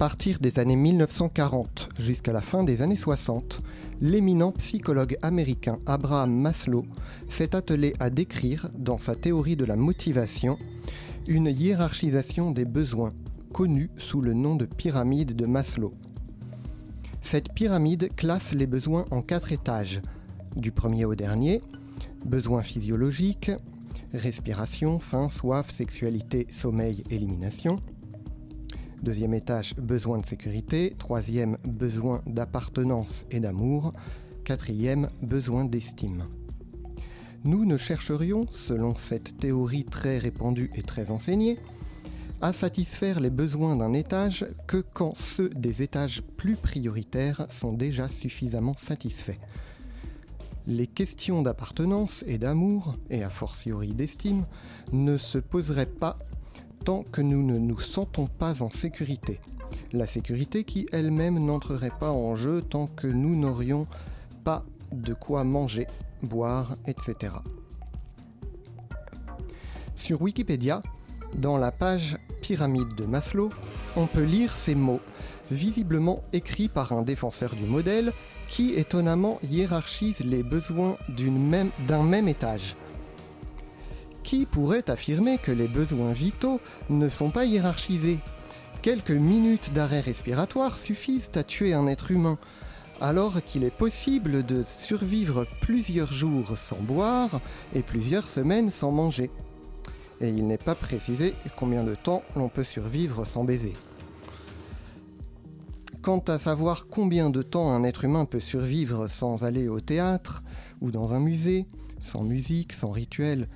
Partir 0.00 0.38
des 0.38 0.58
années 0.58 0.76
1940 0.76 1.90
jusqu'à 1.98 2.32
la 2.32 2.40
fin 2.40 2.64
des 2.64 2.80
années 2.80 2.96
60, 2.96 3.60
l'éminent 4.00 4.50
psychologue 4.52 5.18
américain 5.20 5.78
Abraham 5.84 6.34
Maslow 6.40 6.86
s'est 7.28 7.54
attelé 7.54 7.92
à 8.00 8.08
décrire, 8.08 8.70
dans 8.78 8.96
sa 8.96 9.14
théorie 9.14 9.56
de 9.56 9.66
la 9.66 9.76
motivation, 9.76 10.56
une 11.28 11.48
hiérarchisation 11.48 12.50
des 12.50 12.64
besoins, 12.64 13.12
connue 13.52 13.90
sous 13.98 14.22
le 14.22 14.32
nom 14.32 14.56
de 14.56 14.64
pyramide 14.64 15.36
de 15.36 15.44
Maslow. 15.44 15.92
Cette 17.20 17.52
pyramide 17.52 18.08
classe 18.16 18.54
les 18.54 18.66
besoins 18.66 19.04
en 19.10 19.20
quatre 19.20 19.52
étages, 19.52 20.00
du 20.56 20.72
premier 20.72 21.04
au 21.04 21.14
dernier, 21.14 21.60
besoins 22.24 22.62
physiologiques, 22.62 23.50
respiration, 24.14 24.98
faim, 24.98 25.28
soif, 25.28 25.70
sexualité, 25.74 26.46
sommeil, 26.48 27.04
élimination. 27.10 27.80
Deuxième 29.02 29.32
étage, 29.32 29.74
besoin 29.76 30.18
de 30.18 30.26
sécurité. 30.26 30.94
Troisième, 30.98 31.56
besoin 31.64 32.20
d'appartenance 32.26 33.24
et 33.30 33.40
d'amour. 33.40 33.92
Quatrième, 34.44 35.08
besoin 35.22 35.64
d'estime. 35.64 36.24
Nous 37.44 37.64
ne 37.64 37.78
chercherions, 37.78 38.46
selon 38.52 38.94
cette 38.94 39.38
théorie 39.38 39.86
très 39.86 40.18
répandue 40.18 40.70
et 40.74 40.82
très 40.82 41.10
enseignée, 41.10 41.58
à 42.42 42.52
satisfaire 42.52 43.20
les 43.20 43.30
besoins 43.30 43.74
d'un 43.74 43.94
étage 43.94 44.46
que 44.66 44.84
quand 44.92 45.16
ceux 45.16 45.48
des 45.48 45.80
étages 45.80 46.22
plus 46.36 46.56
prioritaires 46.56 47.46
sont 47.48 47.72
déjà 47.72 48.10
suffisamment 48.10 48.76
satisfaits. 48.76 49.38
Les 50.66 50.86
questions 50.86 51.40
d'appartenance 51.40 52.22
et 52.26 52.36
d'amour, 52.36 52.98
et 53.08 53.24
a 53.24 53.30
fortiori 53.30 53.94
d'estime, 53.94 54.44
ne 54.92 55.16
se 55.16 55.38
poseraient 55.38 55.86
pas 55.86 56.18
tant 56.84 57.02
que 57.02 57.20
nous 57.20 57.42
ne 57.42 57.58
nous 57.58 57.80
sentons 57.80 58.26
pas 58.26 58.62
en 58.62 58.70
sécurité. 58.70 59.40
La 59.92 60.06
sécurité 60.06 60.64
qui 60.64 60.86
elle-même 60.92 61.38
n'entrerait 61.38 61.92
pas 61.98 62.10
en 62.10 62.36
jeu 62.36 62.62
tant 62.62 62.86
que 62.86 63.06
nous 63.06 63.36
n'aurions 63.36 63.86
pas 64.44 64.64
de 64.92 65.14
quoi 65.14 65.44
manger, 65.44 65.86
boire, 66.22 66.76
etc. 66.86 67.34
Sur 69.94 70.22
Wikipédia, 70.22 70.80
dans 71.34 71.58
la 71.58 71.70
page 71.70 72.16
Pyramide 72.40 72.94
de 72.94 73.04
Maslow, 73.04 73.50
on 73.96 74.06
peut 74.06 74.24
lire 74.24 74.56
ces 74.56 74.74
mots, 74.74 75.00
visiblement 75.50 76.22
écrits 76.32 76.68
par 76.68 76.92
un 76.92 77.02
défenseur 77.02 77.54
du 77.54 77.64
modèle, 77.64 78.12
qui 78.48 78.74
étonnamment 78.74 79.38
hiérarchise 79.42 80.20
les 80.20 80.42
besoins 80.42 80.96
d'un 81.86 82.02
même, 82.02 82.28
étage. 82.28 82.76
Qui 84.30 84.46
pourrait 84.46 84.88
affirmer 84.88 85.38
que 85.38 85.50
les 85.50 85.66
besoins 85.66 86.12
vitaux 86.12 86.60
ne 86.88 87.08
sont 87.08 87.30
pas 87.30 87.46
hiérarchisés 87.46 88.20
Quelques 88.80 89.10
minutes 89.10 89.72
d'arrêt 89.72 89.98
respiratoire 89.98 90.78
suffisent 90.78 91.32
à 91.34 91.42
tuer 91.42 91.74
un 91.74 91.88
être 91.88 92.12
humain, 92.12 92.38
alors 93.00 93.42
qu'il 93.42 93.64
est 93.64 93.76
possible 93.76 94.46
de 94.46 94.62
survivre 94.62 95.48
plusieurs 95.60 96.12
jours 96.12 96.56
sans 96.56 96.76
boire 96.76 97.40
et 97.74 97.82
plusieurs 97.82 98.28
semaines 98.28 98.70
sans 98.70 98.92
manger. 98.92 99.32
Et 100.20 100.28
il 100.28 100.46
n'est 100.46 100.58
pas 100.58 100.76
précisé 100.76 101.34
combien 101.56 101.82
de 101.82 101.96
temps 101.96 102.22
l'on 102.36 102.48
peut 102.48 102.62
survivre 102.62 103.24
sans 103.24 103.42
baiser. 103.42 103.72
Quant 106.02 106.22
à 106.28 106.38
savoir 106.38 106.86
combien 106.88 107.30
de 107.30 107.42
temps 107.42 107.72
un 107.72 107.82
être 107.82 108.04
humain 108.04 108.26
peut 108.26 108.38
survivre 108.38 109.08
sans 109.08 109.42
aller 109.42 109.66
au 109.66 109.80
théâtre 109.80 110.44
ou 110.80 110.92
dans 110.92 111.14
un 111.14 111.18
musée, 111.18 111.66
sans 111.98 112.22
musique, 112.22 112.74
sans 112.74 112.92
rituel, 112.92 113.48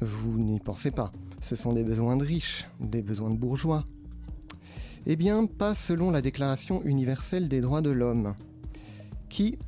vous 0.00 0.38
n'y 0.38 0.60
pensez 0.60 0.90
pas. 0.90 1.12
Ce 1.40 1.56
sont 1.56 1.72
des 1.72 1.84
besoins 1.84 2.16
de 2.16 2.24
riches, 2.24 2.66
des 2.80 3.02
besoins 3.02 3.30
de 3.30 3.36
bourgeois. 3.36 3.84
Eh 5.06 5.16
bien, 5.16 5.46
pas 5.46 5.74
selon 5.74 6.10
la 6.10 6.22
Déclaration 6.22 6.82
universelle 6.84 7.48
des 7.48 7.60
droits 7.60 7.82
de 7.82 7.90
l'homme, 7.90 8.34
qui, 9.28 9.58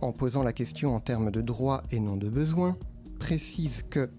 en 0.00 0.12
posant 0.12 0.42
la 0.42 0.52
question 0.52 0.94
en 0.94 1.00
termes 1.00 1.30
de 1.30 1.40
droits 1.40 1.82
et 1.90 2.00
non 2.00 2.16
de 2.16 2.28
besoins, 2.28 2.76
précise 3.18 3.82
que 3.88 4.10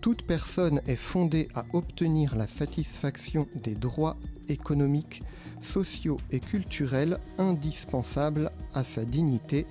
toute 0.00 0.22
personne 0.22 0.80
est 0.86 0.96
fondée 0.96 1.48
à 1.54 1.64
obtenir 1.72 2.36
la 2.36 2.46
satisfaction 2.46 3.48
des 3.56 3.74
droits 3.74 4.16
économiques, 4.48 5.24
sociaux 5.60 6.18
et 6.30 6.38
culturels 6.38 7.18
indispensables 7.38 8.52
à 8.74 8.84
sa 8.84 9.04
dignité 9.04 9.66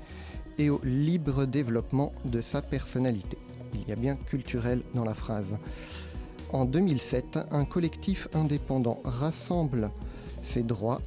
et 0.58 0.70
au 0.70 0.82
libre 0.84 1.46
développement 1.46 2.12
de 2.26 2.42
sa 2.42 2.62
personnalité. 2.62 3.38
Il 3.82 3.90
y 3.90 3.92
a 3.92 3.96
bien 3.96 4.16
culturel 4.16 4.82
dans 4.94 5.04
la 5.04 5.14
phrase. 5.14 5.58
En 6.54 6.66
2007, 6.66 7.40
un 7.52 7.66
collectif 7.66 8.28
indépendant 8.34 9.02
rassemble 9.04 9.92
ses 10.42 10.64
droits, 10.64 11.02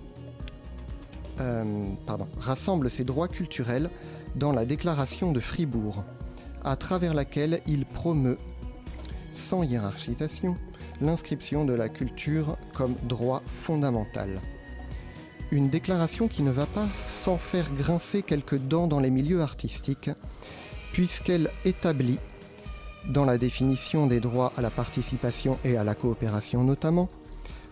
euh, 1.41 1.89
pardon, 2.07 2.29
rassemble 2.39 2.91
ses 2.91 3.05
droits 3.05 3.29
culturels 3.29 3.91
dans 4.37 4.53
la 4.53 4.65
déclaration 4.65 5.33
de 5.33 5.41
Fribourg, 5.41 6.05
à 6.63 6.77
travers 6.77 7.15
laquelle 7.15 7.63
il 7.67 7.87
promeut, 7.87 8.39
sans 9.33 9.63
hiérarchisation, 9.63 10.57
l'inscription 11.01 11.65
de 11.65 11.73
la 11.73 11.89
culture 11.89 12.59
comme 12.75 12.95
droit 13.05 13.43
fondamental. 13.47 14.29
Une 15.51 15.69
déclaration 15.69 16.29
qui 16.29 16.43
ne 16.43 16.51
va 16.51 16.67
pas 16.67 16.87
sans 17.09 17.39
faire 17.39 17.73
grincer 17.75 18.23
quelques 18.23 18.59
dents 18.59 18.87
dans 18.87 19.01
les 19.01 19.11
milieux 19.11 19.41
artistiques, 19.41 20.11
puisqu'elle 20.93 21.51
établit, 21.65 22.19
dans 23.07 23.25
la 23.25 23.39
définition 23.39 24.07
des 24.07 24.21
droits 24.21 24.53
à 24.57 24.63
la 24.63 24.71
participation 24.71 25.59
et 25.65 25.77
à 25.77 25.85
la 25.85 25.95
coopération 25.95 26.65
notamment, 26.65 27.09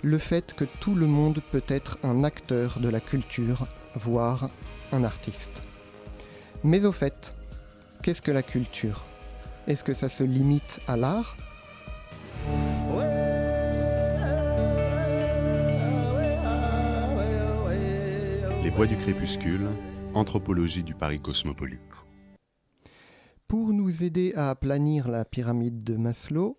le 0.03 0.19
fait 0.19 0.55
que 0.55 0.65
tout 0.65 0.95
le 0.95 1.07
monde 1.07 1.41
peut 1.51 1.65
être 1.69 1.99
un 2.03 2.25
acteur 2.25 2.79
de 2.81 2.89
la 2.89 3.01
culture, 3.01 3.67
voire 3.95 4.49
un 4.93 5.05
artiste. 5.05 5.63
Mais 6.65 6.85
au 6.85 6.93
fait, 6.93 7.35
qu'est-ce 8.03 8.23
que 8.23 8.31
la 8.31 8.43
culture? 8.43 9.05
Est-ce 9.67 9.85
que 9.85 9.95
ça 9.95 10.09
se 10.09 10.25
limite 10.25 10.81
à 10.87 10.97
l'art? 10.97 11.37
Les 18.63 18.71
voix 18.71 18.87
du 18.87 18.97
crépuscule, 18.97 19.67
anthropologie 20.15 20.83
du 20.83 20.95
Paris 20.95 21.21
cosmopolite. 21.21 21.81
Pour 23.49 23.73
nous 23.73 24.05
aider 24.05 24.35
à 24.35 24.55
planir 24.55 25.09
la 25.09 25.25
pyramide 25.25 25.83
de 25.83 25.97
Maslow 25.97 26.59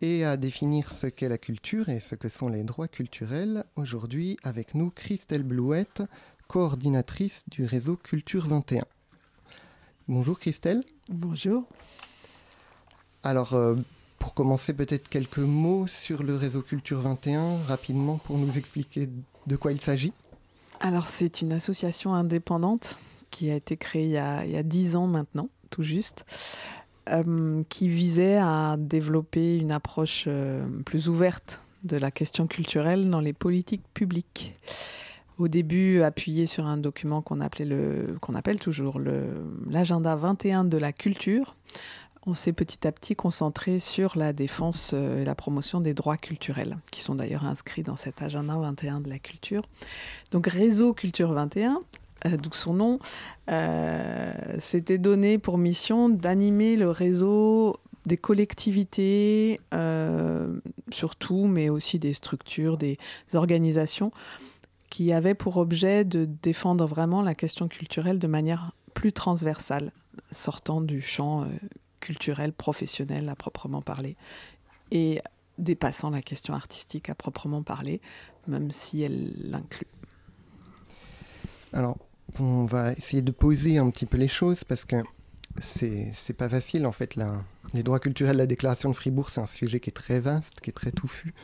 et 0.00 0.24
à 0.24 0.38
définir 0.38 0.90
ce 0.90 1.06
qu'est 1.06 1.28
la 1.28 1.36
culture 1.36 1.90
et 1.90 2.00
ce 2.00 2.14
que 2.14 2.30
sont 2.30 2.48
les 2.48 2.64
droits 2.64 2.88
culturels, 2.88 3.64
aujourd'hui 3.76 4.38
avec 4.42 4.74
nous 4.74 4.88
Christelle 4.88 5.42
Blouette, 5.42 6.02
coordinatrice 6.48 7.44
du 7.50 7.66
réseau 7.66 7.96
Culture 7.96 8.46
21. 8.46 8.86
Bonjour 10.08 10.38
Christelle. 10.38 10.82
Bonjour. 11.10 11.68
Alors, 13.22 13.52
euh, 13.52 13.74
pour 14.18 14.32
commencer, 14.32 14.72
peut-être 14.72 15.10
quelques 15.10 15.36
mots 15.36 15.86
sur 15.86 16.22
le 16.22 16.36
réseau 16.36 16.62
Culture 16.62 17.02
21, 17.02 17.58
rapidement, 17.64 18.16
pour 18.16 18.38
nous 18.38 18.56
expliquer 18.56 19.10
de 19.46 19.56
quoi 19.56 19.72
il 19.72 19.80
s'agit. 19.82 20.14
Alors, 20.80 21.06
c'est 21.06 21.42
une 21.42 21.52
association 21.52 22.14
indépendante 22.14 22.96
qui 23.30 23.50
a 23.50 23.56
été 23.56 23.76
créée 23.76 24.06
il 24.06 24.10
y 24.12 24.16
a 24.56 24.62
dix 24.62 24.96
ans 24.96 25.06
maintenant 25.06 25.50
tout 25.74 25.82
juste, 25.82 26.24
euh, 27.10 27.64
qui 27.68 27.88
visait 27.88 28.36
à 28.36 28.76
développer 28.78 29.58
une 29.58 29.72
approche 29.72 30.26
euh, 30.28 30.64
plus 30.84 31.08
ouverte 31.08 31.60
de 31.82 31.96
la 31.96 32.12
question 32.12 32.46
culturelle 32.46 33.10
dans 33.10 33.20
les 33.20 33.32
politiques 33.32 33.82
publiques. 33.92 34.54
Au 35.36 35.48
début, 35.48 36.02
appuyé 36.02 36.46
sur 36.46 36.64
un 36.66 36.76
document 36.76 37.22
qu'on 37.22 37.40
appelait 37.40 37.64
le, 37.64 38.16
qu'on 38.20 38.36
appelle 38.36 38.60
toujours 38.60 39.00
l'agenda 39.68 40.14
21 40.14 40.64
de 40.64 40.78
la 40.78 40.92
culture, 40.92 41.56
on 42.26 42.34
s'est 42.34 42.52
petit 42.52 42.86
à 42.86 42.92
petit 42.92 43.16
concentré 43.16 43.78
sur 43.78 44.16
la 44.16 44.32
défense 44.32 44.92
euh, 44.94 45.22
et 45.22 45.24
la 45.24 45.34
promotion 45.34 45.80
des 45.80 45.92
droits 45.92 46.16
culturels, 46.16 46.78
qui 46.90 47.00
sont 47.00 47.14
d'ailleurs 47.14 47.44
inscrits 47.44 47.82
dans 47.82 47.96
cet 47.96 48.22
agenda 48.22 48.56
21 48.56 49.00
de 49.00 49.10
la 49.10 49.18
culture. 49.18 49.62
Donc 50.30 50.46
Réseau 50.46 50.94
Culture 50.94 51.32
21, 51.32 51.72
euh, 51.72 51.78
d'où 52.24 52.52
son 52.52 52.74
nom, 52.74 52.98
euh, 53.50 54.32
s'était 54.58 54.98
donné 54.98 55.38
pour 55.38 55.58
mission 55.58 56.08
d'animer 56.08 56.76
le 56.76 56.90
réseau 56.90 57.78
des 58.06 58.16
collectivités, 58.16 59.60
euh, 59.72 60.60
surtout, 60.92 61.46
mais 61.46 61.68
aussi 61.68 61.98
des 61.98 62.14
structures, 62.14 62.76
des 62.76 62.98
organisations 63.32 64.12
qui 64.90 65.12
avaient 65.12 65.34
pour 65.34 65.56
objet 65.56 66.04
de 66.04 66.24
défendre 66.24 66.86
vraiment 66.86 67.22
la 67.22 67.34
question 67.34 67.66
culturelle 67.66 68.18
de 68.18 68.26
manière 68.26 68.72
plus 68.92 69.12
transversale, 69.12 69.90
sortant 70.30 70.80
du 70.80 71.02
champ 71.02 71.46
culturel 71.98 72.52
professionnel 72.52 73.28
à 73.28 73.34
proprement 73.34 73.82
parler 73.82 74.16
et 74.90 75.20
dépassant 75.58 76.10
la 76.10 76.22
question 76.22 76.54
artistique 76.54 77.10
à 77.10 77.14
proprement 77.14 77.62
parler, 77.62 78.00
même 78.46 78.70
si 78.70 79.02
elle 79.02 79.32
l'inclut. 79.50 79.86
Alors, 81.72 81.96
on 82.38 82.64
va 82.64 82.92
essayer 82.92 83.22
de 83.22 83.30
poser 83.32 83.78
un 83.78 83.90
petit 83.90 84.06
peu 84.06 84.16
les 84.16 84.28
choses 84.28 84.64
parce 84.64 84.84
que 84.84 84.96
c'est, 85.58 86.36
pas 86.36 86.48
facile 86.48 86.86
en 86.86 86.92
fait. 86.92 87.16
les 87.72 87.82
droits 87.82 88.00
culturels, 88.00 88.36
la 88.36 88.46
déclaration 88.46 88.90
de 88.90 88.94
Fribourg, 88.94 89.30
c'est 89.30 89.40
un 89.40 89.46
sujet 89.46 89.80
qui 89.80 89.90
est 89.90 89.94
très 89.94 90.20
vaste, 90.20 90.60
qui 90.60 90.70
est 90.70 90.74
très 90.74 90.90
touffu. 90.90 91.34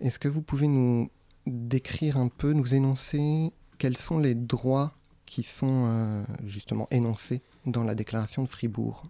Est-ce 0.00 0.18
que 0.18 0.28
vous 0.28 0.42
pouvez 0.42 0.68
nous 0.68 1.10
décrire 1.46 2.18
un 2.18 2.28
peu, 2.28 2.52
nous 2.52 2.74
énoncer 2.74 3.52
quels 3.78 3.96
sont 3.96 4.18
les 4.18 4.34
droits 4.34 4.94
qui 5.26 5.42
sont 5.42 5.84
euh, 5.86 6.24
justement 6.44 6.88
énoncés 6.90 7.42
dans 7.66 7.84
la 7.84 7.94
déclaration 7.94 8.42
de 8.42 8.48
Fribourg? 8.48 9.02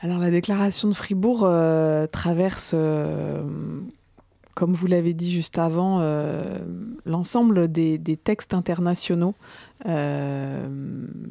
Alors 0.00 0.18
la 0.18 0.30
déclaration 0.30 0.88
de 0.88 0.94
Fribourg 0.94 1.42
euh, 1.44 2.06
traverse, 2.06 2.72
euh, 2.74 3.42
comme 4.54 4.74
vous 4.74 4.86
l'avez 4.86 5.14
dit 5.14 5.32
juste 5.32 5.58
avant, 5.58 6.02
l'ensemble 7.06 7.70
des, 7.70 7.98
textes 8.22 8.54
internationaux, 8.54 9.34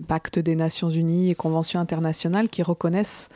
pacte 0.08 0.40
des 0.40 0.56
Nations 0.56 0.90
Unies 0.90 1.30
et 1.30 1.36
conventions 1.36 1.80
internationales 1.80 2.50
qui 2.50 2.64
reconnaissent 2.64 3.30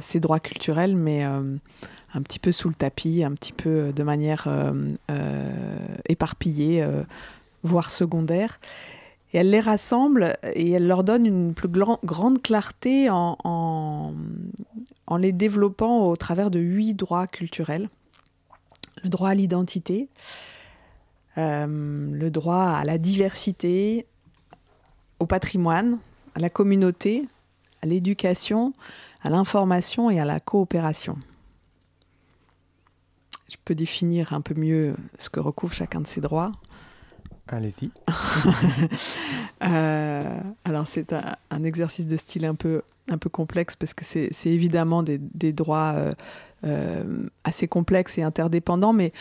ces 0.00 0.20
droits 0.20 0.40
culturels, 0.40 0.96
mais 0.96 1.22
un 1.22 2.22
petit 2.22 2.38
peu 2.38 2.52
sous 2.52 2.68
le 2.68 2.74
tapis, 2.74 3.24
un 3.24 3.32
petit 3.32 3.52
peu 3.52 3.92
de 3.92 4.02
manière 4.02 4.46
éparpillée 6.08 6.86
voire 7.62 7.90
secondaires. 7.90 8.60
Et 9.32 9.38
elle 9.38 9.50
les 9.50 9.60
rassemble 9.60 10.36
et 10.52 10.70
elle 10.72 10.86
leur 10.86 11.04
donne 11.04 11.26
une 11.26 11.54
plus 11.54 11.68
grande 11.68 12.42
clarté 12.42 13.08
en, 13.10 14.14
les 15.18 15.32
développant 15.32 16.08
au 16.08 16.16
travers 16.16 16.50
de 16.50 16.58
huit 16.58 16.94
droits 16.94 17.26
culturels. 17.26 17.88
Le 19.02 19.08
droit 19.08 19.30
à 19.30 19.34
l'identité, 19.34 20.08
euh, 21.38 21.66
le 22.12 22.30
droit 22.30 22.64
à 22.64 22.84
la 22.84 22.98
diversité, 22.98 24.06
au 25.18 25.26
patrimoine, 25.26 25.98
à 26.34 26.40
la 26.40 26.50
communauté, 26.50 27.26
à 27.82 27.86
l'éducation, 27.86 28.72
à 29.22 29.30
l'information 29.30 30.10
et 30.10 30.20
à 30.20 30.24
la 30.24 30.40
coopération. 30.40 31.16
Je 33.50 33.56
peux 33.64 33.74
définir 33.74 34.32
un 34.32 34.40
peu 34.40 34.54
mieux 34.54 34.96
ce 35.18 35.30
que 35.30 35.40
recouvre 35.40 35.72
chacun 35.72 36.00
de 36.00 36.06
ces 36.06 36.20
droits. 36.20 36.52
Allez-y. 37.48 37.90
Euh, 39.64 40.40
alors 40.64 40.88
c'est 40.88 41.12
un, 41.12 41.62
exercice 41.62 42.06
de 42.06 42.16
style 42.16 42.44
un 42.46 42.56
peu, 42.56 42.82
un 43.12 43.18
peu 43.18 43.28
complexe 43.28 43.76
parce 43.76 43.94
que 43.94 44.04
c'est 44.04 44.30
évidemment 44.46 45.02
des, 45.02 45.52
droits 45.52 45.94
euh, 45.96 46.14
euh, 46.64 47.26
assez 47.44 47.68
complexes 47.68 48.18
et 48.18 48.22
interdépendants, 48.22 48.92
mais 48.92 49.12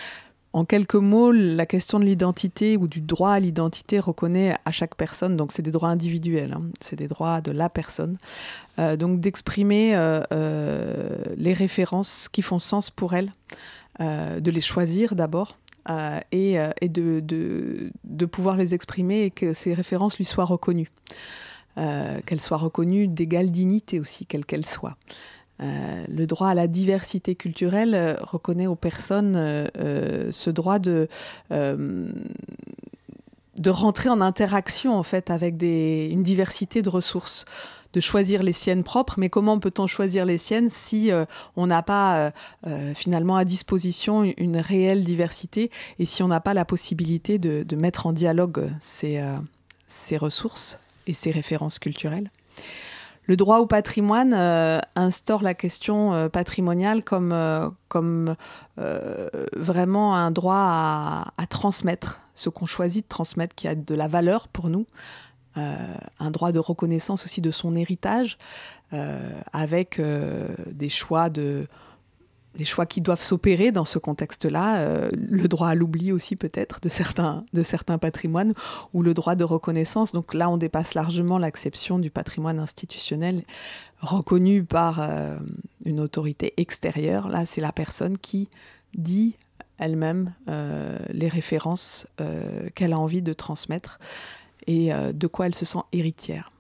en 0.54 0.66
quelques 0.66 0.96
mots, 0.96 1.32
la 1.32 1.66
question 1.66 1.98
de 2.00 2.06
l'identité 2.06 2.76
ou 2.76 2.88
du 2.88 3.00
droit 3.00 3.32
à 3.32 3.40
l'identité 3.40 4.00
reconnaît 4.00 4.56
à 4.66 4.72
chaque 4.72 4.96
personne, 4.96 5.38
donc 5.38 5.54
c'est 5.54 5.62
des 5.62 5.72
droits 5.72 5.90
individuels, 5.90 6.54
hein. 6.54 6.64
c'est 6.82 6.98
des 6.98 7.08
droits 7.08 7.40
de 7.40 7.52
la 7.52 7.70
personne, 7.70 8.18
donc 9.00 9.22
d'exprimer 9.22 9.92
les 10.32 11.54
références 11.54 12.28
qui 12.28 12.42
font 12.42 12.60
sens 12.60 12.90
pour 12.90 13.14
elle, 13.14 13.32
de 14.02 14.52
les 14.52 14.60
choisir 14.60 15.16
d'abord, 15.16 15.58
euh, 15.90 16.20
et, 16.32 16.60
euh, 16.60 16.70
de, 16.84 18.26
pouvoir 18.28 18.56
les 18.56 18.76
exprimer 18.76 19.24
et 19.24 19.32
que 19.32 19.52
ces 19.54 19.74
références 19.74 20.18
lui 20.18 20.26
soient 20.26 20.46
reconnues. 20.46 20.92
Euh, 21.78 22.20
qu'elles 22.26 22.42
soient 22.42 22.58
reconnues 22.58 23.08
d'égale 23.08 23.52
dignité 23.52 24.00
aussi, 24.00 24.26
quelle 24.26 24.46
qu'elle 24.46 24.66
soit. 24.66 24.98
le 25.60 26.26
droit 26.26 26.50
à 26.50 26.56
la 26.56 26.68
diversité 26.68 27.36
culturelle 27.36 28.18
reconnaît 28.22 28.68
aux 28.68 28.76
personnes 28.76 29.36
ce 29.76 30.50
droit 30.50 30.80
de, 30.80 31.08
de 33.62 33.70
rentrer 33.70 34.10
en 34.10 34.22
interaction 34.22 34.96
en 34.96 35.04
fait 35.04 35.30
avec 35.30 35.62
une 35.62 36.24
diversité 36.24 36.82
de 36.82 36.90
ressources 36.90 37.46
de 37.94 38.00
choisir 38.00 38.44
les 38.44 38.54
siennes 38.54 38.84
propres, 38.84 39.16
mais 39.18 39.30
comment 39.30 39.60
peut-on 39.60 39.88
choisir 39.88 40.26
les 40.26 40.38
siennes 40.38 40.70
si 40.70 41.12
euh, 41.12 41.26
on 41.56 41.68
n'a 41.68 41.82
pas 41.82 42.18
euh, 42.18 42.32
euh, 42.68 42.94
finalement 42.94 43.36
à 43.36 43.46
disposition 43.46 44.24
une 44.38 44.58
réelle 44.58 45.04
diversité 45.04 45.72
et 46.00 46.06
si 46.06 46.24
on 46.24 46.28
n'a 46.28 46.40
pas 46.40 46.54
la 46.54 46.66
possibilité 46.66 47.38
de, 47.38 47.76
mettre 47.76 48.06
en 48.06 48.14
dialogue 48.14 48.70
ces, 48.80 49.22
ces, 49.88 50.18
ressources? 50.18 50.78
Et 51.08 51.14
ces 51.14 51.32
références 51.32 51.80
culturelles. 51.80 52.32
Le 53.26 53.36
droit 53.36 53.60
au 53.60 53.68
patrimoine 53.68 54.34
instaure 54.96 55.44
la 55.44 55.54
question 55.54 56.28
patrimoniale 56.30 57.04
comme, 57.04 57.34
comme 57.88 58.36
vraiment 59.56 60.16
un 60.16 60.32
droit 60.32 60.56
à, 61.38 61.48
transmettre, 61.48 62.20
ce 62.34 62.50
qu'on 62.50 62.66
choisit 62.66 63.06
de 63.06 63.08
transmettre, 63.08 63.56
qui 63.56 63.68
a 63.68 63.76
de 63.76 63.96
la 63.96 64.08
valeur 64.08 64.48
pour 64.48 64.70
nous, 64.70 64.88
euh, 65.58 65.76
un 66.20 66.32
droit 66.32 66.54
de 66.54 66.60
reconnaissance 66.60 67.26
aussi 67.26 67.42
de 67.42 67.52
son 67.52 67.76
héritage, 67.76 68.38
euh, 68.94 69.20
avec 69.52 70.00
euh, 70.00 70.48
des 70.68 70.88
choix 70.88 71.30
de 71.30 71.68
les 72.58 72.66
choix 72.66 72.86
qui 72.86 73.02
doivent 73.02 73.22
s'opérer 73.22 73.72
dans 73.72 73.86
ce 73.86 73.98
contexte-là, 73.98 75.10
le 75.12 75.48
droit 75.48 75.70
à 75.70 75.76
l'oubli 75.76 76.12
aussi 76.12 76.36
peut-être 76.36 76.80
de 76.82 76.90
certains, 76.90 77.46
patrimoines, 77.98 78.54
ou 78.94 79.04
le 79.04 79.14
droit 79.14 79.36
de 79.36 79.44
reconnaissance. 79.44 80.12
Donc 80.12 80.34
là, 80.34 80.50
on 80.50 80.58
dépasse 80.58 80.94
largement 80.94 81.38
l'acception 81.38 81.98
du 81.98 82.10
patrimoine 82.10 82.60
institutionnel 82.60 83.44
reconnu 84.02 84.64
par 84.64 85.08
une 85.86 86.00
autorité 86.02 86.54
extérieure. 86.58 87.30
Là, 87.30 87.46
c'est 87.46 87.62
la 87.62 87.72
personne 87.72 88.18
qui 88.18 88.50
dit 88.96 89.38
elle-même 89.78 90.34
les 91.10 91.30
références 91.30 92.06
qu'elle 92.76 92.92
a 92.92 93.00
envie 93.00 93.22
de 93.22 93.32
transmettre 93.32 93.98
et 94.68 94.94
euh, 94.94 95.12
de 95.14 95.28
quoi 95.28 95.48
elle 95.48 95.56
se 95.56 95.66
sent 95.66 95.80
héritière. 95.92 96.52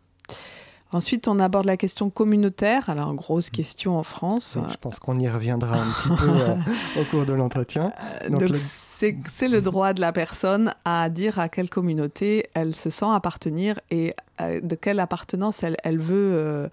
Ensuite, 0.93 1.27
on 1.27 1.39
aborde 1.39 1.65
la 1.65 1.77
question 1.77 2.09
communautaire. 2.09 2.89
Alors, 2.89 3.13
grosse 3.13 3.49
question 3.49 3.97
en 3.97 4.03
France. 4.03 4.57
je 4.69 4.77
pense 4.77 4.99
qu'on 4.99 5.19
y 5.19 5.29
reviendra 5.29 5.77
un 5.77 5.91
petit 5.91 6.09
peu 6.09 6.29
euh, 6.29 6.55
au 7.01 7.05
cours 7.05 7.25
de 7.25 7.33
l'entretien. 7.33 7.93
Donc, 8.29 8.49
c'est 8.55 9.47
le 9.47 9.61
droit 9.61 9.93
de 9.93 10.01
la 10.01 10.11
personne 10.11 10.73
à 10.85 11.09
dire 11.09 11.39
à 11.39 11.49
quelle 11.49 11.69
communauté 11.69 12.47
elle 12.53 12.75
se 12.75 12.89
sent 12.89 13.07
appartenir 13.09 13.79
et 13.89 14.13
euh, 14.41 14.59
de 14.61 14.75
quelle 14.75 14.99
appartenance 14.99 15.63
elle, 15.63 15.77
elle 15.83 15.97
veut, 15.97 16.69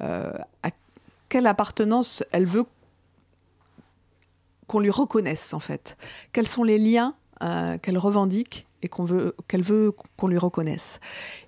à 0.00 0.70
quelle 1.28 1.46
appartenance 1.46 2.24
elle 2.32 2.46
veut 2.46 2.64
qu'on 4.66 4.80
lui 4.80 4.90
reconnaisse 4.90 5.54
en 5.54 5.60
fait. 5.60 5.96
Quels 6.32 6.48
sont 6.48 6.64
les 6.64 6.78
liens 6.78 7.14
qu'elle 7.82 7.98
revendique 7.98 8.66
et 8.82 8.88
qu'on 8.88 9.04
veut, 9.04 9.34
qu'elle 9.48 9.62
veut 9.62 9.92
qu'on 10.16 10.28
lui 10.28 10.38
reconnaisse. 10.38 11.00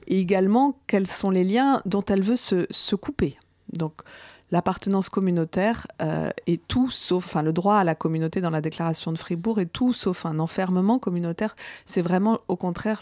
Et 0.06 0.20
également, 0.20 0.78
quels 0.86 1.06
sont 1.06 1.30
les 1.30 1.44
liens 1.44 1.80
dont 1.86 2.04
elle 2.04 2.22
veut 2.22 2.36
se, 2.36 2.94
couper. 2.94 3.36
Donc, 3.72 4.02
l'appartenance 4.50 5.08
communautaire 5.08 5.86
euh, 6.02 6.30
est 6.46 6.66
tout 6.66 6.90
sauf, 6.90 7.24
enfin, 7.24 7.42
le 7.42 7.52
droit 7.52 7.76
à 7.76 7.84
la 7.84 7.94
communauté 7.94 8.40
dans 8.40 8.50
la 8.50 8.60
déclaration 8.60 9.12
de 9.12 9.18
Fribourg 9.18 9.60
est 9.60 9.72
tout 9.72 9.92
sauf 9.92 10.26
un 10.26 10.38
enfermement 10.38 10.98
communautaire. 10.98 11.56
C'est 11.86 12.02
vraiment, 12.02 12.40
au 12.48 12.56
contraire, 12.56 13.00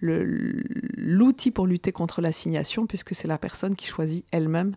l'outil 0.00 1.50
pour 1.50 1.66
lutter 1.66 1.92
contre 1.92 2.20
l'assignation, 2.20 2.86
puisque 2.86 3.14
c'est 3.14 3.28
la 3.28 3.38
personne 3.38 3.76
qui 3.76 3.86
choisit 3.86 4.24
elle-même 4.30 4.76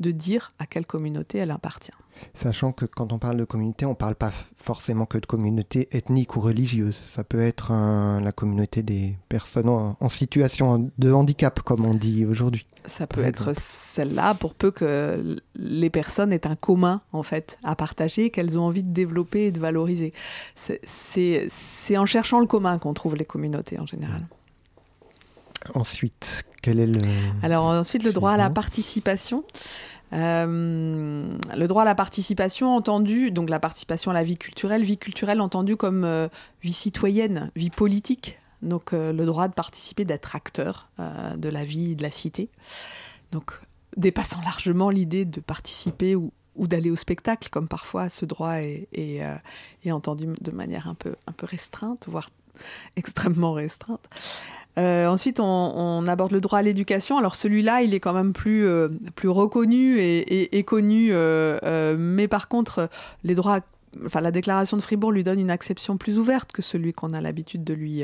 de 0.00 0.10
dire 0.10 0.52
à 0.58 0.66
quelle 0.66 0.86
communauté 0.86 1.38
elle 1.38 1.50
appartient. 1.50 1.92
Sachant 2.32 2.72
que 2.72 2.84
quand 2.84 3.12
on 3.12 3.18
parle 3.18 3.36
de 3.36 3.44
communauté, 3.44 3.86
on 3.86 3.90
ne 3.90 3.94
parle 3.94 4.14
pas 4.14 4.32
forcément 4.56 5.04
que 5.06 5.18
de 5.18 5.26
communauté 5.26 5.88
ethnique 5.92 6.36
ou 6.36 6.40
religieuse. 6.40 6.96
Ça 6.96 7.24
peut 7.24 7.40
être 7.40 7.72
la 7.72 8.32
communauté 8.32 8.82
des 8.82 9.16
personnes 9.28 9.68
en, 9.68 10.08
situation 10.08 10.90
de 10.96 11.12
handicap, 11.12 11.60
comme 11.60 11.84
on 11.84 11.94
dit 11.94 12.24
aujourd'hui. 12.24 12.66
Ça 12.86 13.06
peut 13.06 13.22
être 13.22 13.52
celle-là, 13.56 14.34
pour 14.34 14.54
peu 14.54 14.70
que 14.70 15.36
les 15.56 15.90
personnes 15.90 16.32
aient 16.32 16.46
un 16.46 16.56
commun, 16.56 17.00
en 17.12 17.22
fait, 17.22 17.58
à 17.62 17.74
partager, 17.74 18.30
qu'elles 18.30 18.58
ont 18.58 18.62
envie 18.62 18.84
de 18.84 18.92
développer 18.92 19.46
et 19.46 19.52
de 19.52 19.60
valoriser. 19.60 20.12
C'est 20.54 21.96
en 21.96 22.06
cherchant 22.06 22.40
le 22.40 22.46
commun 22.46 22.78
qu'on 22.78 22.94
trouve 22.94 23.16
les 23.16 23.24
communautés, 23.24 23.78
en 23.78 23.86
général. 23.86 24.26
Ensuite, 25.72 26.44
quel 26.62 26.80
est 26.80 26.86
le... 26.86 27.00
Alors 27.42 27.64
ensuite, 27.64 28.04
le 28.04 28.12
droit 28.12 28.32
à 28.32 28.36
la 28.36 28.50
participation. 28.50 29.44
Euh, 30.14 31.28
le 31.56 31.66
droit 31.66 31.82
à 31.82 31.84
la 31.84 31.94
participation 31.94 32.76
entendu, 32.76 33.30
donc 33.30 33.50
la 33.50 33.58
participation 33.58 34.10
à 34.10 34.14
la 34.14 34.22
vie 34.22 34.36
culturelle, 34.36 34.84
vie 34.84 34.98
culturelle 34.98 35.40
entendue 35.40 35.76
comme 35.76 36.04
euh, 36.04 36.28
vie 36.62 36.72
citoyenne, 36.72 37.50
vie 37.56 37.70
politique, 37.70 38.38
donc 38.62 38.92
euh, 38.92 39.12
le 39.12 39.26
droit 39.26 39.48
de 39.48 39.54
participer, 39.54 40.04
d'être 40.04 40.36
acteur 40.36 40.88
de 41.36 41.48
la 41.48 41.64
vie 41.64 41.96
de 41.96 42.02
la 42.02 42.10
cité. 42.10 42.48
Donc 43.32 43.60
dépassant 43.96 44.40
largement 44.42 44.90
l'idée 44.90 45.24
de 45.24 45.40
participer 45.40 46.14
ou, 46.14 46.32
ou 46.54 46.68
d'aller 46.68 46.90
au 46.90 46.96
spectacle, 46.96 47.48
comme 47.50 47.66
parfois 47.66 48.08
ce 48.08 48.24
droit 48.24 48.60
est, 48.60 48.86
est, 48.92 49.20
est, 49.84 49.90
entendu 49.90 50.28
de 50.40 50.50
manière 50.52 50.86
un 50.86 50.94
peu, 50.94 51.16
un 51.26 51.32
peu 51.32 51.46
restreinte, 51.46 52.06
voire 52.08 52.30
extrêmement 52.96 53.52
restreinte. 53.52 54.06
Euh, 54.76 55.06
ensuite, 55.06 55.40
on, 55.40 56.06
aborde 56.06 56.32
le 56.32 56.40
droit 56.40 56.58
à 56.58 56.62
l'éducation. 56.62 57.18
Alors 57.18 57.36
celui-là, 57.36 57.82
il 57.82 57.94
est 57.94 58.00
quand 58.00 58.12
même 58.12 58.32
plus, 58.32 58.66
euh, 58.66 58.88
plus 59.14 59.28
reconnu 59.28 59.98
et, 59.98 60.64
connu, 60.64 61.08
euh, 61.12 61.96
mais 61.98 62.28
par 62.28 62.48
contre, 62.48 62.88
les 63.22 63.34
droits, 63.34 63.60
enfin 64.04 64.20
la 64.20 64.30
déclaration 64.30 64.76
de 64.76 64.82
Fribourg 64.82 65.12
lui 65.12 65.24
donne 65.24 65.38
une 65.38 65.50
acception 65.50 65.96
plus 65.96 66.18
ouverte 66.18 66.52
que 66.52 66.62
celui 66.62 66.92
qu'on 66.92 67.12
a 67.12 67.20
l'habitude 67.20 67.64
de 67.64 67.74
lui, 67.74 68.02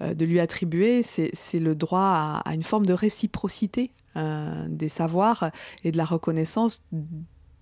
de 0.00 0.24
lui 0.24 0.40
attribuer. 0.40 1.02
C'est 1.02 1.60
le 1.60 1.74
droit 1.74 2.42
à, 2.44 2.54
une 2.54 2.64
forme 2.64 2.86
de 2.86 2.94
réciprocité 2.94 3.90
des 4.16 4.88
savoirs 4.88 5.50
et 5.84 5.92
de 5.92 5.96
la 5.96 6.04
reconnaissance 6.04 6.82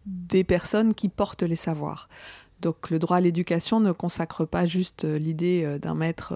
des 0.07 0.45
personnes 0.45 0.95
qui 0.95 1.09
portent 1.09 1.43
les 1.43 1.57
savoirs. 1.57 2.09
Donc 2.63 2.91
le 2.91 2.99
droit 2.99 3.19
à 3.19 3.21
l'éducation 3.21 3.81
ne 3.81 3.93
consacre 3.93 4.45
pas 4.45 4.67
juste 4.67 5.05
l'idée 5.05 5.79
d'un 5.81 5.95
maître 5.95 6.35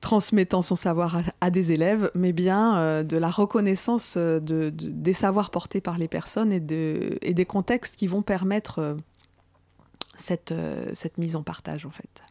transmettant 0.00 0.62
son 0.62 0.76
savoir 0.76 1.20
à, 1.40 1.50
des 1.50 1.72
élèves, 1.72 2.10
mais 2.14 2.32
bien 2.32 3.02
de 3.04 3.16
la 3.16 3.28
reconnaissance 3.28 4.16
de, 4.16 4.70
des 4.70 5.12
savoirs 5.12 5.50
portés 5.50 5.80
par 5.80 5.98
les 5.98 6.08
personnes 6.08 6.52
et, 6.52 6.60
de, 6.60 7.18
et 7.20 7.34
des 7.34 7.44
contextes 7.44 7.96
qui 7.96 8.06
vont 8.06 8.22
permettre 8.22 8.96
cette, 10.16 10.54
cette 10.94 11.18
mise 11.18 11.36
en 11.36 11.42
partage 11.42 11.84
en 11.84 11.90
fait. 11.90 12.24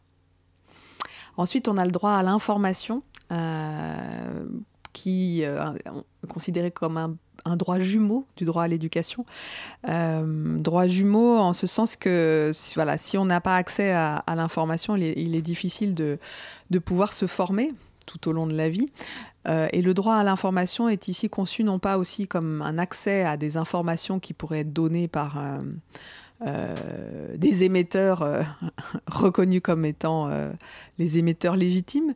Ensuite, 1.37 1.69
on 1.69 1.77
a 1.77 1.85
le 1.85 1.91
droit 1.91 2.11
à 2.11 2.23
l'information, 2.23 3.01
euh, 3.31 4.45
qui 4.91 5.45
euh, 5.45 5.71
est 6.23 6.27
considéré 6.27 6.69
comme 6.69 6.97
un, 6.97 7.15
droit 7.55 7.79
jumeau 7.79 8.25
du 8.37 8.45
droit 8.45 8.63
à 8.63 8.67
l'éducation. 8.67 9.25
Euh, 9.87 10.57
droit 10.57 10.87
jumeau 10.87 11.37
en 11.37 11.53
ce 11.53 11.67
sens 11.67 11.95
que 11.95 12.51
si, 12.53 13.17
on 13.17 13.25
n'a 13.25 13.41
pas 13.41 13.55
accès 13.55 13.91
à, 13.91 14.23
l'information, 14.35 14.95
il, 14.95 15.35
est 15.35 15.41
difficile 15.41 15.93
de, 15.93 16.19
pouvoir 16.79 17.13
se 17.13 17.27
former 17.27 17.73
tout 18.05 18.29
au 18.29 18.31
long 18.31 18.47
de 18.47 18.55
la 18.55 18.69
vie. 18.69 18.89
et 19.45 19.81
le 19.81 19.93
droit 19.93 20.15
à 20.15 20.23
l'information 20.23 20.89
est 20.89 21.07
ici 21.07 21.29
conçu 21.29 21.63
non 21.63 21.79
pas 21.79 21.97
aussi 21.97 22.27
comme 22.27 22.61
un 22.61 22.77
accès 22.77 23.23
à 23.23 23.37
des 23.37 23.57
informations 23.57 24.19
qui 24.19 24.33
pourraient 24.33 24.59
être 24.59 24.73
données 24.73 25.07
par 25.07 25.37
euh, 25.37 25.59
des 26.41 27.63
émetteurs 27.63 28.21
euh, 28.21 28.43
reconnus 29.07 29.61
comme 29.61 29.83
étant 29.83 30.29
euh, 30.29 30.51
les 30.97 31.17
émetteurs 31.17 31.55
légitimes, 31.55 32.13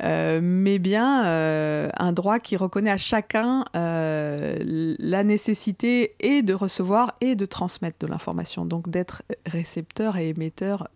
mais 0.00 0.78
bien 0.78 1.22
un 1.24 2.12
droit 2.12 2.38
qui 2.38 2.56
reconnaît 2.56 2.90
à 2.90 2.96
chacun 2.96 3.64
la 3.74 5.24
nécessité 5.24 6.14
et 6.20 6.42
de 6.42 6.54
recevoir 6.54 7.14
et 7.20 7.34
de 7.34 7.46
transmettre 7.46 7.98
de 8.00 8.06
l'information, 8.06 8.64
donc 8.64 8.88
d'être 8.88 9.22
récepteur 9.46 10.16
et 10.16 10.28
émetteur 10.28 10.88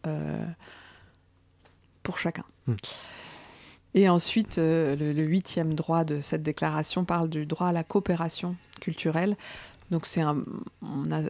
pour 2.03 2.19
chacun. 2.19 2.45
Hmm. 2.67 2.75
Et 3.95 4.09
ensuite, 4.09 4.57
le, 4.59 4.95
le, 4.95 5.23
huitième 5.25 5.75
droit 5.75 6.05
de 6.05 6.21
cette 6.21 6.43
déclaration 6.43 7.05
parle 7.05 7.29
du 7.29 7.45
droit 7.45 7.69
à 7.69 7.73
la 7.73 7.83
coopération 7.83 8.57
culturelle. 8.81 9.37
Donc 9.91 10.07
c'est 10.07 10.21
un, 10.21 10.45
on 10.83 11.11
a 11.11 11.21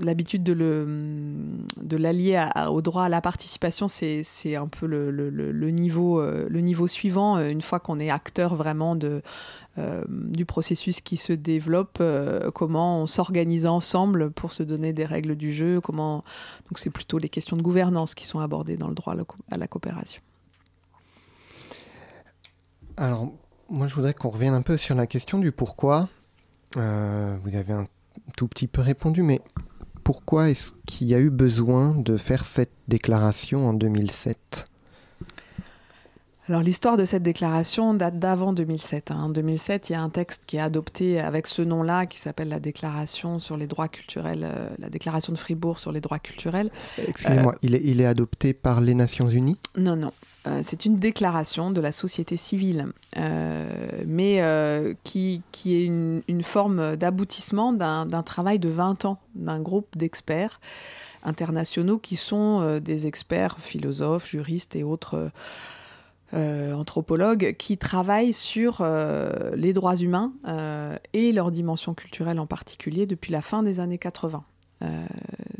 l'habitude 0.00 0.42
de, 0.42 1.96
l'allier 1.96 2.48
au 2.68 2.82
droit 2.82 3.04
à 3.04 3.08
la 3.08 3.20
participation, 3.20 3.88
c'est, 3.88 4.56
un 4.56 4.66
peu 4.66 4.86
le, 4.86 5.10
euh, 5.18 6.60
niveau 6.60 6.88
suivant, 6.88 7.36
euh, 7.36 7.48
une 7.48 7.62
fois 7.62 7.80
qu'on 7.80 8.00
est 8.00 8.10
acteur 8.10 8.54
vraiment 8.54 8.96
euh, 9.78 10.04
du 10.08 10.44
processus 10.44 11.00
qui 11.00 11.16
se 11.16 11.32
développe, 11.32 12.02
comment 12.54 13.02
on 13.02 13.06
s'organise 13.06 13.66
ensemble 13.66 14.30
pour 14.30 14.52
se 14.52 14.62
donner 14.62 14.92
des 14.92 15.04
règles 15.04 15.36
du 15.36 15.52
jeu, 15.52 15.80
comment... 15.80 16.24
donc 16.68 16.78
c'est 16.78 16.90
plutôt 16.90 17.18
les 17.18 17.28
questions 17.28 17.56
de 17.56 17.62
gouvernance 17.62 18.14
qui 18.14 18.26
sont 18.26 18.40
abordées 18.40 18.76
dans 18.76 18.88
le 18.88 18.94
droit 18.94 19.14
à 19.50 19.56
la, 19.56 19.66
coopération. 19.66 20.22
Alors, 22.96 23.32
moi 23.68 23.86
je 23.86 23.94
voudrais 23.94 24.14
qu'on 24.14 24.30
revienne 24.30 24.54
un 24.54 24.62
peu 24.62 24.76
sur 24.76 24.94
la 24.94 25.06
question 25.06 25.38
du 25.38 25.52
pourquoi. 25.52 26.08
Vous 26.74 27.56
avez 27.56 27.72
un 27.72 27.86
tout 28.36 28.48
petit 28.48 28.66
peu 28.66 28.80
répondu, 28.80 29.22
mais 29.22 29.40
pourquoi 30.02 30.50
est-ce 30.50 30.72
qu'il 30.86 31.06
y 31.06 31.14
a 31.14 31.18
eu 31.18 31.30
besoin 31.30 31.94
de 31.94 32.16
faire 32.16 32.44
cette 32.44 32.72
déclaration 32.88 33.68
en 33.68 33.72
2007 33.72 34.68
alors 36.46 36.60
l'histoire 36.60 36.98
de 36.98 37.06
cette 37.06 37.22
déclaration 37.22 37.94
date 37.94 38.18
d'avant 38.18 38.52
2007. 38.52 39.10
Hein. 39.10 39.16
En 39.22 39.28
2007, 39.30 39.88
il 39.88 39.92
y 39.94 39.96
a 39.96 40.02
un 40.02 40.10
texte 40.10 40.42
qui 40.46 40.58
est 40.58 40.60
adopté 40.60 41.18
avec 41.18 41.46
ce 41.46 41.62
nom-là, 41.62 42.04
qui 42.04 42.18
s'appelle 42.18 42.50
la 42.50 42.60
Déclaration 42.60 43.38
sur 43.38 43.56
les 43.56 43.66
droits 43.66 43.88
culturels, 43.88 44.42
euh, 44.44 44.68
la 44.78 44.90
Déclaration 44.90 45.32
de 45.32 45.38
Fribourg 45.38 45.78
sur 45.78 45.90
les 45.90 46.02
droits 46.02 46.18
culturels. 46.18 46.70
Excusez-moi, 46.98 47.56
il, 47.62 47.74
est, 47.74 47.80
il 47.82 47.98
est 48.02 48.06
adopté 48.06 48.52
par 48.52 48.82
les 48.82 48.92
Nations 48.92 49.26
Unies? 49.26 49.56
Non, 49.78 49.96
non. 49.96 50.12
Euh, 50.46 50.60
c'est 50.62 50.84
une 50.84 50.96
déclaration 50.96 51.70
de 51.70 51.80
la 51.80 51.92
société 51.92 52.36
civile, 52.36 52.88
euh, 53.16 53.66
mais 54.06 54.42
euh, 54.42 54.94
qui, 55.04 55.42
qui, 55.52 55.74
est 55.76 55.84
une, 55.84 56.22
une 56.28 56.42
forme 56.42 56.96
d'aboutissement 56.96 57.72
d'un 57.72 58.22
travail 58.22 58.58
de 58.58 58.68
20 58.68 59.06
ans 59.06 59.18
d'un 59.34 59.60
groupe 59.60 59.96
d'experts 59.96 60.60
internationaux 61.22 61.98
qui 61.98 62.16
sont 62.16 62.78
des 62.80 63.06
experts 63.06 63.58
philosophes, 63.58 64.28
juristes 64.28 64.76
et 64.76 64.82
autres 64.82 65.30
anthropologues 66.34 67.54
qui 67.56 67.78
travaillent 67.78 68.34
sur 68.34 68.84
les 69.54 69.72
droits 69.72 69.96
humains 69.96 70.34
et 71.14 71.32
leur 71.32 71.50
dimension 71.50 71.94
culturelle 71.94 72.38
en 72.38 72.46
particulier 72.46 73.06
depuis 73.06 73.32
la 73.32 73.40
fin 73.40 73.62
des 73.62 73.80
années 73.80 73.96
80. 73.96 74.44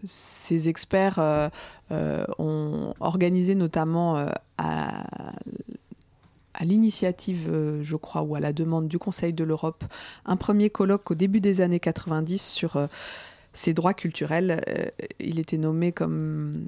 Euh, 0.04 0.06
ces 0.06 0.68
experts 0.68 1.18
euh, 1.18 1.48
euh, 1.90 2.24
ont 2.38 2.94
organisé 3.00 3.54
notamment 3.54 4.16
à, 4.58 5.04
à 6.54 6.64
l'initiative, 6.64 7.80
je 7.82 7.96
crois, 7.96 8.22
ou 8.22 8.34
à 8.34 8.40
la 8.40 8.52
demande 8.52 8.88
du 8.88 8.98
Conseil 8.98 9.32
de 9.32 9.44
l'Europe, 9.44 9.84
un 10.24 10.36
premier 10.36 10.70
colloque 10.70 11.10
au 11.10 11.14
début 11.14 11.40
des 11.40 11.60
années 11.60 11.80
90 11.80 12.40
sur 12.42 12.88
ces 13.52 13.74
droits 13.74 13.94
culturels. 13.94 14.60
il 15.18 15.40
était 15.40 15.58
nommé 15.58 15.92
comme 15.92 16.66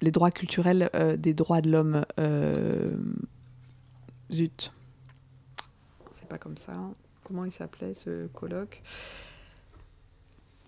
les 0.00 0.10
droits 0.10 0.30
culturels 0.30 0.90
des 1.18 1.34
droits 1.34 1.60
de 1.60 1.70
l'homme. 1.70 2.04
zut. 4.32 4.72
C'est 6.14 6.28
pas 6.28 6.38
comme 6.38 6.56
ça. 6.56 6.72
Comment 7.24 7.44
il 7.44 7.52
s'appelait 7.52 7.94
ce 7.94 8.26
colloque? 8.28 8.82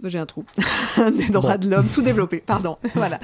J'ai 0.05 0.19
un 0.19 0.27
trou. 0.27 0.45
des 1.17 1.29
droits 1.29 1.59
de 1.59 1.69
l'homme 1.69 1.89
sous-développés, 1.89 2.43
pardon. 2.45 2.79
voilà. 2.95 3.19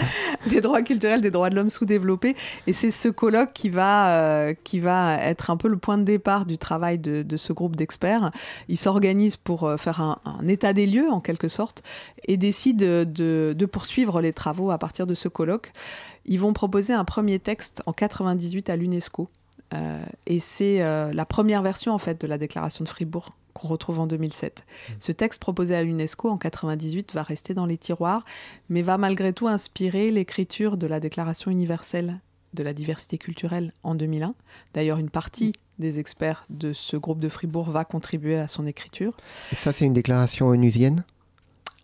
Des 0.48 0.60
droits 0.60 0.82
culturels, 0.82 1.20
des 1.20 1.30
droits 1.30 1.50
de 1.50 1.54
l'homme 1.54 1.70
sous-développés. 1.70 2.36
Et 2.66 2.72
c'est 2.72 2.90
ce 2.90 3.08
colloque 3.08 3.52
qui 3.52 3.68
va, 3.68 4.18
euh, 4.18 4.54
qui 4.64 4.80
va 4.80 5.16
être 5.22 5.50
un 5.50 5.56
peu 5.56 5.68
le 5.68 5.76
point 5.76 5.98
de 5.98 6.04
départ 6.04 6.46
du 6.46 6.58
travail 6.58 6.98
de, 6.98 7.22
de 7.22 7.36
ce 7.36 7.52
groupe 7.52 7.76
d'experts. 7.76 8.30
Ils 8.68 8.78
s'organisent 8.78 9.36
pour 9.36 9.64
euh, 9.64 9.76
faire 9.76 10.00
un, 10.00 10.18
un, 10.24 10.46
état 10.48 10.72
des 10.72 10.86
lieux, 10.86 11.10
en 11.10 11.20
quelque 11.20 11.48
sorte, 11.48 11.82
et 12.26 12.36
décident 12.36 12.84
de, 12.84 13.54
de, 13.56 13.66
poursuivre 13.66 14.20
les 14.20 14.32
travaux 14.32 14.70
à 14.70 14.78
partir 14.78 15.06
de 15.06 15.14
ce 15.14 15.28
colloque. 15.28 15.72
Ils 16.24 16.40
vont 16.40 16.52
proposer 16.52 16.92
un 16.92 17.04
premier 17.04 17.38
texte 17.38 17.82
en 17.86 17.92
98 17.92 18.70
à 18.70 18.76
l'UNESCO. 18.76 19.28
Euh, 19.74 20.04
et 20.26 20.40
c'est 20.40 20.82
euh, 20.82 21.12
la 21.12 21.24
première 21.24 21.62
version 21.62 21.92
en 21.92 21.98
fait 21.98 22.20
de 22.20 22.26
la 22.26 22.38
déclaration 22.38 22.84
de 22.84 22.88
Fribourg 22.88 23.36
qu'on 23.52 23.68
retrouve 23.68 24.00
en 24.00 24.06
2007. 24.06 24.64
Mmh. 24.66 24.92
Ce 25.00 25.12
texte 25.12 25.40
proposé 25.40 25.74
à 25.74 25.82
l'UNESCO 25.82 26.28
en 26.28 26.36
98 26.36 27.14
va 27.14 27.22
rester 27.22 27.54
dans 27.54 27.66
les 27.66 27.78
tiroirs, 27.78 28.24
mais 28.68 28.82
va 28.82 28.98
malgré 28.98 29.32
tout 29.32 29.48
inspirer 29.48 30.10
l'écriture 30.10 30.76
de 30.76 30.86
la 30.86 31.00
Déclaration 31.00 31.50
universelle 31.50 32.20
de 32.54 32.62
la 32.62 32.72
diversité 32.72 33.18
culturelle 33.18 33.72
en 33.82 33.94
2001. 33.94 34.34
D'ailleurs, 34.74 34.98
une 34.98 35.10
partie 35.10 35.52
des 35.78 36.00
experts 36.00 36.46
de 36.50 36.72
ce 36.72 36.96
groupe 36.96 37.20
de 37.20 37.28
Fribourg 37.28 37.70
va 37.70 37.84
contribuer 37.84 38.38
à 38.38 38.48
son 38.48 38.66
écriture. 38.66 39.16
Et 39.52 39.54
ça, 39.54 39.72
c'est 39.72 39.84
une 39.84 39.92
déclaration 39.92 40.48
onusienne? 40.48 41.04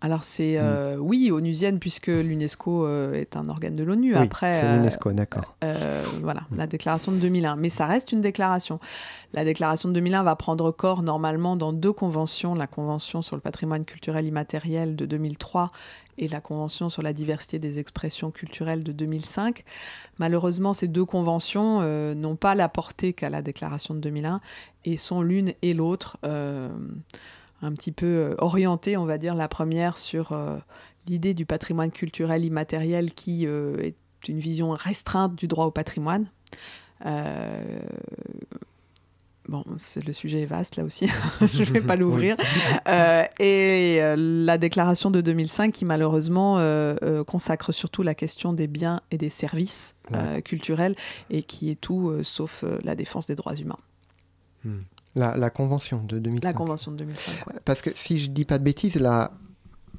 Alors 0.03 0.25
c'est 0.25 0.57
mmh. 0.57 0.65
euh, 0.65 0.97
oui 0.97 1.31
onusienne 1.31 1.79
puisque 1.79 2.09
l'UNESCO 2.09 2.85
euh, 2.85 3.15
est 3.15 3.37
un 3.37 3.49
organe 3.49 3.77
de 3.77 3.85
l'ONU. 3.85 4.17
Oui, 4.17 4.21
Après, 4.21 4.53
c'est 4.53 4.77
l'UNESCO, 4.77 5.11
euh, 5.11 5.13
d'accord. 5.13 5.55
voilà, 6.21 6.43
la 6.57 6.67
déclaration 6.67 7.13
de 7.13 7.19
2001. 7.19 7.55
Mais 7.55 7.71
ça 7.71 7.87
reste 7.87 8.11
une 8.11 8.21
déclaration. 8.21 8.81
La 9.33 9.45
déclaration 9.45 9.89
de 9.89 9.95
2001 9.95 10.25
va 10.25 10.35
prendre 10.35 10.73
corps 10.73 11.05
normalement 11.05 11.55
dans 11.55 11.73
deux 11.73 11.93
conventions 11.93 12.57
la 12.57 12.67
convention 12.67 13.23
sur 13.23 13.37
le 13.37 13.41
patrimoine 13.41 13.85
culturel 13.85 14.27
immatériel 14.27 14.97
de 14.97 15.07
2003 15.07 15.71
et 16.19 16.27
la 16.27 16.41
convention 16.41 16.89
sur 16.89 17.03
la 17.03 17.13
diversité 17.13 17.61
des 17.61 17.79
expressions 17.79 18.33
culturelles 18.33 18.83
de 18.83 18.91
2005. 18.91 19.63
Malheureusement, 20.19 20.75
ces 20.75 20.89
deux 20.89 21.05
conventions 21.05 21.81
n'ont 22.15 22.37
pas 22.37 22.57
la 22.57 22.69
portée 22.69 23.13
qu'a 23.13 23.31
la 23.31 23.41
déclaration 23.41 23.95
de 23.95 24.01
2001 24.01 24.41
et 24.85 24.97
sont 24.97 25.23
l'une 25.23 25.53
et 25.63 25.75
l'autre 25.75 26.19
un 27.63 27.73
petit 27.73 27.93
peu 27.93 28.07
euh, 28.07 28.35
orientée, 28.39 28.97
on 28.97 29.07
va 29.07 29.19
dire, 29.19 29.35
la 29.35 29.49
première 29.49 29.97
sur 29.97 30.33
euh, 30.33 30.59
l'idée 31.07 31.33
du 31.33 31.47
patrimoine 31.47 31.91
culturel 31.91 32.45
immatériel 32.45 33.13
qui 33.13 33.47
euh, 33.47 33.79
est 33.79 33.97
une 34.29 34.41
vision 34.41 34.71
restreinte 34.71 35.35
du 35.35 35.49
droit 35.49 35.67
au 35.67 35.71
patrimoine. 35.71 36.27
Bon, 39.49 39.65
le 39.67 40.13
sujet 40.13 40.43
est 40.43 40.47
vaste 40.47 40.77
là 40.77 40.85
aussi, 40.85 41.09
je 41.41 41.59
ne 41.59 41.65
vais 41.65 41.81
pas 41.81 41.97
l'ouvrir. 41.97 42.37
et 43.41 44.01
la 44.17 44.57
déclaration 44.57 45.11
de 45.11 45.21
2005 45.21 45.73
qui 45.73 45.85
malheureusement 45.85 46.59
consacre 47.27 47.73
surtout 47.73 48.05
la 48.05 48.15
question 48.15 48.53
des 48.53 48.69
biens 48.69 49.01
et 49.11 49.19
des 49.19 49.31
services 49.31 49.97
culturels 50.45 50.95
et 51.29 51.43
qui 51.43 51.71
est 51.71 51.81
tout 51.81 52.23
sauf 52.23 52.65
la 52.85 52.95
défense 52.95 53.27
des 53.27 53.35
droits 53.35 53.57
humains. 53.57 53.81
Hmm. 54.65 54.83
La, 55.15 55.51
convention 55.51 56.03
de 56.03 56.19
2005. 56.19 56.45
La 56.45 56.53
convention 56.55 56.91
de 56.91 56.97
2005, 56.99 57.45
Parce 57.65 57.83
que 57.83 57.91
si 57.95 58.19
je 58.19 58.31
dis 58.31 58.45
pas 58.45 58.59
de 58.59 58.65
bêtises, 58.65 58.97
la 58.97 59.33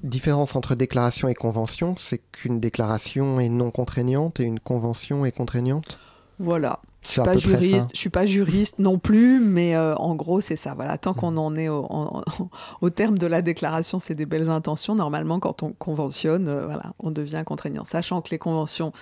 différence 0.04 0.56
entre 0.56 0.76
déclaration 0.76 1.28
et 1.28 1.36
convention, 1.36 1.96
c'est 1.98 2.20
qu'une 2.32 2.60
déclaration 2.60 3.40
est 3.40 3.50
non 3.50 3.72
contraignante 3.72 4.40
et 4.40 4.44
une 4.44 4.60
convention 4.60 5.26
est 5.26 5.32
contraignante 5.32 6.00
Voilà. 6.40 6.80
Je 7.06 7.12
suis 7.12 7.22
pas 7.22 7.38
juriste, 7.38 7.90
je 7.94 8.00
suis 8.00 8.10
pas 8.10 8.26
juriste 8.26 8.80
non 8.80 8.98
plus, 8.98 9.40
mais 9.40 9.76
euh, 9.76 9.94
en 9.96 10.16
gros 10.16 10.40
c'est 10.40 10.56
ça. 10.56 10.74
Voilà, 10.74 10.98
tant 10.98 11.14
qu'on 11.14 11.36
en 11.36 11.56
est 11.58 11.68
au, 12.82 12.90
terme 12.90 13.18
de 13.18 13.28
la 13.28 13.42
déclaration, 13.42 14.00
c'est 14.00 14.16
des 14.16 14.26
belles 14.26 14.50
intentions. 14.50 14.96
Normalement, 14.96 15.40
quand 15.40 15.64
on 15.64 15.74
conventionne, 15.74 16.48
euh, 16.48 16.66
voilà, 16.66 16.94
on 17.00 17.12
devient 17.12 17.44
contraignant, 17.46 17.84
sachant 17.84 18.22
que 18.22 18.30
les 18.32 18.40
conventions 18.40 18.94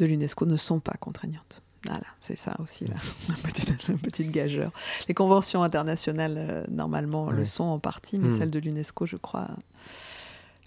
de 0.00 0.06
l'UNESCO 0.06 0.46
ne 0.46 0.56
sont 0.56 0.80
pas 0.80 0.94
contraignantes. 0.98 1.62
Voilà, 1.86 2.06
c'est 2.18 2.36
ça 2.36 2.56
aussi 2.60 2.86
la, 2.86 2.94
petite, 4.02 4.30
gageur. 4.30 4.72
Les 5.08 5.14
conventions 5.14 5.62
internationales, 5.62 6.36
euh, 6.36 6.64
normalement, 6.70 7.30
le 7.30 7.44
sont 7.44 7.64
en 7.64 7.78
partie, 7.78 8.18
mais 8.18 8.28
hmm. 8.28 8.38
celles 8.38 8.50
de 8.50 8.58
l'UNESCO, 8.58 9.06
je 9.06 9.16
crois, 9.16 9.48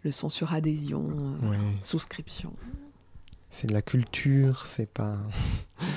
le 0.04 0.12
sont 0.12 0.30
sur 0.30 0.54
adhésion, 0.54 1.36
souscription 1.82 2.54
c'est 3.50 3.68
de 3.68 3.74
la 3.74 3.82
culture, 3.82 4.66
c'est 4.68 4.90
pas. 4.90 5.18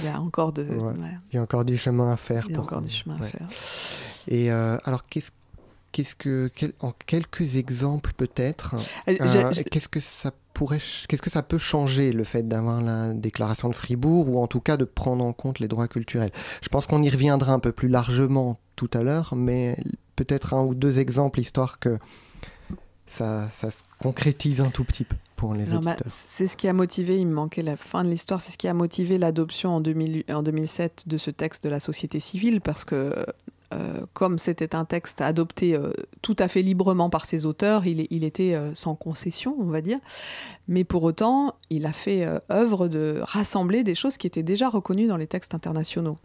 Il 0.01 0.07
y 0.07 0.09
a 0.09 0.21
encore 0.21 0.53
de. 0.53 0.63
Il 1.33 1.35
y 1.35 1.39
a 1.39 1.43
encore 1.43 1.65
du 1.65 1.77
chemin 1.77 2.13
à 2.13 2.17
faire. 2.17 2.47
Il 2.49 2.55
y 2.55 2.57
a 2.57 2.61
encore 2.61 2.81
du 2.81 2.89
chemin 2.89 3.17
à 3.17 3.27
faire. 3.27 3.49
Et 4.29 4.51
euh, 4.51 4.79
alors, 4.85 5.05
qu'est-ce 5.07 5.33
qu'est-ce 5.93 6.15
que, 6.15 6.51
en 6.81 6.93
quelques 7.07 7.57
exemples 7.57 8.13
peut-être, 8.17 8.77
euh, 9.09 9.17
euh, 9.21 9.53
qu'est-ce 9.71 9.89
que 9.89 10.01
ça 10.01 10.33
pourrait, 10.61 10.79
qu'est-ce 11.09 11.23
que 11.23 11.31
ça 11.31 11.43
peut 11.43 11.57
changer 11.57 12.13
le 12.13 12.23
fait 12.23 12.47
d'avoir 12.47 12.83
la 12.83 13.15
déclaration 13.15 13.71
de 13.71 13.75
Fribourg 13.75 14.29
ou 14.29 14.39
en 14.43 14.47
tout 14.47 14.61
cas 14.61 14.77
de 14.77 14.85
prendre 14.85 15.25
en 15.25 15.33
compte 15.33 15.59
les 15.59 15.69
droits 15.69 15.89
culturels? 15.89 16.33
Je 16.61 16.69
pense 16.69 16.87
qu'on 16.87 17.03
y 17.03 17.09
reviendra 17.09 17.55
un 17.55 17.61
peu 17.61 17.73
plus 17.73 17.89
largement 17.89 18.61
tout 18.77 18.91
à 18.93 19.03
l'heure, 19.03 19.33
mais 19.35 19.79
peut-être 20.17 20.53
un 20.53 20.63
ou 20.63 20.75
deux 20.75 20.99
exemples 20.99 21.41
histoire 21.41 21.79
que 21.79 21.99
ça, 23.07 23.49
ça 23.51 23.71
se 23.71 23.85
concrétise 24.03 24.61
un 24.61 24.69
tout 24.69 24.85
petit 24.85 25.05
peu. 25.05 25.17
Bah, 25.83 25.97
c'est 26.07 26.47
ce 26.47 26.55
qui 26.55 26.69
a 26.69 26.75
motivé, 26.75 27.19
il 27.19 27.27
me 27.27 27.33
manquait 27.33 27.63
la 27.63 27.79
fin 27.79 28.05
de 28.05 28.11
l'histoire, 28.11 28.43
c'est 28.43 28.53
ce 28.53 28.59
qui 28.59 28.69
a 28.69 28.75
motivé 28.75 29.17
l'adoption 29.17 29.77
en, 29.77 29.81
2007 29.81 31.05
de 31.07 31.17
ce 31.17 31.31
texte 31.31 31.65
de 31.65 31.71
la 31.71 31.81
société 31.81 32.21
civile, 32.21 32.61
parce 32.61 32.85
que 32.85 33.25
euh, 33.73 34.01
comme 34.15 34.39
c'était 34.39 34.75
un 34.75 34.85
texte 34.85 35.21
adopté 35.21 35.77
euh, 35.77 35.93
tout 36.23 36.35
à 36.41 36.49
fait 36.49 36.63
librement 36.63 37.09
par 37.09 37.25
ses 37.25 37.47
auteurs, 37.47 37.87
il, 37.87 38.25
était 38.25 38.55
euh, 38.55 38.75
sans 38.75 38.97
concession, 38.97 39.55
on 39.61 39.67
va 39.67 39.81
dire. 39.81 39.99
Mais 40.67 40.83
pour 40.83 41.05
autant, 41.05 41.55
il 41.71 41.87
a 41.87 41.93
fait 41.93 42.27
œuvre 42.51 42.89
de 42.89 43.21
rassembler 43.23 43.85
des 43.85 43.95
choses 43.95 44.17
qui 44.17 44.27
étaient 44.27 44.43
déjà 44.43 44.69
reconnues 44.69 45.07
dans 45.07 45.17
les 45.17 45.27
textes 45.27 45.55
internationaux. 45.55 46.19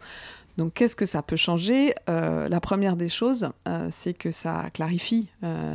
Donc 0.56 0.72
qu'est-ce 0.72 0.96
que 0.96 1.06
ça 1.06 1.22
peut 1.22 1.36
changer? 1.36 1.92
La 2.06 2.60
première 2.60 2.96
des 2.96 3.08
choses, 3.08 3.50
c'est 3.90 4.14
que 4.14 4.30
ça 4.30 4.70
clarifie 4.72 5.28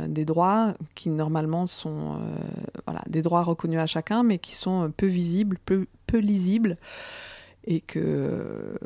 des 0.08 0.24
droits 0.24 0.74
qui 0.94 1.10
normalement 1.10 1.66
sont 1.66 2.18
voilà, 2.86 3.02
des 3.08 3.22
droits 3.22 3.42
reconnus 3.42 3.78
à 3.78 3.86
chacun, 3.86 4.22
mais 4.22 4.38
qui 4.38 4.56
sont 4.56 4.90
peu 4.96 5.06
visibles, 5.06 5.58
peu, 5.64 5.86
peu 6.06 6.18
lisibles, 6.18 6.78
et 7.64 7.80
que, 7.80 8.76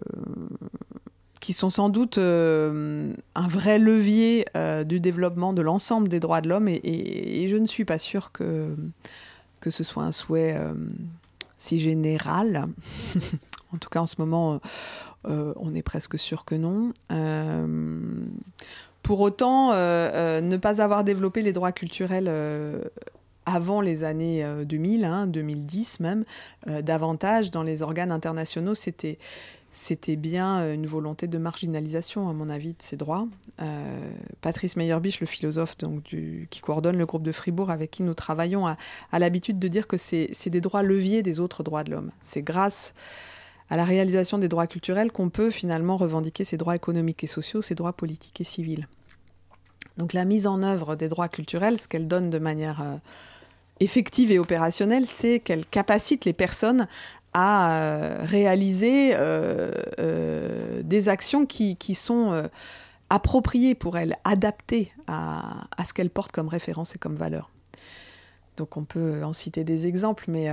qui 1.40 1.52
sont 1.52 1.70
sans 1.70 1.88
doute 1.88 2.18
un 2.18 3.48
vrai 3.48 3.78
levier 3.78 4.46
du 4.86 5.00
développement 5.00 5.52
de 5.52 5.62
l'ensemble 5.62 6.08
des 6.08 6.20
droits 6.20 6.40
de 6.40 6.48
l'homme. 6.48 6.68
Et, 6.68 7.46
je 7.48 7.56
ne 7.56 7.66
suis 7.66 7.84
pas 7.84 7.98
sûre 7.98 8.32
que, 8.32 8.74
que 9.60 9.70
ce 9.70 9.84
soit 9.84 10.02
un 10.02 10.12
souhait 10.12 10.58
si 11.56 11.78
général. 11.78 12.66
en 13.74 13.78
tout 13.78 13.88
cas, 13.88 14.00
en 14.00 14.06
ce 14.06 14.16
moment, 14.18 14.60
euh, 15.28 15.52
on 15.56 15.74
est 15.74 15.82
presque 15.82 16.18
sûr 16.18 16.44
que 16.44 16.54
non. 16.54 16.92
Euh, 17.12 17.66
pour 19.02 19.20
autant, 19.20 19.72
euh, 19.72 20.40
ne 20.40 20.56
pas 20.56 20.80
avoir 20.80 21.04
développé 21.04 21.42
les 21.42 21.52
droits 21.52 21.72
culturels 21.72 22.30
avant 23.44 23.80
les 23.80 24.02
années 24.02 24.44
2000, 24.64 25.26
2010 25.28 25.98
hein, 26.00 26.00
même, 26.00 26.24
davantage 26.82 27.52
dans 27.52 27.62
les 27.62 27.82
organes 27.82 28.10
internationaux, 28.10 28.74
c'était 28.74 29.18
c'était 29.78 30.16
bien 30.16 30.72
une 30.72 30.86
volonté 30.86 31.26
de 31.26 31.36
marginalisation, 31.36 32.30
à 32.30 32.32
mon 32.32 32.48
avis, 32.48 32.70
de 32.70 32.80
ces 32.80 32.96
droits. 32.96 33.28
Patrice 34.40 34.76
Meyerbisch, 34.76 35.20
le 35.20 35.26
philosophe 35.26 35.76
qui 36.08 36.60
coordonne 36.62 36.96
le 36.96 37.04
groupe 37.04 37.22
de 37.22 37.30
Fribourg 37.30 37.70
avec 37.70 37.90
qui 37.90 38.02
nous 38.02 38.14
travaillons, 38.14 38.66
a, 38.66 38.78
a 39.12 39.18
l'habitude 39.18 39.58
de 39.58 39.68
dire 39.68 39.86
que 39.86 39.98
c'est 39.98 40.48
des 40.48 40.60
droits 40.62 40.82
leviers 40.82 41.22
des 41.22 41.40
autres 41.40 41.62
droits 41.62 41.84
de 41.84 41.90
l'homme. 41.90 42.10
C'est 42.22 42.40
grâce 42.40 42.94
à 43.68 43.76
la 43.76 43.84
réalisation 43.84 44.38
des 44.38 44.48
droits 44.48 44.66
culturels 44.66 45.12
qu'on 45.12 45.28
peut 45.28 45.50
finalement 45.50 45.98
revendiquer 45.98 46.44
ces 46.44 46.56
droits 46.56 46.74
économiques 46.74 47.22
et 47.22 47.28
sociaux, 47.28 47.60
ces 47.60 47.74
droits 47.74 47.92
politiques 47.92 48.40
et 48.40 48.44
civils. 48.44 48.88
Donc 49.98 50.14
la 50.14 50.24
mise 50.24 50.46
en 50.46 50.62
œuvre 50.62 50.96
des 50.96 51.08
droits 51.08 51.28
culturels, 51.28 51.78
ce 51.78 51.86
qu'elle 51.86 52.08
donne 52.08 52.30
de 52.30 52.38
manière 52.38 52.80
euh, 52.80 52.96
effective 53.80 54.30
et 54.32 54.38
opérationnelle, 54.38 55.06
c'est 55.06 55.38
qu'elle 55.40 55.66
capacite 55.66 56.24
les 56.24 56.32
personnes 56.32 56.86
à 57.38 57.82
euh, 57.82 58.18
réaliser 58.22 59.10
euh, 59.12 59.70
des 60.82 61.08
actions 61.10 61.44
qui, 61.44 61.76
sont 61.94 62.48
appropriées 63.10 63.74
pour 63.74 63.98
elles, 63.98 64.16
adaptées 64.24 64.90
à, 65.06 65.66
à 65.76 65.84
ce 65.84 65.92
qu'elles 65.92 66.10
portent 66.10 66.32
comme 66.32 66.48
référence 66.48 66.94
et 66.94 66.98
comme 66.98 67.16
valeur. 67.16 67.50
Donc 68.56 68.78
on 68.78 68.84
peut 68.84 69.22
en 69.22 69.34
citer 69.34 69.64
des 69.64 69.86
exemples, 69.86 70.24
mais 70.28 70.48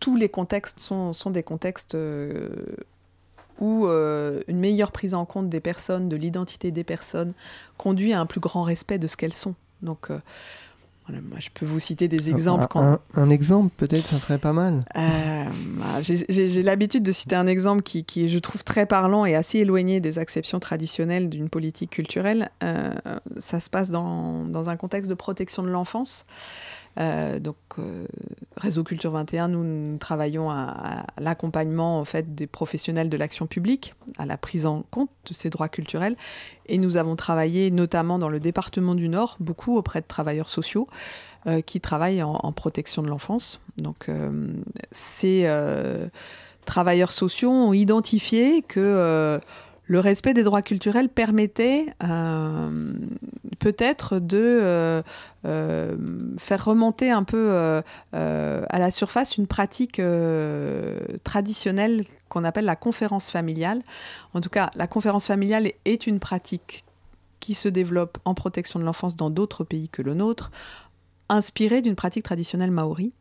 tous 0.00 0.16
les 0.16 0.28
contextes 0.28 0.80
sont, 0.80 1.12
des 1.26 1.42
contextes 1.44 1.94
euh, 1.94 2.48
où 3.60 3.86
euh, 3.86 4.42
une 4.48 4.58
meilleure 4.58 4.90
prise 4.90 5.14
en 5.14 5.24
compte 5.24 5.48
des 5.48 5.60
personnes, 5.60 6.08
de 6.08 6.16
l'identité 6.16 6.72
des 6.72 6.82
personnes, 6.82 7.34
conduit 7.76 8.12
à 8.12 8.20
un 8.20 8.26
plus 8.26 8.40
grand 8.40 8.62
respect 8.62 8.98
de 8.98 9.06
ce 9.06 9.16
qu'elles 9.16 9.32
sont. 9.32 9.54
Donc, 9.82 10.10
euh, 10.10 10.18
moi, 11.20 11.38
je 11.38 11.48
peux 11.52 11.66
vous 11.66 11.80
citer 11.80 12.08
des 12.08 12.30
exemples. 12.30 12.66
Un, 13.14 13.30
exemple, 13.30 13.70
peut-être, 13.76 14.06
ça 14.06 14.18
serait 14.18 14.38
pas 14.38 14.52
mal. 14.52 14.84
Bah, 14.94 16.00
j'ai 16.00 16.62
l'habitude 16.62 17.02
de 17.02 17.12
citer 17.12 17.36
un 17.36 17.46
exemple 17.46 17.82
qui, 17.82 18.04
qui, 18.04 18.28
je 18.28 18.38
trouve, 18.38 18.64
très 18.64 18.86
parlant 18.86 19.24
et 19.24 19.34
assez 19.34 19.58
éloigné 19.58 20.00
des 20.00 20.18
acceptions 20.18 20.60
traditionnelles 20.60 21.28
d'une 21.28 21.48
politique 21.48 21.90
culturelle. 21.90 22.50
ça 23.38 23.60
se 23.60 23.70
passe 23.70 23.90
dans, 23.90 24.44
dans, 24.44 24.68
un 24.68 24.76
contexte 24.76 25.10
de 25.10 25.14
protection 25.14 25.62
de 25.62 25.68
l'enfance. 25.68 26.24
Euh, 27.00 27.38
donc, 27.38 27.56
euh, 27.78 28.06
Réseau 28.56 28.84
Culture 28.84 29.10
21, 29.12 29.48
nous, 29.48 29.96
travaillons 29.98 30.50
à, 30.50 31.06
l'accompagnement 31.18 31.98
en 31.98 32.04
fait 32.04 32.34
des 32.34 32.46
professionnels 32.46 33.08
de 33.08 33.16
l'action 33.16 33.46
publique, 33.46 33.94
à 34.18 34.26
la 34.26 34.36
prise 34.36 34.66
en 34.66 34.82
compte 34.90 35.10
de 35.26 35.34
ces 35.34 35.50
droits 35.50 35.68
culturels, 35.68 36.16
et 36.66 36.78
nous 36.78 36.96
avons 36.96 37.16
travaillé 37.16 37.70
notamment 37.70 38.18
dans 38.18 38.28
le 38.28 38.40
département 38.40 38.94
du 38.94 39.08
Nord 39.08 39.36
beaucoup 39.40 39.76
auprès 39.76 40.00
de 40.00 40.06
travailleurs 40.06 40.48
sociaux 40.48 40.86
euh, 41.46 41.60
qui 41.60 41.80
travaillent 41.80 42.22
en, 42.22 42.38
en 42.42 42.52
protection 42.52 43.02
de 43.02 43.08
l'enfance. 43.08 43.60
Donc, 43.78 44.10
ces 44.92 45.48
travailleurs 46.66 47.10
sociaux 47.10 47.50
ont 47.50 47.72
identifié 47.72 48.62
que 48.62 49.40
le 49.84 50.00
respect 50.00 50.34
des 50.34 50.44
droits 50.44 50.62
culturels 50.62 51.08
permettait 51.08 51.86
euh, 52.04 52.92
peut-être 53.58 54.18
de 54.18 54.38
euh, 54.38 55.02
euh, 55.44 55.96
faire 56.38 56.64
remonter 56.64 57.10
un 57.10 57.24
peu 57.24 57.82
à 58.12 58.78
la 58.78 58.90
surface 58.90 59.36
une 59.36 59.46
pratique 59.46 60.00
traditionnelle 61.24 62.04
qu'on 62.28 62.44
appelle 62.44 62.64
la 62.64 62.76
conférence 62.76 63.30
familiale. 63.30 63.82
En 64.34 64.40
tout 64.40 64.50
cas, 64.50 64.70
la 64.76 64.86
conférence 64.86 65.26
familiale 65.26 65.70
est 65.84 66.06
une 66.06 66.20
pratique 66.20 66.84
qui 67.40 67.54
se 67.54 67.68
développe 67.68 68.18
en 68.24 68.34
protection 68.34 68.78
de 68.78 68.84
l'enfance 68.84 69.16
dans 69.16 69.28
d'autres 69.28 69.64
pays 69.64 69.88
que 69.88 70.00
le 70.00 70.14
nôtre, 70.14 70.52
inspirée 71.28 71.82
d'une 71.82 71.96
pratique 71.96 72.24
traditionnelle 72.24 72.70
maori 72.70 73.12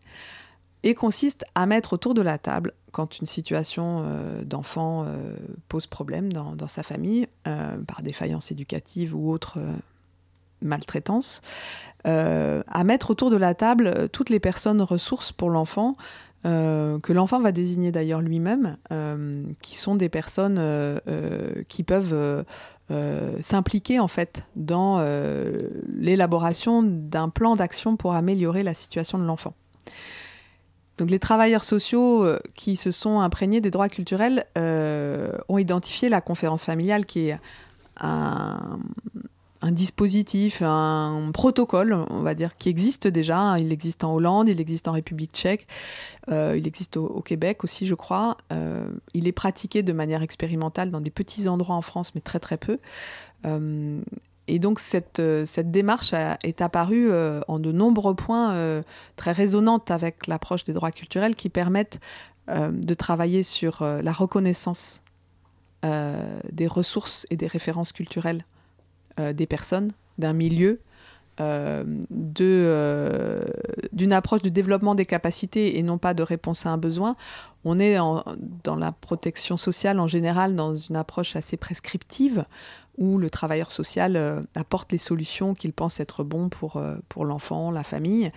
et 0.83 0.93
consiste 0.93 1.45
à 1.55 1.65
mettre 1.65 1.93
autour 1.93 2.13
de 2.13 2.21
la 2.21 2.37
table, 2.37 2.73
quand 2.91 3.19
une 3.19 3.25
situation 3.25 4.03
euh, 4.03 4.43
d'enfant 4.43 5.05
euh, 5.05 5.35
pose 5.69 5.87
problème 5.87 6.31
dans, 6.31 6.67
sa 6.67 6.83
famille, 6.83 7.27
euh, 7.47 7.77
par 7.87 8.01
défaillance 8.01 8.51
éducative 8.51 9.15
ou 9.15 9.31
autre 9.31 9.59
maltraitance, 10.61 11.41
à 12.03 12.83
mettre 12.83 13.11
autour 13.11 13.31
de 13.31 13.35
la 13.35 13.55
table 13.55 14.09
toutes 14.09 14.29
les 14.29 14.39
personnes 14.39 14.81
ressources 14.81 15.31
pour 15.31 15.49
l'enfant, 15.49 15.97
que 16.43 17.13
l'enfant 17.13 17.39
va 17.39 17.51
désigner 17.51 17.91
d'ailleurs 17.91 18.21
lui-même, 18.21 18.77
qui 19.63 19.75
sont 19.75 19.95
des 19.95 20.09
personnes 20.09 20.61
qui 21.67 21.81
peuvent 21.81 22.45
s'impliquer 23.41 23.99
en 23.99 24.07
fait 24.07 24.43
dans 24.55 25.03
l'élaboration 25.91 26.83
d'un 26.83 27.29
plan 27.29 27.55
d'action 27.55 27.97
pour 27.97 28.13
améliorer 28.13 28.61
la 28.61 28.75
situation 28.75 29.17
de 29.17 29.23
l'enfant. 29.23 29.55
Donc 30.97 31.09
les 31.09 31.19
travailleurs 31.19 31.63
sociaux 31.63 32.23
euh, 32.23 32.39
qui 32.53 32.75
se 32.75 32.91
sont 32.91 33.19
imprégnés 33.19 33.61
des 33.61 33.71
droits 33.71 33.89
culturels 33.89 34.45
euh, 34.57 35.31
ont 35.49 35.57
identifié 35.57 36.09
la 36.09 36.21
conférence 36.21 36.63
familiale 36.63 37.05
qui 37.05 37.29
est 37.29 37.39
un, 37.97 38.79
dispositif, 39.71 40.61
un 40.63 41.29
protocole, 41.33 41.93
on 41.93 42.21
va 42.21 42.33
dire, 42.33 42.57
qui 42.57 42.69
existe 42.69 43.07
déjà. 43.07 43.57
Il 43.59 43.71
existe 43.71 44.03
en 44.03 44.13
Hollande, 44.13 44.49
il 44.49 44.59
existe 44.59 44.87
en 44.87 44.91
République 44.91 45.31
tchèque, 45.33 45.67
euh, 46.29 46.55
il 46.57 46.67
existe 46.67 46.97
au, 46.97 47.21
Québec 47.21 47.63
aussi, 47.63 47.85
je 47.85 47.93
crois. 47.93 48.37
il 49.13 49.27
est 49.27 49.31
pratiqué 49.31 49.83
de 49.83 49.93
manière 49.93 50.23
expérimentale 50.23 50.89
dans 50.89 51.01
des 51.01 51.11
petits 51.11 51.47
endroits 51.47 51.75
en 51.75 51.83
France, 51.83 52.15
mais 52.15 52.21
très 52.21 52.39
très 52.39 52.57
peu. 52.57 52.79
Et 54.51 54.59
donc 54.59 54.79
cette, 54.81 55.21
euh, 55.21 55.45
démarche 55.63 56.13
est 56.43 56.61
apparue 56.61 57.09
euh, 57.09 57.39
en 57.47 57.57
de 57.57 57.71
nombreux 57.71 58.15
points 58.15 58.51
euh, 58.51 58.81
très 59.15 59.31
résonantes 59.31 59.89
avec 59.91 60.27
l'approche 60.27 60.65
des 60.65 60.73
droits 60.73 60.91
culturels 60.91 61.35
qui 61.35 61.47
permettent 61.49 61.99
de 62.49 62.93
travailler 62.95 63.43
sur 63.43 63.81
la 63.81 64.11
reconnaissance 64.11 65.03
des 65.83 66.67
ressources 66.67 67.25
et 67.29 67.37
des 67.37 67.47
références 67.47 67.93
culturelles 67.93 68.43
des 69.17 69.45
personnes, 69.45 69.91
d'un 70.17 70.33
milieu, 70.33 70.81
d'une 71.39 72.03
approche 74.11 74.41
de 74.41 74.49
développement 74.49 74.95
des 74.95 75.05
capacités 75.05 75.77
et 75.77 75.83
non 75.83 75.97
pas 75.97 76.13
de 76.13 76.23
réponse 76.23 76.65
à 76.65 76.71
un 76.71 76.77
besoin, 76.77 77.15
on 77.63 77.79
est 77.79 77.95
dans 77.95 78.75
la 78.75 78.91
protection 78.91 79.55
sociale 79.55 80.01
en 80.01 80.07
général 80.07 80.53
dans 80.55 80.75
une 80.75 80.97
approche 80.97 81.37
assez 81.37 81.55
prescriptive 81.55 82.43
où 82.97 83.17
le 83.17 83.29
travailleur 83.29 83.71
social 83.71 84.15
euh, 84.15 84.41
apporte 84.55 84.91
les 84.91 84.97
solutions 84.97 85.53
qu'il 85.53 85.73
pense 85.73 85.99
être 85.99 86.23
bons 86.23 86.49
pour, 86.49 86.77
euh, 86.77 86.95
pour 87.09 87.25
l'enfant, 87.25 87.71
la 87.71 87.83
famille. 87.83 88.31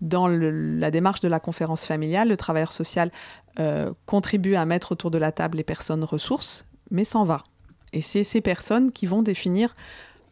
Dans 0.00 0.28
la 0.28 0.90
démarche 0.90 1.20
de 1.20 1.28
la 1.28 1.40
conférence 1.40 1.84
familiale, 1.84 2.28
le 2.28 2.36
travailleur 2.36 2.72
social 2.72 3.12
euh, 3.58 3.92
contribue 4.06 4.54
à 4.54 4.64
mettre 4.64 4.92
autour 4.92 5.10
de 5.10 5.18
la 5.18 5.30
table 5.30 5.58
les 5.58 5.64
personnes 5.64 6.04
ressources, 6.04 6.66
mais 6.90 7.04
s'en 7.04 7.24
va. 7.24 7.44
Et 7.92 8.00
c'est 8.00 8.24
ces 8.24 8.40
personnes 8.40 8.92
qui 8.92 9.06
vont 9.06 9.22
définir 9.22 9.74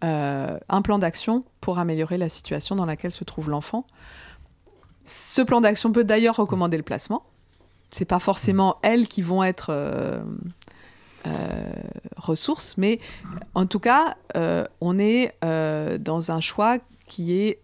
un 0.00 0.82
plan 0.82 1.00
d'action 1.00 1.44
pour 1.60 1.80
améliorer 1.80 2.18
la 2.18 2.28
situation 2.28 2.76
dans 2.76 2.86
laquelle 2.86 3.10
se 3.10 3.24
trouve 3.24 3.50
l'enfant. 3.50 3.84
Ce 5.04 5.42
plan 5.42 5.60
d'action 5.60 5.90
peut 5.90 6.04
d'ailleurs 6.04 6.36
recommander 6.36 6.76
le 6.76 6.84
placement, 6.84 7.24
c'est 7.90 8.04
pas 8.04 8.20
forcément 8.20 8.76
elles 8.82 9.08
qui 9.08 9.22
vont 9.22 9.42
être 9.42 9.72
ressources, 12.16 12.76
mais 12.76 13.00
en 13.54 13.66
tout 13.66 13.80
cas, 13.80 14.16
euh, 14.36 14.64
on 14.80 14.98
est 14.98 15.34
dans 15.42 16.30
un 16.30 16.40
choix 16.40 16.78
qui 17.06 17.38
est 17.38 17.60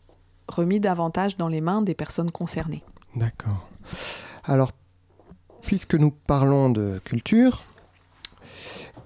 remis 0.49 0.81
davantage 0.81 1.37
dans 1.37 1.49
les 1.49 1.61
mains 1.61 1.83
des 1.83 1.95
personnes 1.95 2.31
concernées. 2.31 2.83
D'accord. 3.17 3.69
Alors, 4.45 4.73
puisque 5.63 5.95
nous 5.95 6.11
parlons 6.11 6.69
de 6.69 7.01
culture, 7.05 7.63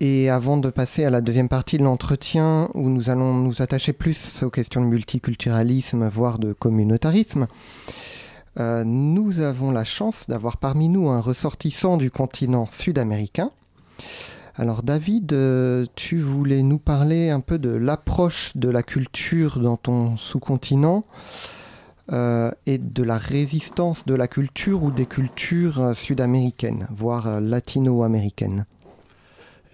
et 0.00 0.30
avant 0.30 0.58
de 0.58 0.70
passer 0.70 1.04
à 1.04 1.10
la 1.10 1.20
deuxième 1.20 1.48
partie 1.48 1.76
de 1.76 1.82
l'entretien, 1.82 2.70
où 2.74 2.88
nous 2.88 3.10
allons 3.10 3.34
nous 3.34 3.62
attacher 3.62 3.92
plus 3.92 4.42
aux 4.44 4.50
questions 4.50 4.80
de 4.80 4.86
multiculturalisme, 4.86 6.06
voire 6.08 6.38
de 6.38 6.52
communautarisme, 6.52 7.48
euh, 8.60 8.84
nous 8.84 9.40
avons 9.40 9.70
la 9.70 9.84
chance 9.84 10.28
d'avoir 10.28 10.56
parmi 10.56 10.88
nous 10.88 11.08
un 11.08 11.20
ressortissant 11.20 11.96
du 11.96 12.10
continent 12.10 12.66
sud-américain. 12.70 13.50
Alors 14.60 14.82
David, 14.82 15.32
euh, 15.34 15.86
tu 15.94 16.18
voulais 16.18 16.64
nous 16.64 16.80
parler 16.80 17.30
un 17.30 17.38
peu 17.38 17.60
de 17.60 17.70
l'approche 17.70 18.56
de 18.56 18.68
la 18.68 18.82
culture 18.82 19.60
dans 19.60 19.76
ton 19.76 20.16
sous-continent 20.16 21.04
euh, 22.10 22.50
et 22.66 22.78
de 22.78 23.04
la 23.04 23.18
résistance 23.18 24.04
de 24.04 24.16
la 24.16 24.26
culture 24.26 24.82
ou 24.82 24.90
des 24.90 25.06
cultures 25.06 25.94
sud-américaines, 25.94 26.88
voire 26.90 27.40
latino-américaines. 27.40 28.66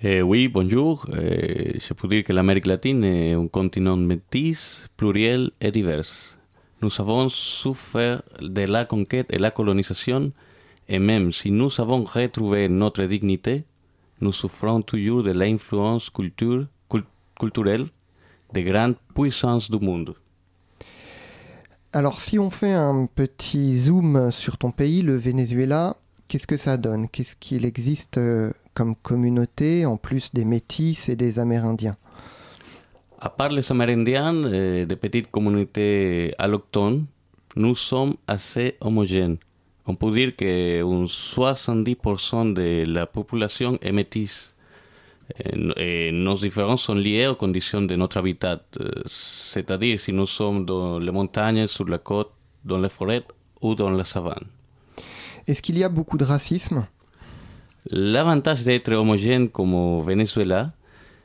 Eh, 0.03 0.21
oui, 0.21 0.49
bonjour. 0.49 1.09
Eh, 1.17 1.79
je 1.81 1.95
peux 1.95 2.07
dire 2.07 2.23
que 2.23 2.35
l'Amérique 2.35 2.67
latine 2.67 3.05
est 3.05 3.33
un 3.33 3.47
continent 3.47 3.97
métis, 3.97 4.87
pluriel 4.99 5.51
et 5.63 5.71
divers. 5.71 6.37
nous 6.83 6.91
avons 6.99 7.31
souffert 7.31 8.23
de 8.39 8.67
la 8.67 8.85
conquête 8.85 9.29
et 9.33 9.39
la 9.39 9.51
colonisation, 9.51 10.31
et 10.87 10.99
même 10.99 11.33
si 11.33 11.51
nous 11.51 11.71
avons 11.81 12.05
retrouvé 12.05 12.69
notre 12.69 13.05
dignité, 13.05 13.65
nous 14.25 14.33
souffrons 14.33 14.81
toujours 14.81 15.23
de 15.23 15.33
l'influence 15.33 16.09
culture, 16.09 16.67
culturelle 17.39 17.87
des 18.55 18.65
grandes 18.65 18.97
puissances 19.15 19.71
du 19.71 19.79
monde. 19.79 20.15
Alors 21.93 22.21
si 22.21 22.39
on 22.39 22.49
fait 22.49 22.73
un 22.73 23.07
petit 23.07 23.79
zoom 23.79 24.31
sur 24.31 24.57
ton 24.57 24.71
pays, 24.71 25.03
le 25.03 25.17
Venezuela, 25.17 25.97
qu'est-ce 26.27 26.47
que 26.47 26.57
ça 26.57 26.77
donne? 26.79 27.09
Qu'est-ce 27.09 27.37
qu'il 27.37 27.67
existe 27.67 28.17
euh, 28.17 28.51
comme 28.73 28.97
communauté 28.97 29.85
en 29.85 29.97
plus 29.99 30.33
des 30.33 30.47
métis 30.47 31.09
et 31.11 31.17
des 31.17 31.39
Amérindiens? 31.39 31.97
À 33.21 33.29
part 33.29 33.51
les 33.51 33.71
Amérindiens 33.71 34.51
eh, 34.51 34.87
de 34.87 34.95
petites 34.95 35.31
communautés 35.31 36.35
allochtones, 36.39 37.05
nous 37.57 37.75
sommes 37.75 38.15
assez 38.27 38.77
homogènes. 38.81 39.37
On 39.87 39.95
peut 39.95 40.11
dire 40.11 40.35
que 40.35 40.83
70% 40.83 42.55
de 42.55 42.85
la 42.91 43.07
population 43.07 43.79
est 43.83 43.93
métisse. 43.93 44.55
Et 45.77 46.11
nos 46.13 46.35
différences 46.35 46.83
sont 46.83 46.95
liées 46.95 47.27
aux 47.27 47.35
conditions 47.35 47.83
de 47.83 47.97
notre 47.97 48.19
habitat, 48.19 48.61
c'est-à-dire 49.07 49.99
si 49.99 50.13
nous 50.13 50.27
sommes 50.27 50.67
dans 50.67 50.99
les 50.99 51.11
montagnes, 51.11 51.67
sur 51.67 51.87
la 51.89 51.99
côte, 51.99 52.31
dans 52.65 52.79
les 52.79 52.89
forêts 52.91 53.25
ou 53.63 53.75
dans 53.75 53.91
la 53.91 54.05
savane. 54.05 54.45
Est-ce 55.47 55.63
qu'il 55.63 55.79
y 55.79 55.85
a 55.85 55.89
beaucoup 55.89 56.17
de 56.19 56.25
racisme 56.25 56.87
L'avantage 57.91 58.65
d'être 58.65 58.93
homogène 58.93 59.51
comme 59.51 59.75
au 59.75 60.03
Venezuela, 60.03 60.73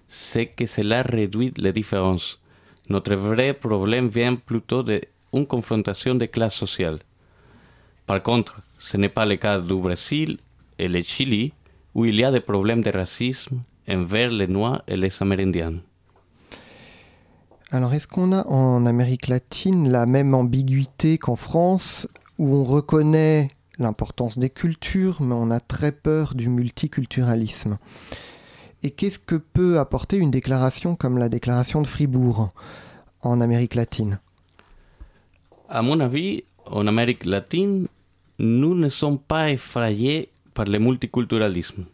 c'est 0.07 0.47
que 0.47 0.65
cela 0.65 1.01
réduit 1.03 1.53
les 1.57 1.71
différences. 1.71 2.39
Notre 2.89 3.15
vrai 3.15 3.53
problème 3.53 4.09
vient 4.09 4.35
plutôt 4.35 4.83
d'une 4.83 5.45
confrontation 5.47 6.15
de 6.15 6.25
classe 6.25 6.55
sociale. 6.55 6.99
Par 8.09 8.23
contre, 8.23 8.59
ce 8.79 8.97
n'est 8.97 9.07
pas 9.07 9.27
le 9.27 9.35
cas 9.35 9.59
du 9.59 9.75
Brésil 9.75 10.39
et 10.79 10.87
le 10.87 11.03
Chili, 11.03 11.53
où 11.93 12.05
il 12.05 12.15
y 12.15 12.23
a 12.23 12.31
des 12.31 12.39
problèmes 12.39 12.81
de 12.81 12.89
racisme 12.89 13.61
envers 13.87 14.31
les 14.31 14.47
Noirs 14.47 14.81
et 14.87 14.95
les 14.95 15.11
Amérindiens. 15.21 15.75
Alors, 17.69 17.93
est-ce 17.93 18.07
qu'on 18.07 18.31
a 18.31 18.47
en 18.47 18.87
Amérique 18.87 19.27
latine 19.27 19.91
la 19.91 20.07
même 20.07 20.33
ambiguïté 20.33 21.19
qu'en 21.19 21.35
France, 21.35 22.07
où 22.39 22.55
on 22.55 22.63
reconnaît 22.63 23.49
l'importance 23.77 24.39
des 24.39 24.49
cultures, 24.49 25.21
mais 25.21 25.35
on 25.35 25.51
a 25.51 25.59
très 25.59 25.91
peur 25.91 26.33
du 26.33 26.49
multiculturalisme? 26.49 27.77
Et 28.81 28.89
qu'est-ce 28.89 29.19
que 29.19 29.35
peut 29.35 29.77
apporter 29.77 30.17
une 30.17 30.31
déclaration 30.31 30.95
comme 30.95 31.19
la 31.19 31.29
déclaration 31.29 31.79
de 31.83 31.87
Fribourg 31.87 32.49
en 33.21 33.39
Amérique 33.39 33.75
latine? 33.75 34.17
À 35.69 35.83
mon 35.83 35.99
avis, 35.99 36.43
en 36.65 36.87
Amérique 36.87 37.25
latine, 37.25 37.87
nous 38.39 38.73
ne 38.73 38.89
sommes 38.89 39.19
pas 39.19 39.51
effrayés 39.51 40.29
par 40.53 40.65
le 40.65 40.79
multiculturalisme, 40.79 41.85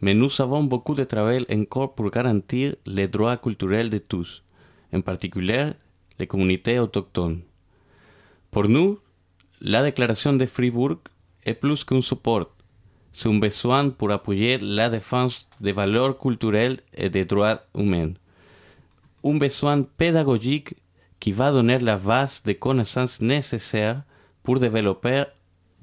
mais 0.00 0.14
nous 0.14 0.30
avons 0.40 0.64
beaucoup 0.64 0.94
de 0.94 1.04
travail 1.04 1.44
encore 1.52 1.94
pour 1.94 2.10
garantir 2.10 2.74
les 2.86 3.06
droits 3.06 3.36
culturels 3.36 3.90
de 3.90 3.98
tous, 3.98 4.42
en 4.92 5.02
particulier 5.02 5.72
les 6.18 6.26
communautés 6.26 6.78
autochtones. 6.78 7.40
Pour 8.50 8.68
nous, 8.68 8.98
la 9.60 9.82
déclaration 9.82 10.32
de 10.32 10.46
Fribourg 10.46 10.96
est 11.44 11.54
plus 11.54 11.84
qu'un 11.84 12.00
support, 12.00 12.46
c'est 13.12 13.28
un 13.28 13.38
besoin 13.38 13.90
pour 13.90 14.10
appuyer 14.10 14.58
la 14.58 14.88
défense 14.88 15.48
des 15.60 15.70
valeurs 15.70 16.18
culturelles 16.18 16.80
et 16.92 17.08
des 17.08 17.24
droits 17.24 17.60
humains. 17.76 18.12
Un 19.22 19.36
besoin 19.36 19.82
pédagogique 19.82 20.74
qui 21.20 21.30
va 21.30 21.52
donner 21.52 21.78
la 21.78 21.96
base 21.96 22.42
de 22.42 22.52
connaissances 22.52 23.20
nécessaires 23.20 24.02
pour 24.42 24.58
développer, 24.58 25.24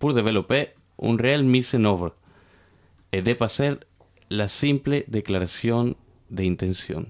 pour 0.01 0.13
développer 0.13 0.69
une 1.01 1.21
réelle 1.21 1.45
mise 1.45 1.73
en 1.75 1.85
œuvre 1.85 2.13
et 3.13 3.21
dépasser 3.21 3.71
la 4.29 4.47
simple 4.47 5.03
déclaration 5.07 5.95
d'intention. 6.29 7.05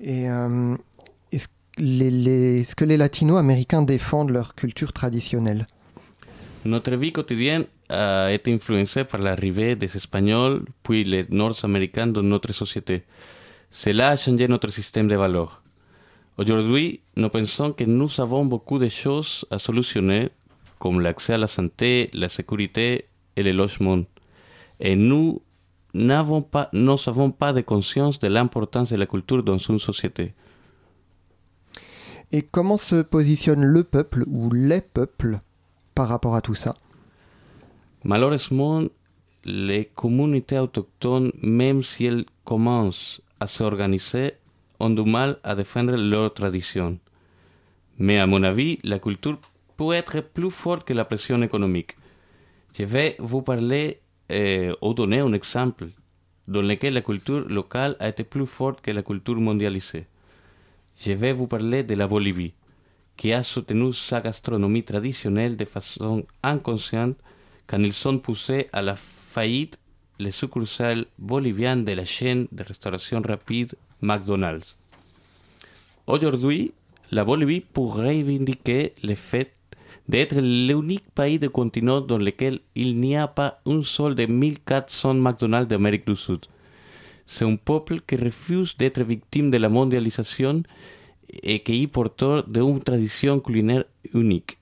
Et 0.00 0.30
euh, 0.30 0.76
est-ce, 1.32 1.48
les, 1.78 2.60
est-ce 2.60 2.74
que 2.76 2.84
les 2.84 2.96
latino-américains 2.96 3.82
défendent 3.82 4.30
leur 4.30 4.54
culture 4.54 4.92
traditionnelle 4.92 5.66
Notre 6.64 6.94
vie 6.96 7.12
quotidienne 7.12 7.64
a 7.88 8.32
été 8.32 8.52
influencé 8.54 9.04
par 9.04 9.20
l'arrivée 9.20 9.74
des 9.76 9.96
Espagnols 9.96 10.64
puis 10.84 11.02
les 11.04 11.24
Nord-Américains 11.28 12.06
dans 12.06 12.22
notre 12.22 12.52
société. 12.52 13.02
Cela 13.70 14.10
a 14.10 14.16
changé 14.16 14.46
notre 14.48 14.70
système 14.70 15.08
de 15.08 15.16
valeurs. 15.16 15.62
Aujourd'hui, 16.38 17.00
nous 17.16 17.28
pensons 17.28 17.72
que 17.72 17.84
nous 17.84 18.08
avons 18.20 18.44
beaucoup 18.44 18.78
de 18.78 18.88
choses 18.88 19.44
à 19.50 19.58
solutionner, 19.58 20.30
comme 20.82 21.00
l'accès 21.00 21.34
à 21.34 21.38
la 21.38 21.46
santé, 21.46 22.10
la 22.12 22.28
sécurité 22.28 23.04
et 23.36 23.44
le 23.44 23.52
logement. 23.52 24.02
Et 24.80 24.96
nous 24.96 25.40
n'avons 25.94 26.42
pas, 26.42 26.70
n'avons 26.72 27.30
pas 27.30 27.52
de 27.52 27.60
conscience 27.60 28.18
de 28.18 28.26
l'importance 28.26 28.90
de 28.90 28.96
la 28.96 29.06
culture 29.06 29.44
dans 29.44 29.58
une 29.58 29.78
société. 29.78 30.34
Et 32.32 32.42
comment 32.42 32.78
se 32.78 33.00
positionne 33.02 33.62
le 33.64 33.84
peuple 33.84 34.24
ou 34.26 34.50
les 34.50 34.80
peuples 34.80 35.38
par 35.94 36.08
rapport 36.08 36.34
à 36.34 36.40
tout 36.40 36.56
ça? 36.56 36.74
Malheureusement, 38.02 38.82
les 39.44 39.84
communautés 39.84 40.58
autochtones, 40.58 41.30
même 41.44 41.84
si 41.84 42.06
elles 42.06 42.24
commencent 42.44 43.22
à 43.38 43.46
s'organiser, 43.46 44.32
ont 44.80 44.90
du 44.90 45.04
mal 45.04 45.38
à 45.44 45.54
défendre 45.54 45.94
leurs 45.94 46.34
traditions. 46.34 46.98
Mais 47.98 48.18
à 48.18 48.26
mon 48.26 48.42
avis, 48.42 48.80
la 48.82 48.98
culture 48.98 49.38
peut 49.76 49.92
être 49.92 50.20
plus 50.20 50.50
forte 50.50 50.84
que 50.86 50.92
la 50.94 51.04
pression 51.04 51.42
économique. 51.42 51.96
Je 52.76 52.84
vais 52.84 53.16
vous 53.18 53.42
parler 53.42 54.00
euh, 54.30 54.74
ou 54.80 54.94
donner 54.94 55.20
un 55.20 55.32
exemple 55.32 55.88
dans 56.48 56.62
lequel 56.62 56.94
la 56.94 57.02
culture 57.02 57.46
locale 57.48 57.96
a 58.00 58.08
été 58.08 58.24
plus 58.24 58.46
forte 58.46 58.80
que 58.80 58.90
la 58.90 59.02
culture 59.02 59.36
mondialisée. 59.36 60.06
Je 60.96 61.12
vais 61.12 61.32
vous 61.32 61.46
parler 61.46 61.82
de 61.82 61.94
la 61.94 62.06
Bolivie, 62.06 62.54
qui 63.16 63.32
a 63.32 63.42
soutenu 63.42 63.92
sa 63.92 64.20
gastronomie 64.20 64.84
traditionnelle 64.84 65.56
de 65.56 65.64
façon 65.64 66.24
inconsciente 66.42 67.16
quand 67.66 67.78
ils 67.78 68.08
ont 68.08 68.18
poussé 68.18 68.68
à 68.72 68.82
la 68.82 68.96
faillite 68.96 69.78
les 70.18 70.30
succursales 70.30 71.06
boliviennes 71.18 71.84
de 71.84 71.92
la 71.92 72.04
chaîne 72.04 72.46
de 72.52 72.62
restauration 72.62 73.20
rapide 73.22 73.74
McDonald's. 74.00 74.76
Aujourd'hui, 76.06 76.72
la 77.10 77.24
Bolivie 77.24 77.60
pourrait 77.60 78.08
reivindiquer 78.08 78.94
le 79.02 79.14
fait 79.14 79.52
d'être 80.08 80.40
l'unique 80.40 81.08
pays 81.14 81.38
de 81.38 81.48
continent 81.48 82.00
dans 82.00 82.18
lequel 82.18 82.60
il 82.74 82.98
n'y 82.98 83.16
a 83.16 83.28
pas 83.28 83.60
un 83.66 83.82
seul 83.82 84.14
des 84.14 84.26
1400 84.26 85.14
McDonald's 85.14 85.68
d'Amérique 85.68 86.06
du 86.06 86.16
Sud. 86.16 86.46
C'est 87.26 87.44
un 87.44 87.56
peuple 87.56 88.00
qui 88.00 88.16
refuse 88.16 88.76
d'être 88.76 89.02
victime 89.02 89.50
de 89.50 89.56
la 89.56 89.68
mondialisation 89.68 90.62
et 91.42 91.62
qui 91.62 91.82
est 91.82 91.86
porteur 91.86 92.46
d'une 92.46 92.80
tradition 92.80 93.40
culinaire 93.40 93.84
unique. 94.12 94.58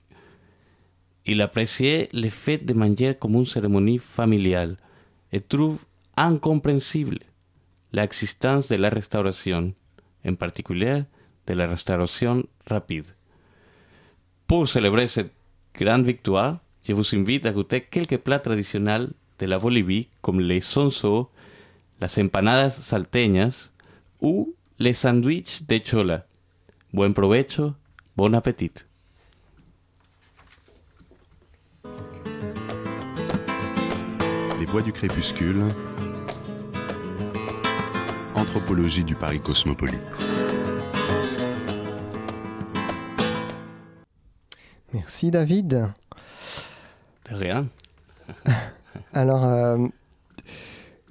Il 1.25 1.41
appréciait 1.41 2.09
le 2.13 2.29
fait 2.29 2.59
de 2.59 2.73
manger 2.73 3.15
comme 3.19 3.35
une 3.35 3.45
cérémonie 3.45 3.99
familiale 3.99 4.77
et 5.31 5.41
trouve 5.41 5.79
incompréhensible 6.17 7.19
l'existence 7.93 8.69
de 8.69 8.75
la 8.75 8.89
restauration, 8.89 9.73
en 10.25 10.35
particulier 10.35 11.03
de 11.47 11.53
la 11.53 11.67
restauration 11.67 12.43
rapide. 12.67 13.05
Pour 14.51 14.67
célébrer 14.67 15.07
cette 15.07 15.31
grande 15.73 16.03
victoire, 16.03 16.57
je 16.85 16.91
vous 16.91 17.15
invite 17.15 17.45
à 17.45 17.53
goûter 17.53 17.79
quelques 17.89 18.17
plats 18.17 18.39
traditionnels 18.39 19.07
de 19.39 19.45
la 19.45 19.57
Bolivie 19.57 20.09
comme 20.21 20.41
les 20.41 20.59
sonso, 20.59 21.29
las 22.01 22.17
empanadas 22.17 22.71
salteñas 22.71 23.71
ou 24.19 24.53
les 24.77 24.93
sandwichs 24.93 25.65
de 25.65 25.79
chola. 25.81 26.25
Buen 26.91 27.13
provecho, 27.13 27.75
bon 28.17 28.33
appétit. 28.35 28.73
Les 34.59 34.65
voix 34.65 34.81
du 34.81 34.91
crépuscule. 34.91 35.63
Anthropologie 38.35 39.05
du 39.05 39.15
Paris 39.15 39.39
cosmopolite. 39.39 40.30
Merci 44.93 45.31
David. 45.31 45.89
De 47.29 47.35
rien. 47.35 47.67
Alors, 49.13 49.45
euh, 49.45 49.77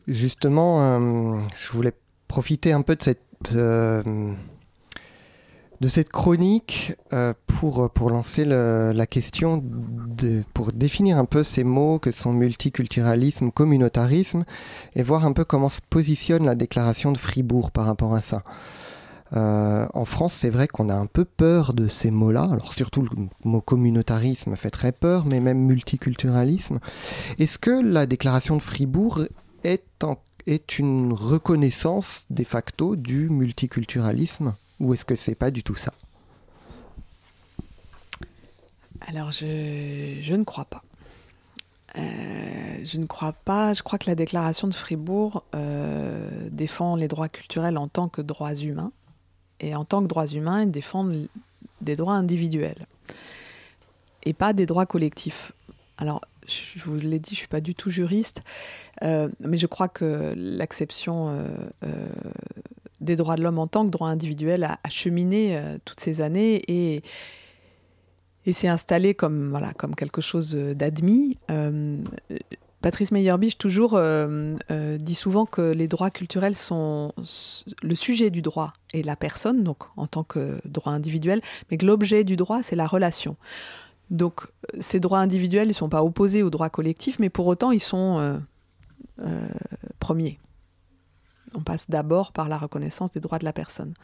justement, 0.07 0.81
euh, 0.83 1.38
je 1.57 1.73
voulais 1.73 1.93
profiter 2.29 2.73
un 2.73 2.83
peu 2.83 2.95
de 2.97 3.03
cette, 3.03 3.53
euh, 3.55 4.33
de 5.81 5.88
cette 5.88 6.11
chronique 6.11 6.93
pour, 7.47 7.90
pour 7.90 8.11
lancer 8.11 8.45
le- 8.45 8.93
la 8.95 9.07
question, 9.07 9.62
de, 9.64 10.43
pour 10.53 10.73
définir 10.73 11.16
un 11.19 11.25
peu 11.25 11.43
ces 11.43 11.64
mots 11.64 11.99
que 11.99 12.12
sont 12.12 12.33
multiculturalisme, 12.33 13.51
communautarisme, 13.51 14.45
et 14.95 15.03
voir 15.03 15.25
un 15.25 15.33
peu 15.33 15.45
comment 15.45 15.71
se 15.71 15.81
positionne 15.88 16.45
la 16.45 16.55
déclaration 16.55 17.12
de 17.12 17.19
Fribourg 17.19 17.71
par 17.71 17.87
rapport 17.87 18.14
à 18.14 18.21
ça. 18.21 18.43
Euh, 19.37 19.87
en 19.95 20.05
France, 20.05 20.35
c'est 20.35 20.51
vrai 20.51 20.66
qu'on 20.66 20.88
a 20.88 20.95
un 20.95 21.07
peu 21.07 21.25
peur 21.25 21.73
de 21.73 21.88
ces 21.88 22.11
mots-là. 22.11 22.47
Alors 22.51 22.73
surtout 22.73 23.03
le 23.03 23.29
mot 23.45 23.61
communautarisme 23.61 24.57
fait 24.57 24.71
très 24.71 24.93
peur, 24.93 25.25
mais 25.25 25.40
même 25.40 25.59
multiculturalisme. 25.59 26.81
Est-ce 27.38 27.59
que 27.59 27.71
la 27.71 28.07
déclaration 28.07 28.57
de 28.57 28.62
Fribourg 28.62 29.23
est, 29.64 29.85
une 30.79 31.12
reconnaissance 31.12 32.27
de 32.31 32.43
facto 32.45 32.97
du 32.97 33.29
multiculturalisme 33.29 34.55
ou 34.81 34.95
est-ce 34.95 35.05
que 35.05 35.14
c'est 35.14 35.35
pas 35.35 35.51
du 35.51 35.62
tout 35.62 35.77
ça? 35.77 35.93
Alors, 39.07 39.31
je, 39.31 40.19
je 40.21 40.35
ne 40.35 40.45
crois 40.45 40.64
pas. 40.64 40.83
Euh, 41.97 42.79
je 42.83 42.99
ne 42.99 43.07
crois 43.07 43.33
pas. 43.33 43.73
Je 43.73 43.83
crois 43.83 43.99
que 43.99 44.09
la 44.09 44.14
déclaration 44.14 44.69
de 44.69 44.75
Fribourg 44.75 45.45
euh, 45.55 46.49
défend 46.51 46.97
les 46.97 47.09
droits 47.09 47.29
culturels 47.29 47.79
en 47.79 47.88
tant 47.88 48.09
que 48.09 48.23
droits 48.23 48.55
humains. 48.55 48.93
Et 49.61 49.75
en 49.75 49.85
tant 49.85 50.03
que 50.03 50.09
droits 50.09 50.27
humains, 50.27 50.62
ils 50.62 50.70
défendent 50.70 51.29
des 51.81 51.96
droits 51.96 52.14
individuels 52.14 52.87
et 54.25 54.33
pas 54.33 54.53
des 54.53 54.66
droits 54.66 54.87
collectifs. 54.87 55.53
Alors, 55.99 56.20
je 56.46 56.83
vous 56.85 56.96
l'ai 56.96 57.18
dit, 57.18 57.31
je 57.35 57.40
suis 57.40 57.49
pas 57.49 57.61
du 57.61 57.75
tout 57.75 57.90
juriste, 57.90 58.42
euh, 59.03 59.29
mais 59.40 59.57
je 59.57 59.66
crois 59.66 59.88
que 59.88 60.35
l'acception 60.37 61.29
euh, 61.29 61.44
euh, 61.85 62.09
des 63.01 63.16
droits 63.16 63.37
de 63.37 63.42
l'homme 63.42 63.59
en 63.59 63.66
tant 63.66 63.85
que 63.85 63.90
droit 63.90 64.09
individuel 64.09 64.64
a, 64.64 64.79
cheminé 64.88 65.61
toutes 65.85 66.01
ces 66.01 66.20
années 66.20 66.62
et, 66.68 67.03
et 68.46 68.53
s'est 68.53 68.68
installé 68.68 69.14
comme, 69.14 69.51
voilà, 69.51 69.73
comme 69.75 69.94
quelque 69.94 70.20
chose 70.20 70.55
d'admis. 70.55 71.38
Patrice 72.83 73.12
Meyerbeach 73.12 73.59
toujours 73.59 73.95
euh, 73.95 74.57
euh, 74.71 74.97
dit 74.97 75.14
souvent 75.14 75.45
que 75.45 75.61
les 75.61 75.87
droits 75.87 76.11
culturels 76.11 76.57
sont 76.57 77.12
le 77.83 77.95
sujet 77.95 78.31
du 78.31 78.40
droit 78.40 78.73
et 78.95 79.03
la 79.03 79.16
personne, 79.16 79.62
donc 79.62 79.85
en 79.97 80.07
tant 80.07 80.25
que 80.25 80.61
droit 80.64 80.93
individuel, 80.93 81.43
mais 81.71 81.77
que 81.77 81.85
l'objet 81.85 82.25
du 82.25 82.37
droit, 82.37 82.62
c'est 82.62 82.77
la 82.77 82.87
relation. 82.87 83.37
Donc 84.11 84.47
ces 84.81 84.99
droits 84.99 85.19
individuels, 85.19 85.69
ne 85.69 85.73
sont 85.73 85.88
pas 85.88 86.03
opposés 86.03 86.43
aux 86.43 86.51
droits 86.51 86.71
collectifs, 86.71 87.19
mais 87.19 87.29
pour 87.29 87.47
autant, 87.47 87.71
ils 87.71 87.81
sont 87.81 88.40
euh, 89.21 89.49
premiers. 89.99 90.38
On 91.55 91.61
passe 91.61 91.91
d'abord 91.91 92.33
par 92.33 92.49
la 92.49 92.59
reconnaissance 92.59 93.11
des 93.11 93.21
droits 93.21 93.39
de 93.39 93.45
la 93.45 93.53
personne. 93.53 93.95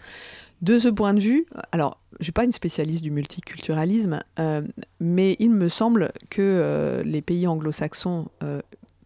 De 0.62 0.78
ce 0.78 0.88
point 0.88 1.14
de 1.14 1.20
vue, 1.20 1.46
alors 1.70 2.00
je 2.12 2.18
ne 2.20 2.24
suis 2.24 2.32
pas 2.32 2.44
une 2.44 2.52
spécialiste 2.52 3.02
du 3.02 3.10
multiculturalisme, 3.10 4.20
euh, 4.38 4.62
mais 5.00 5.36
il 5.38 5.50
me 5.50 5.68
semble 5.68 6.12
que 6.30 6.40
euh, 6.40 7.02
les 7.02 7.20
pays 7.20 7.46
anglo-saxons, 7.46 8.28
euh, 8.42 8.60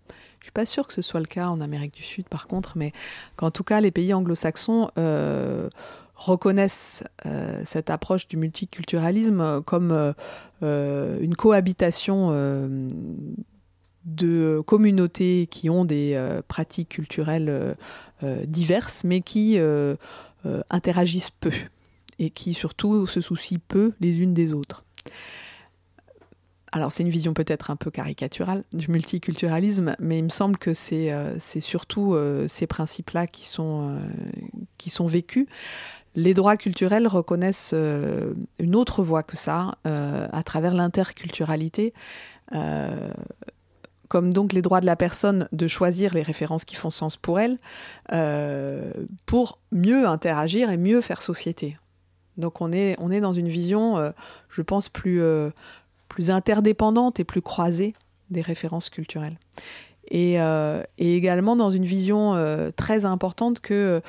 je 0.09 0.13
ne 0.13 0.45
suis 0.45 0.53
pas 0.53 0.65
sûre 0.65 0.87
que 0.87 0.95
ce 0.95 1.03
soit 1.03 1.21
le 1.21 1.27
cas 1.27 1.49
en 1.49 1.61
Amérique 1.61 1.95
du 1.95 2.03
Sud 2.03 2.29
par 2.29 2.47
contre, 2.47 2.79
mais 2.79 2.93
qu'en 3.37 3.51
tout 3.51 3.65
cas 3.65 3.81
les 3.81 3.91
pays 3.91 4.15
anglo-saxons 4.15 4.91
reconnaissent 6.15 7.05
cette 7.65 7.91
approche 7.91 8.27
du 8.27 8.39
multiculturalisme 8.39 9.63
comme 9.63 10.15
une 10.63 11.37
cohabitation 11.37 12.31
de 14.05 14.63
communautés 14.67 15.47
qui 15.51 15.69
ont 15.71 15.85
des 15.85 16.13
euh, 16.15 16.43
pratiques 16.47 16.91
culturelles 16.91 17.49
euh, 17.49 17.75
euh, 18.23 18.45
diverses, 18.47 19.05
mais 19.05 19.21
qui 19.21 19.59
euh, 19.59 19.97
euh, 20.47 20.63
interagissent 20.71 21.31
peu 21.31 21.53
et 22.19 22.31
qui 22.31 22.55
surtout 22.55 23.07
se 23.07 23.21
soucient 23.21 23.61
peu 23.69 23.93
les 24.01 24.21
unes 24.21 24.35
des 24.35 24.53
autres. 24.53 24.85
Alors 26.73 26.93
c'est 26.93 27.03
une 27.03 27.11
vision 27.11 27.35
peut-être 27.35 27.71
un 27.71 27.77
peu 27.77 27.91
caricaturale 27.91 28.65
du 28.73 28.91
multiculturalisme, 28.91 29.97
mais 29.99 30.19
il 30.19 30.25
me 30.25 30.29
semble 30.29 30.57
que 30.57 30.73
c'est 30.73 31.13
euh, 31.13 31.39
surtout 31.39 32.15
euh, 32.15 32.47
ces 32.47 32.67
principes-là 32.67 33.27
qui, 33.27 33.45
sont, 33.47 33.91
euh, 33.91 33.99
qui 34.79 34.89
sont 34.89 35.07
vécus. 35.07 35.47
Les 36.15 36.35
droits 36.35 36.57
culturels 36.57 37.09
reconnaissent 37.09 37.73
euh, 37.73 38.35
une 38.59 38.77
autre 38.77 39.03
voie 39.03 39.23
que 39.23 39.37
ça, 39.37 39.73
euh, 39.87 40.29
à 40.33 40.43
travers 40.43 40.75
l'interculturalité, 40.75 41.93
euh, 42.53 43.13
comme 44.11 44.35
donc 44.35 44.53
les 44.53 44.61
droits 44.61 44.81
de 44.81 44.87
la 44.87 44.97
personne 44.97 45.49
de 45.53 45.69
choisir 45.69 46.13
les 46.13 46.23
références 46.23 46.65
qui 46.65 46.75
font 46.75 46.91
sens 46.91 47.17
pour 47.17 47.39
elle, 47.39 47.59
euh, 48.13 48.93
pour 49.25 49.61
mieux 49.71 50.05
interagir 50.05 50.69
et 50.71 50.77
mieux 50.77 51.01
faire 51.01 51.23
société. 51.23 51.79
Donc 52.37 52.61
on 52.61 52.73
est, 52.73 53.21
dans 53.21 53.33
une 53.33 53.49
vision, 53.49 53.99
euh, 53.99 54.11
je 54.51 54.63
pense, 54.63 54.89
plus, 54.89 55.23
euh, 55.23 55.51
plus 56.09 56.31
interdépendante 56.31 57.21
et 57.21 57.25
plus 57.25 57.41
croisée 57.41 57.95
des 58.31 58.43
références 58.43 58.91
culturelles. 58.91 59.39
Et, 60.11 60.39
également 60.99 61.55
dans 61.55 61.71
une 61.71 61.85
vision 61.85 62.35
très 62.75 63.05
importante 63.05 63.61
que 63.61 64.03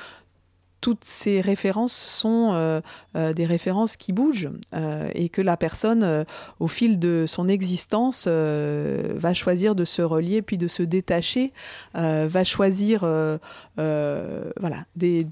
toutes 0.82 1.04
ces 1.04 1.40
références 1.40 1.94
sont 1.94 2.50
euh, 2.52 2.80
euh, 3.16 3.32
des 3.32 3.46
références 3.46 3.96
qui 3.96 4.12
bougent 4.12 4.50
euh, 4.74 5.08
et 5.14 5.30
que 5.30 5.40
la 5.40 5.56
personne, 5.56 6.26
au 6.60 6.66
fil 6.68 6.98
de 6.98 7.24
son 7.26 7.48
existence, 7.48 8.26
va 8.28 9.32
choisir 9.32 9.74
de 9.74 9.84
se 9.86 10.02
relier 10.02 10.42
puis 10.42 10.58
de 10.58 10.68
se 10.68 10.82
détacher, 10.82 11.52
va 11.94 12.44
choisir, 12.44 13.00
voilà, 13.76 14.84
des- 14.96 15.24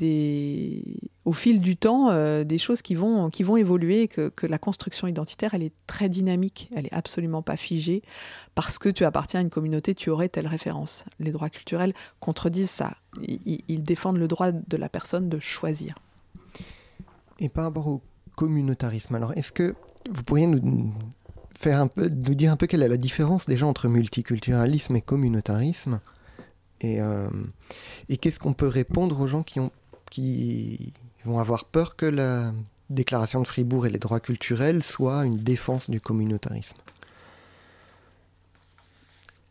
au 1.31 1.33
fil 1.33 1.61
du 1.61 1.77
temps, 1.77 2.11
euh, 2.11 2.43
des 2.43 2.59
choses 2.59 2.83
qui 2.83 2.97
vont, 2.97 3.31
qui 3.31 3.45
vont 3.45 3.57
évoluer, 3.57 4.09
que, 4.09 4.31
que 4.31 4.49
la 4.49 4.59
construction 4.59 5.07
identitaire, 5.07 5.55
elle 5.55 5.63
est 5.63 5.73
très 5.87 6.09
dynamique, 6.09 6.69
elle 6.75 6.87
est 6.87 6.93
absolument 6.93 7.41
pas 7.41 7.57
figée. 7.57 8.03
Parce 8.57 8.81
que 8.81 8.89
tu 8.89 9.05
appartiens 9.05 9.39
à 9.39 9.43
une 9.45 9.49
communauté, 9.49 9.95
tu 9.95 10.11
aurais 10.11 10.29
telle 10.29 10.49
référence. 10.49 11.05
Les 11.21 11.31
droits 11.31 11.49
culturels 11.49 11.95
contredisent 12.19 12.69
ça. 12.69 12.97
Ils, 13.23 13.85
défendent 13.85 14.17
le 14.17 14.27
droit 14.27 14.51
de 14.51 14.77
la 14.77 14.89
personne 14.89 15.29
de 15.29 15.39
choisir. 15.39 16.01
Et 17.39 17.49
par 17.49 17.63
rapport 17.63 17.87
au 17.87 18.03
communautarisme, 18.35 19.15
alors 19.15 19.33
est-ce 19.37 19.53
que 19.53 19.77
vous 20.11 20.25
pourriez 20.25 20.49
nous 20.49 20.93
faire 21.57 21.87
nous 21.97 22.35
dire 22.35 22.51
un 22.51 22.57
peu 22.57 22.67
quelle 22.67 22.83
est 22.83 22.89
la 22.89 22.97
différence 22.97 23.47
déjà 23.47 23.67
entre 23.67 23.87
multiculturalisme 23.87 24.97
et 24.97 25.01
communautarisme? 25.01 26.01
Et, 26.81 27.01
euh, 27.01 27.29
et 28.09 28.17
qu'est-ce 28.17 28.41
qu'on 28.41 28.53
peut 28.53 28.67
répondre 28.67 29.21
aux 29.21 29.29
gens 29.29 29.45
qui, 29.45 29.61
ont, 29.61 29.71
qui 30.11 30.93
vont 31.25 31.39
avoir 31.39 31.65
peur 31.65 31.97
que 31.97 32.07
la 32.07 32.53
déclaration 32.91 33.41
de 33.41 33.47
Fribourg 33.47 33.87
et 33.87 33.91
les 33.91 33.99
droits 33.99 34.21
culturels 34.21 34.83
soient 34.83 35.25
une 35.25 35.39
défense 35.39 35.89
du 35.89 36.01
communautarisme 36.01 36.77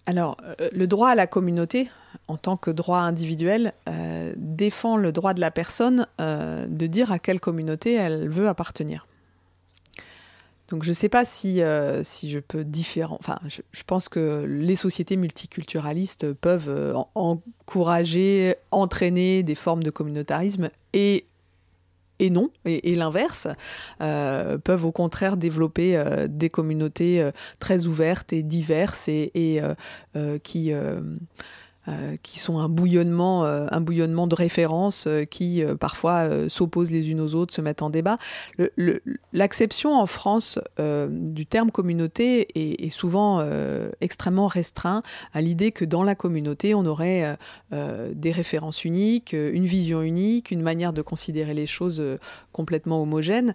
Alors, 0.05 0.37
euh, 0.43 0.69
le 0.71 0.87
droit 0.87 1.09
à 1.09 1.15
la 1.15 1.25
communauté, 1.25 1.89
en 2.27 2.37
tant 2.37 2.57
que 2.57 2.69
droit 2.69 2.99
individuel, 2.99 3.73
euh, 3.87 4.33
défend 4.35 4.97
le 4.97 5.11
droit 5.11 5.33
de 5.33 5.39
la 5.41 5.51
personne 5.51 6.05
euh, 6.19 6.67
de 6.67 6.87
dire 6.87 7.11
à 7.11 7.19
quelle 7.19 7.39
communauté 7.39 7.93
elle 7.93 8.27
veut 8.27 8.47
appartenir. 8.47 9.07
Donc 10.67 10.83
je 10.83 10.89
ne 10.89 10.93
sais 10.93 11.09
pas 11.09 11.25
si, 11.25 11.61
si 12.03 12.29
je 12.29 12.37
peux 12.37 12.63
différer. 12.63 13.11
Enfin, 13.17 13.39
je, 13.47 13.61
je, 13.71 13.81
pense 13.81 14.07
que 14.07 14.45
les 14.47 14.75
sociétés 14.75 15.17
multiculturalistes 15.17 16.31
peuvent 16.31 16.95
encourager, 17.15 18.53
entraîner 18.69 19.41
des 19.41 19.55
formes 19.55 19.81
de 19.81 19.89
communautarisme 19.89 20.69
et 20.93 21.25
et 22.19 22.29
non, 22.29 22.51
et, 22.65 22.95
l'inverse, 22.95 23.47
euh, 24.01 24.57
peuvent 24.57 24.85
au 24.85 24.91
contraire 24.91 25.37
développer 25.37 25.95
euh, 25.95 26.27
des 26.29 26.49
communautés 26.49 27.21
euh, 27.21 27.31
très 27.59 27.87
ouvertes 27.87 28.33
et 28.33 28.43
diverses 28.43 29.07
et, 29.07 29.31
et 29.35 29.61
qui 30.43 30.73
euh, 31.89 32.15
qui 32.21 32.39
sont 32.39 32.59
un 32.59 32.69
bouillonnement, 32.69 33.45
euh, 33.45 33.65
un 33.71 33.81
bouillonnement 33.81 34.27
de 34.27 34.35
références 34.35 35.05
euh, 35.07 35.23
qui 35.25 35.63
parfois 35.79 36.49
s'opposent 36.49 36.91
les 36.91 37.09
unes 37.09 37.21
aux 37.21 37.35
autres, 37.35 37.53
se 37.53 37.61
mettent 37.61 37.81
en 37.81 37.89
débat. 37.89 38.17
L'acception 39.33 39.93
en 39.93 40.05
France 40.05 40.59
du 40.77 41.45
terme 41.45 41.71
communauté 41.71 42.47
est, 42.85 42.89
souvent 42.89 43.43
extrêmement 44.01 44.47
restreint 44.47 45.03
à 45.33 45.41
l'idée 45.41 45.71
que 45.71 45.85
dans 45.85 46.03
la 46.03 46.15
communauté, 46.15 46.73
on 46.73 46.85
aurait 46.85 47.37
des 47.71 48.31
références 48.31 48.85
uniques, 48.85 49.33
une 49.33 49.65
vision 49.65 50.01
unique, 50.01 50.51
une 50.51 50.61
manière 50.61 50.93
de 50.93 51.01
considérer 51.01 51.53
les 51.53 51.67
choses 51.67 52.03
complètement 52.51 53.01
homogène. 53.01 53.53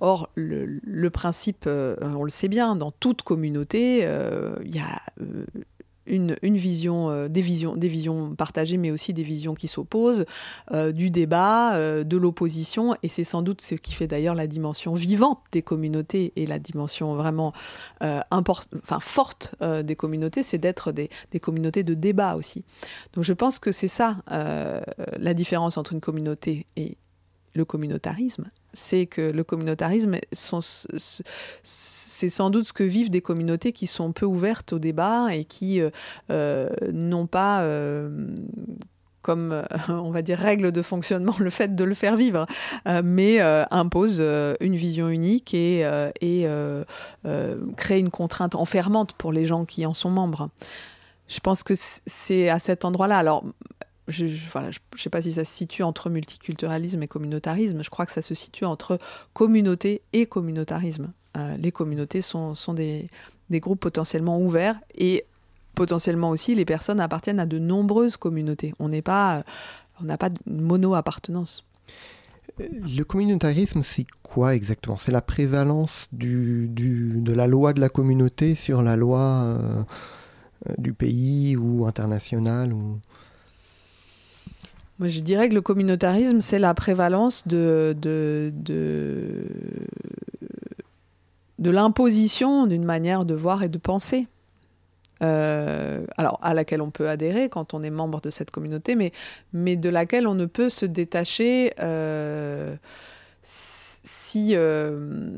or, 0.00 0.28
le, 0.34 0.80
le 0.82 1.10
principe, 1.10 1.66
on 1.66 2.24
le 2.24 2.30
sait 2.30 2.48
bien, 2.48 2.76
dans 2.76 2.90
toute 2.90 3.22
communauté, 3.22 4.00
il 4.64 4.74
y 4.74 4.80
a 4.80 5.00
une, 6.06 6.36
vision, 6.42 7.10
euh, 7.10 7.28
des, 7.28 7.40
visions, 7.40 7.76
des 7.76 7.88
visions 7.88 8.34
partagées, 8.34 8.76
mais 8.76 8.90
aussi 8.90 9.12
des 9.12 9.22
visions 9.22 9.54
qui 9.54 9.68
s'opposent, 9.68 10.24
euh, 10.72 10.92
du 10.92 11.10
débat, 11.10 11.74
euh, 11.74 12.04
de 12.04 12.16
l'opposition, 12.16 12.94
et 13.02 13.08
c'est 13.08 13.24
sans 13.24 13.42
doute 13.42 13.60
ce 13.60 13.74
qui 13.74 13.92
fait 13.92 14.06
d'ailleurs 14.06 14.34
la 14.34 14.46
dimension 14.46 14.94
vivante 14.94 15.40
des 15.52 15.62
communautés 15.62 16.32
et 16.36 16.46
la 16.46 16.58
dimension 16.58 17.14
vraiment 17.14 17.52
enfin, 18.00 19.00
forte 19.00 19.54
des 19.84 19.96
communautés, 19.96 20.42
c'est 20.42 20.58
d'être 20.58 20.92
des, 20.92 21.10
des, 21.32 21.40
communautés 21.40 21.82
de 21.82 21.94
débat 21.94 22.36
aussi. 22.36 22.64
Donc 23.12 23.24
je 23.24 23.32
pense 23.32 23.58
que 23.58 23.72
c'est 23.72 23.88
ça 23.88 24.16
la 24.28 25.34
différence 25.34 25.76
entre 25.76 25.92
une 25.92 26.00
communauté 26.00 26.66
et 26.76 26.96
le 27.56 27.64
communautarisme, 27.64 28.50
c'est 28.72 29.06
que 29.06 29.22
le 29.22 29.44
communautarisme, 29.44 30.16
c'est 31.62 32.28
sans 32.28 32.50
doute 32.50 32.66
ce 32.66 32.72
que 32.72 32.84
vivent 32.84 33.10
des 33.10 33.20
communautés 33.20 33.72
qui 33.72 33.86
sont 33.86 34.12
peu 34.12 34.26
ouvertes 34.26 34.72
au 34.72 34.78
débat 34.78 35.34
et 35.34 35.44
qui 35.44 35.80
euh, 35.80 35.90
euh, 36.30 36.68
n'ont 36.92 37.26
pas... 37.26 37.62
Euh, 37.62 38.08
comme 39.22 39.64
on 39.88 40.12
va 40.12 40.22
dire 40.22 40.38
règle 40.38 40.70
de 40.70 40.82
fonctionnement 40.82 41.34
le 41.40 41.50
fait 41.50 41.74
de 41.74 41.82
le 41.82 41.94
faire 41.94 42.16
vivre, 42.16 42.46
mais 43.02 43.40
impose 43.72 44.20
une 44.60 44.76
vision 44.76 45.08
unique 45.08 45.52
et, 45.52 45.80
et 46.20 46.46
crée 47.76 47.98
une 47.98 48.10
contrainte 48.10 48.54
enfermante 48.54 49.14
pour 49.14 49.32
les 49.32 49.44
gens 49.44 49.64
qui 49.64 49.84
en 49.84 49.94
sont 49.94 50.10
membres. 50.10 50.50
Je 51.26 51.40
pense 51.40 51.64
que 51.64 51.74
c'est 51.74 52.48
à 52.48 52.60
cet 52.60 52.84
endroit-là. 52.84 53.18
Alors, 53.18 53.44
je 54.08 54.26
ne 54.26 54.98
sais 54.98 55.10
pas 55.10 55.22
si 55.22 55.32
ça 55.32 55.44
se 55.44 55.52
situe 55.52 55.82
entre 55.82 56.10
multiculturalisme 56.10 57.02
et 57.02 57.08
communautarisme, 57.08 57.82
je 57.82 57.90
crois 57.90 58.06
que 58.06 58.12
ça 58.12 58.22
se 58.22 58.34
situe 58.34 58.64
entre 58.64 58.98
communauté 59.32 60.02
et 60.12 60.26
communautarisme. 60.26 61.12
Euh, 61.36 61.56
les 61.56 61.72
communautés 61.72 62.22
sont, 62.22 62.54
des, 62.72 63.08
groupes 63.50 63.80
potentiellement 63.80 64.40
ouverts 64.40 64.78
et 64.94 65.24
potentiellement 65.74 66.30
aussi 66.30 66.54
les 66.54 66.64
personnes 66.64 67.00
appartiennent 67.00 67.40
à 67.40 67.46
de 67.46 67.58
nombreuses 67.58 68.16
communautés. 68.16 68.72
On 68.78 68.90
on 68.90 70.04
n'a 70.04 70.18
pas 70.18 70.28
de 70.30 70.38
mono-appartenance. 70.46 71.64
Le 72.58 73.02
communautarisme, 73.02 73.82
c'est 73.82 74.06
quoi 74.22 74.54
exactement? 74.54 74.96
C'est 74.96 75.12
la 75.12 75.20
prévalence 75.20 76.08
de 76.12 77.32
la 77.32 77.46
loi 77.46 77.74
de 77.74 77.80
la 77.80 77.90
communauté 77.90 78.54
sur 78.54 78.82
la 78.82 78.96
loi 78.96 79.20
euh, 79.20 79.82
du 80.78 80.92
pays 80.94 81.56
ou 81.56 81.86
internationale 81.86 82.72
ou... 82.72 82.98
Moi, 84.98 85.08
je 85.08 85.20
dirais 85.20 85.48
que 85.48 85.54
le 85.54 85.60
communautarisme, 85.60 86.40
c'est 86.40 86.58
la 86.58 86.72
prévalence 86.72 87.46
de, 87.46 87.94
de, 88.00 88.50
de, 91.58 91.70
l'imposition 91.70 92.66
d'une 92.66 92.84
manière 92.84 93.26
de 93.26 93.34
voir 93.34 93.62
et 93.62 93.68
de 93.68 93.76
penser. 93.76 94.26
Euh, 95.22 96.04
alors, 96.16 96.38
à 96.42 96.54
laquelle 96.54 96.80
on 96.80 96.90
peut 96.90 97.08
adhérer 97.08 97.48
quand 97.48 97.74
on 97.74 97.82
est 97.82 97.90
membre 97.90 98.20
de 98.22 98.30
cette 98.30 98.50
communauté, 98.50 98.96
mais, 98.96 99.12
mais 99.52 99.76
de 99.76 99.90
laquelle 99.90 100.26
on 100.26 100.34
ne 100.34 100.46
peut 100.46 100.70
se 100.70 100.86
détacher 100.86 101.72
euh, 101.80 102.74
si, 103.42 104.52
euh, 104.54 105.30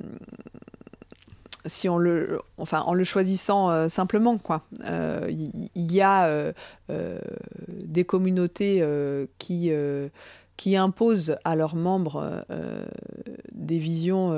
si 1.69 1.89
on 1.89 1.99
le, 1.99 2.41
enfin, 2.57 2.81
en 2.81 2.95
le 2.95 3.05
choisissant 3.05 3.71
euh, 3.71 3.89
simplement, 3.89 4.39
quoi. 4.39 4.63
Il 4.81 4.87
euh, 4.91 5.31
y, 5.77 6.01
a 6.01 6.27
euh, 6.27 6.53
des 7.69 8.05
communautés 8.05 8.85
qui 9.39 9.71
qui 10.57 10.77
imposent 10.77 11.37
à 11.45 11.55
leurs 11.55 11.77
membres 11.77 12.45
des 13.53 13.79
visions, 13.79 14.31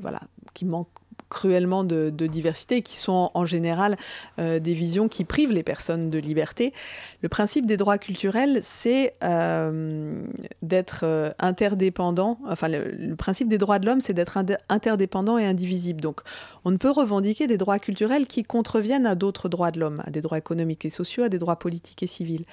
voilà, 0.00 0.20
qui 0.54 0.64
manquent 0.64 0.88
cruellement 1.30 1.84
de, 1.84 2.10
diversité 2.10 2.82
qui 2.82 2.96
sont 2.96 3.30
en 3.32 3.46
général 3.46 3.96
euh, 4.38 4.58
des 4.58 4.74
visions 4.74 5.08
qui 5.08 5.24
privent 5.24 5.52
les 5.52 5.62
personnes 5.62 6.10
de 6.10 6.18
liberté. 6.18 6.74
Le 7.22 7.28
principe 7.28 7.66
des 7.66 7.76
droits 7.76 7.98
culturels, 7.98 8.60
c'est 8.62 9.14
euh, 9.24 10.12
d'être 10.60 11.00
euh, 11.04 11.30
interdépendant. 11.38 12.38
Enfin, 12.46 12.68
le, 12.68 13.14
principe 13.16 13.48
des 13.48 13.58
droits 13.58 13.78
de 13.78 13.86
l'homme, 13.86 14.00
c'est 14.00 14.12
d'être 14.12 14.38
interdépendant 14.68 15.38
et 15.38 15.46
indivisible. 15.46 16.00
Donc, 16.00 16.20
on 16.64 16.70
ne 16.70 16.76
peut 16.76 16.90
revendiquer 16.90 17.46
des 17.46 17.56
droits 17.56 17.78
culturels 17.78 18.26
qui 18.26 18.42
contreviennent 18.42 19.06
à 19.06 19.14
d'autres 19.14 19.48
droits 19.48 19.70
de 19.70 19.80
l'homme, 19.80 20.02
à 20.06 20.10
des 20.10 20.20
droits 20.20 20.38
économiques 20.38 20.84
et 20.84 20.90
sociaux, 20.90 21.24
à 21.24 21.28
des 21.28 21.38
droits 21.38 21.58
politiques 21.58 22.02
et 22.02 22.06
civils. 22.06 22.44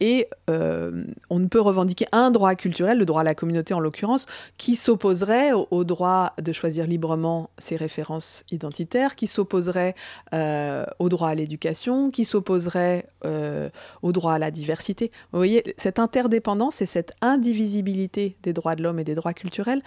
et 0.00 0.28
on 0.48 1.38
ne 1.38 1.46
peut 1.46 1.60
revendiquer 1.60 2.06
un 2.12 2.30
droit 2.30 2.54
culturel, 2.54 2.98
le 2.98 3.04
droit 3.04 3.20
à 3.20 3.24
la 3.24 3.34
communauté 3.34 3.74
en 3.74 3.80
l'occurrence, 3.80 4.26
qui 4.56 4.76
s'opposerait 4.76 5.52
au 5.52 5.84
droit 5.84 6.32
de 6.40 6.52
choisir 6.52 6.86
librement 6.86 7.50
ces 7.66 7.76
références 7.76 8.44
identitaires, 8.50 9.16
qui 9.16 9.26
s'opposeraient 9.26 9.94
euh, 10.32 10.86
au 10.98 11.08
droit 11.08 11.28
à 11.28 11.34
l'éducation, 11.34 12.10
qui 12.10 12.24
s'opposeraient 12.24 13.08
euh, 13.24 13.68
au 14.02 14.12
droit 14.12 14.34
à 14.34 14.38
la 14.38 14.50
diversité. 14.50 15.10
Vous 15.32 15.38
voyez, 15.38 15.74
cette 15.76 15.98
interdépendance 15.98 16.80
et 16.80 16.86
cette 16.86 17.12
indivisibilité 17.20 18.36
des 18.42 18.52
droits 18.52 18.76
de 18.76 18.82
l'homme 18.82 18.98
et 18.98 19.04
des 19.04 19.14
droits 19.14 19.34
culturels 19.34 19.82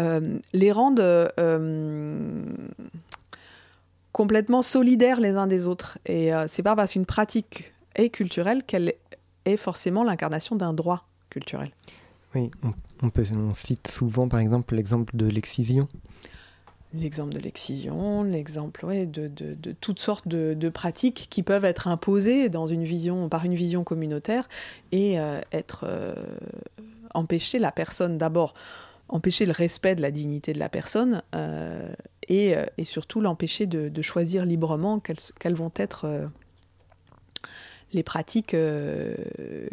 euh, 0.00 0.38
les 0.52 0.72
rendent 0.72 1.02
complètement 4.12 4.62
solidaires 4.62 5.20
les 5.20 5.36
uns 5.36 5.48
des 5.48 5.66
autres. 5.66 5.98
Et 6.06 6.30
c'est 6.46 6.62
pas 6.62 6.76
parce 6.76 6.92
qu'une 6.92 7.06
pratique 7.06 7.72
est 7.96 8.10
culturelle 8.10 8.62
qu'elle 8.62 8.94
est 9.44 9.56
forcément 9.56 10.04
l'incarnation 10.04 10.54
d'un 10.56 10.72
droit 10.72 11.06
culturel. 11.30 11.70
Oui, 12.34 12.50
on, 13.02 13.10
peut, 13.10 13.24
on 13.36 13.54
cite 13.54 13.88
souvent 13.88 14.28
par 14.28 14.40
exemple 14.40 14.74
l'exemple 14.74 15.16
de 15.16 15.26
l'excision 15.26 15.88
l'exemple 16.94 17.32
de 17.32 17.38
l'excision, 17.38 18.22
l'exemple 18.22 18.86
de, 19.06 19.28
de, 19.28 19.72
toutes 19.72 19.98
sortes 19.98 20.28
de, 20.28 20.68
pratiques 20.68 21.26
qui 21.30 21.42
peuvent 21.42 21.64
être 21.64 21.88
imposées 21.88 22.48
par 22.50 23.44
une 23.44 23.54
vision 23.54 23.84
communautaire 23.84 24.48
et 24.92 25.18
euh, 25.18 25.40
être 25.52 25.84
euh, 25.86 26.14
empêcher 27.12 27.58
la 27.58 27.72
personne 27.72 28.18
d'abord 28.18 28.54
empêcher 29.08 29.44
le 29.44 29.52
respect 29.52 29.94
de 29.94 30.02
la 30.02 30.10
dignité 30.10 30.54
de 30.54 30.58
la 30.58 30.70
personne 30.70 31.22
euh, 31.34 31.92
et, 32.28 32.54
et, 32.78 32.84
surtout 32.84 33.20
l'empêcher 33.20 33.66
de, 33.66 34.02
choisir 34.02 34.46
librement 34.46 34.98
quelles, 34.98 35.18
quelles 35.38 35.54
vont 35.54 35.72
être 35.76 36.30
les 37.92 38.02
pratiques 38.02 38.56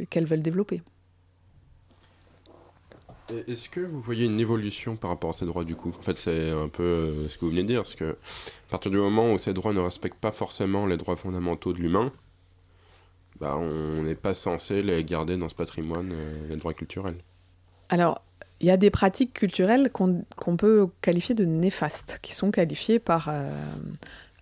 qu'elles 0.09 0.25
veulent 0.25 0.41
développer. 0.41 0.81
Est-ce 3.47 3.69
que 3.69 3.79
vous 3.79 3.99
voyez 3.99 4.25
une 4.25 4.39
évolution 4.39 4.95
par 4.95 5.09
rapport 5.09 5.31
à 5.31 5.33
ces 5.33 5.45
droits 5.45 5.63
du 5.63 5.75
coup? 5.75 5.93
En 5.97 6.01
fait, 6.03 6.17
c'est 6.17 6.51
un 6.51 6.67
peu 6.67 6.83
euh, 6.83 7.29
ce 7.29 7.37
que 7.37 7.45
vous 7.45 7.51
venez 7.51 7.63
de 7.63 7.67
dire, 7.67 7.83
parce 7.83 7.95
que 7.95 8.11
à 8.11 8.71
partir 8.71 8.91
du 8.91 8.97
moment 8.97 9.33
où 9.33 9.37
ces 9.37 9.53
droits 9.53 9.73
ne 9.73 9.79
respectent 9.79 10.19
pas 10.19 10.31
forcément 10.31 10.85
les 10.85 10.97
droits 10.97 11.15
fondamentaux 11.15 11.73
de 11.73 11.79
l'humain, 11.79 12.11
bah, 13.39 13.57
on 13.57 14.03
n'est 14.03 14.15
pas 14.15 14.33
censé 14.33 14.81
les 14.83 15.03
garder 15.03 15.37
dans 15.37 15.49
ce 15.49 15.55
patrimoine, 15.55 16.11
euh, 16.13 16.49
les 16.49 16.55
droits 16.57 16.73
culturels. 16.73 17.17
Alors, 17.89 18.21
il 18.59 18.67
y 18.67 18.71
a 18.71 18.77
des 18.77 18.91
pratiques 18.91 19.33
culturelles 19.33 19.91
qu'on 19.91 20.57
peut 20.57 20.87
qualifier 21.01 21.33
de 21.33 21.45
néfastes, 21.45 22.19
qui 22.21 22.33
sont 22.33 22.51
qualifiées 22.51 22.99
par 22.99 23.27
euh, 23.29 23.51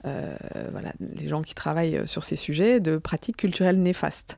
euh, 0.06 0.36
voilà, 0.72 0.94
les 1.00 1.28
gens 1.28 1.42
qui 1.42 1.54
travaillent 1.54 1.98
euh, 1.98 2.06
sur 2.06 2.24
ces 2.24 2.36
sujets, 2.36 2.80
de 2.80 2.98
pratiques 2.98 3.38
culturelles 3.38 3.82
néfastes. 3.82 4.38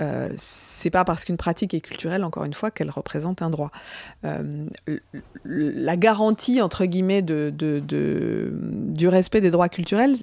Euh, 0.00 0.28
c'est 0.36 0.90
pas 0.90 1.04
parce 1.04 1.24
qu'une 1.24 1.36
pratique 1.36 1.72
est 1.74 1.80
culturelle, 1.80 2.24
encore 2.24 2.44
une 2.44 2.54
fois, 2.54 2.70
qu'elle 2.70 2.90
représente 2.90 3.40
un 3.40 3.50
droit. 3.50 3.70
Euh, 4.24 4.66
la 5.44 5.96
garantie, 5.96 6.60
entre 6.60 6.84
guillemets, 6.84 7.22
du 7.22 9.08
respect 9.08 9.40
des 9.40 9.50
droits 9.50 9.68
culturels, 9.68 10.16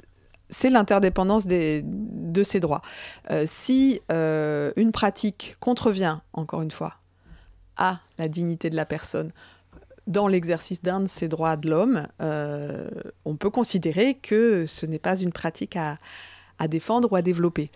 c'est 0.49 0.69
l'interdépendance 0.69 1.47
de 1.47 2.43
ces 2.43 2.59
droits. 2.59 2.83
si 3.45 4.01
une 4.09 4.91
pratique 4.91 5.57
contrevient, 5.59 6.19
encore 6.33 6.61
une 6.61 6.71
fois, 6.71 6.97
à 7.77 7.99
la 8.19 8.27
dignité 8.27 8.69
de 8.69 8.75
la 8.75 8.86
personne, 8.86 9.31
dans 10.08 10.28
l'exercice 10.28 10.82
d'un 10.82 11.01
de 11.01 11.08
ces 11.08 11.28
droits 11.28 11.58
de 11.58 11.70
l'homme, 11.70 12.08
euh, 12.22 12.89
on 13.26 13.36
peut 13.36 13.49
considérer 13.49 14.16
que 14.16 14.66
ce 14.66 14.86
n'est 14.86 14.99
pas 14.99 15.20
une 15.20 15.32
pratique 15.32 15.78
à, 15.78 15.97
défendre 16.68 17.12
ou 17.12 17.16
à 17.16 17.22
développer. 17.22 17.72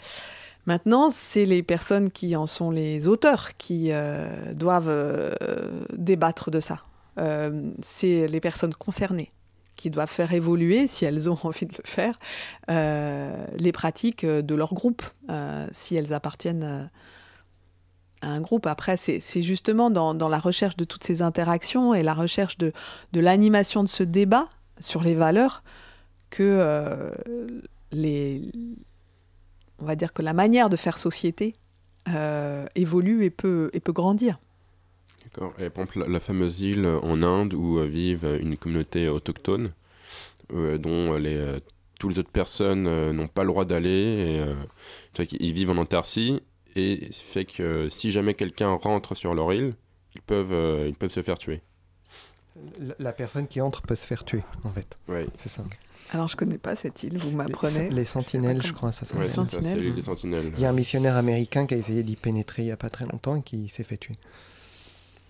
Maintenant, 0.66 1.10
c'est 1.10 1.46
les 1.46 1.64
personnes 1.64 2.12
qui 2.12 2.36
en 2.36 2.46
sont 2.46 2.72
les 2.72 3.08
auteurs 3.08 3.58
qui 3.58 3.92
euh, 3.92 4.54
doivent 4.54 4.90
euh, 4.90 5.32
débattre 5.98 6.52
de 6.52 6.60
ça. 6.60 6.78
c'est 7.82 8.28
les 8.28 8.40
personnes 8.40 8.74
concernées 8.74 9.32
qui 9.76 9.90
doivent 9.90 10.12
faire 10.12 10.34
évoluer, 10.34 10.88
si 10.88 11.06
elles 11.06 11.30
ont 11.30 11.38
envie 11.44 11.66
de 11.66 11.74
le 11.76 11.86
faire, 11.86 12.20
les 13.58 13.72
pratiques 13.72 14.26
de 14.26 14.56
leur 14.56 14.74
groupe, 14.74 15.04
si 15.72 15.96
elles 15.96 16.14
appartiennent 16.14 16.90
un 18.22 18.42
groupe. 18.42 18.66
Après, 18.68 18.98
c'est 18.98 19.42
justement 19.42 19.90
dans, 19.90 20.30
la 20.30 20.40
recherche 20.40 20.78
de 20.78 20.84
toutes 20.84 21.04
ces 21.04 21.22
interactions 21.22 21.94
et 21.94 22.04
la 22.04 22.14
recherche 22.14 22.58
de, 22.58 22.74
l'animation 23.14 23.84
de 23.84 23.90
ce 23.90 24.04
débat 24.04 24.48
sur 24.80 25.02
les 25.02 25.16
valeurs 25.16 25.64
que 26.30 26.44
euh, 26.44 27.12
les, 27.92 28.52
on 29.80 29.86
va 29.86 29.96
dire 29.96 30.14
que 30.14 30.22
la 30.22 30.34
manière 30.34 30.70
de 30.70 30.76
faire 30.76 30.98
société 30.98 31.56
euh, 32.10 32.66
évolue 32.76 33.24
et 33.26 33.30
peut, 33.30 33.70
et 33.74 33.80
peut 33.80 33.92
grandir. 33.92 34.40
D'accord. 35.24 35.54
Et 35.60 35.70
par 35.70 35.86
exemple, 35.86 36.10
la, 36.10 36.20
fameuse 36.20 36.62
île 36.62 36.86
en 36.86 37.22
Inde 37.24 37.54
où 37.54 37.80
vivent 37.82 38.38
une 38.42 38.58
communauté 38.58 39.10
autochtone, 39.10 39.72
euh, 40.54 40.78
dont 40.78 41.14
les, 41.18 41.60
toutes 42.00 42.12
les 42.12 42.20
autres 42.20 42.32
personnes 42.32 43.12
n'ont 43.12 43.28
pas 43.28 43.44
le 43.44 43.50
droit 43.50 43.66
d'aller, 43.66 44.44
ils 45.40 45.54
vivent 45.54 45.72
en 45.72 45.78
Antarctique 45.78 46.44
et 46.76 47.10
fait 47.12 47.46
que 47.46 47.90
si 47.90 48.12
jamais 48.12 48.34
quelqu'un 48.34 48.72
rentre 48.72 49.16
sur 49.16 49.34
leur 49.34 49.52
île, 49.54 49.74
ils 50.16 50.22
peuvent, 50.22 50.52
euh, 50.52 50.86
ils 50.88 50.96
peuvent 50.96 51.12
se 51.12 51.22
faire 51.22 51.38
tuer. 51.38 51.62
La, 53.00 53.14
personne 53.14 53.48
qui 53.48 53.62
entre 53.62 53.82
peut 53.82 53.96
se 53.96 54.06
faire 54.06 54.26
tuer, 54.26 54.44
en 54.64 54.72
fait. 54.72 54.98
Oui. 55.08 55.22
C'est 55.38 55.50
ça. 55.50 55.64
Alors 56.12 56.28
je 56.28 56.36
connais 56.36 56.58
pas 56.58 56.76
cette 56.76 57.04
île, 57.04 57.18
vous 57.18 57.32
m'apprenez. 57.32 57.90
Les, 57.90 58.04
sentinelles, 58.04 58.62
je 58.64 58.74
crois, 58.74 58.92
ça 58.92 59.06
s'appelle. 59.06 59.28
Ouais, 59.28 59.32
sentinelles. 59.32 59.94
Les 59.94 60.02
sentinelles. 60.02 60.52
Il 60.58 60.60
y 60.60 60.66
a 60.66 60.70
un 60.70 60.74
missionnaire 60.74 61.16
américain 61.16 61.68
qui 61.68 61.76
a 61.76 61.78
essayé 61.78 62.04
d'y 62.04 62.16
pénétrer 62.16 62.64
il 62.64 62.68
y 62.68 62.72
a 62.72 62.78
pas 62.78 62.90
très 62.90 63.06
longtemps 63.06 63.36
et 63.36 63.44
qui 63.44 63.70
s'est 63.70 63.84
fait 63.84 63.98
tuer. 63.98 64.16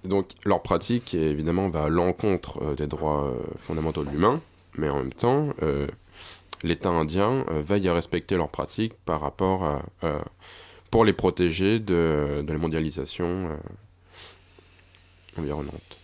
Donc 0.06 0.30
leur 0.46 0.62
pratique, 0.62 1.14
évidemment, 1.14 1.70
va 1.70 1.84
à 1.84 1.90
l'encontre 1.90 2.64
euh, 2.64 2.76
des 2.76 2.88
droits 2.88 3.26
euh, 3.26 3.34
fondamentaux 3.60 4.06
de 4.06 4.10
l'humain, 4.10 4.42
mais 4.78 4.90
en 4.90 5.00
même 5.00 5.14
temps, 5.14 5.50
l'État 6.64 6.90
indien 6.90 7.44
veille 7.50 7.90
à 7.90 7.94
respecter 7.94 8.38
leur 8.38 8.50
pratique 8.50 8.94
par 9.06 9.20
rapport 9.20 9.66
à 9.66 9.82
pour 10.92 11.06
les 11.06 11.14
protéger 11.14 11.80
de, 11.80 12.44
la 12.48 12.58
mondialisation 12.58 13.50
euh, 13.50 15.40
environnante. 15.40 15.98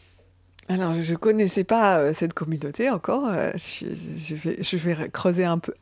Alors, 0.68 0.96
je 0.96 1.12
ne 1.12 1.18
connaissais 1.18 1.64
pas 1.64 2.00
euh, 2.00 2.14
cette 2.14 2.34
communauté 2.34 2.90
encore. 2.90 3.28
Euh, 3.28 3.52
je, 3.56 4.76
vais, 4.76 5.10
creuser 5.10 5.46
un 5.46 5.60
peu 5.60 5.74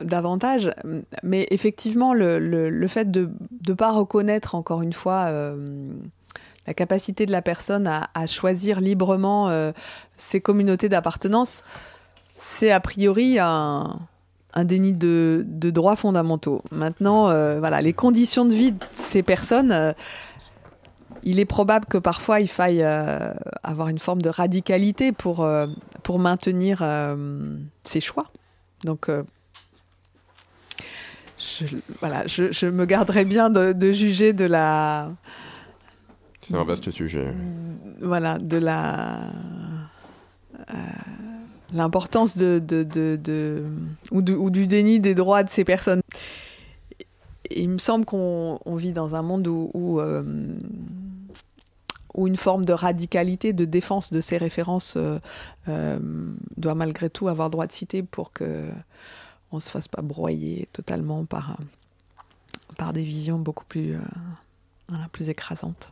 davantage. 0.00 0.70
Mais 1.22 1.46
effectivement, 1.50 2.14
le, 2.14 2.86
fait 2.88 3.10
de 3.10 3.30
ne 3.66 3.74
pas 3.74 3.90
reconnaître, 3.90 4.54
encore 4.54 4.82
une 4.82 4.92
fois, 4.92 5.30
la 6.66 6.74
capacité 6.74 7.26
de 7.26 7.32
la 7.32 7.42
personne 7.42 7.88
à 7.88 8.26
choisir 8.26 8.80
librement 8.80 9.72
ses 10.16 10.40
communautés 10.40 10.88
d'appartenance, 10.88 11.64
c'est 12.36 12.70
a 12.70 12.78
priori 12.78 13.38
un, 13.40 13.98
un 14.58 14.64
déni 14.64 14.92
de, 14.92 15.44
droits 15.70 15.94
fondamentaux. 15.94 16.62
Maintenant, 16.72 17.28
euh, 17.28 17.60
voilà, 17.60 17.80
les 17.80 17.92
conditions 17.92 18.44
de 18.44 18.52
vie 18.52 18.72
de 18.72 18.84
ces 18.92 19.22
personnes, 19.22 19.70
euh, 19.70 19.92
il 21.22 21.38
est 21.38 21.44
probable 21.44 21.86
que 21.86 21.96
parfois 21.96 22.40
il 22.40 22.48
faille 22.48 22.82
euh, 22.82 23.32
avoir 23.62 23.86
une 23.88 24.00
forme 24.00 24.20
de 24.20 24.28
radicalité 24.28 25.12
pour, 25.12 25.48
pour 26.02 26.18
maintenir 26.18 26.84
ses 27.84 28.00
choix. 28.00 28.32
Donc, 28.82 29.08
je, 31.38 31.66
voilà, 32.00 32.26
je, 32.26 32.66
me 32.66 32.84
garderai 32.84 33.24
bien 33.24 33.50
de, 33.50 33.92
juger 33.92 34.32
de 34.32 34.44
la. 34.44 35.12
C'est 36.40 36.56
un 36.56 36.64
vaste 36.64 36.90
sujet. 36.90 37.32
Voilà, 38.00 38.38
de 38.38 38.56
la 38.56 39.20
l'importance 41.72 42.36
de, 42.36 42.58
de, 42.58 42.82
de, 42.82 43.64
ou, 44.10 44.50
du 44.50 44.66
déni 44.66 45.00
des 45.00 45.14
droits 45.14 45.42
de 45.42 45.50
ces 45.50 45.64
personnes. 45.64 46.00
il 47.50 47.68
me 47.68 47.78
semble 47.78 48.04
qu'on 48.04 48.58
vit 48.76 48.92
dans 48.92 49.14
un 49.14 49.22
monde 49.22 49.46
où, 49.46 49.70
où, 49.74 50.00
euh, 50.00 50.22
une 52.16 52.36
forme 52.36 52.64
de 52.64 52.72
radicalité, 52.72 53.52
de 53.52 53.64
défense 53.64 54.12
de 54.12 54.20
ces 54.20 54.38
références 54.38 54.94
euh, 54.96 55.18
euh, 55.68 55.98
doit 56.56 56.74
malgré 56.74 57.10
tout 57.10 57.28
avoir 57.28 57.48
droit 57.50 57.66
de 57.66 57.72
citer 57.72 58.02
pour 58.02 58.32
que 58.32 58.68
on 59.50 59.60
se 59.60 59.70
fasse 59.70 59.88
pas 59.88 60.02
broyer 60.02 60.68
totalement 60.72 61.24
par, 61.24 61.56
par 62.76 62.92
des 62.92 63.02
visions 63.02 63.38
beaucoup 63.38 63.64
plus, 63.64 63.96
plus 65.10 65.30
écrasantes. 65.30 65.90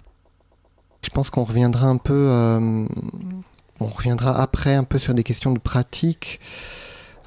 Je 1.03 1.09
pense 1.09 1.31
qu'on 1.31 1.45
reviendra 1.45 1.87
un 1.87 1.97
peu 1.97 2.29
on 3.81 3.87
reviendra 3.87 4.41
après 4.41 4.75
un 4.75 4.85
peu 4.85 4.99
sur 4.99 5.15
des 5.15 5.23
questions 5.23 5.53
de 5.53 5.59
pratique, 5.59 6.41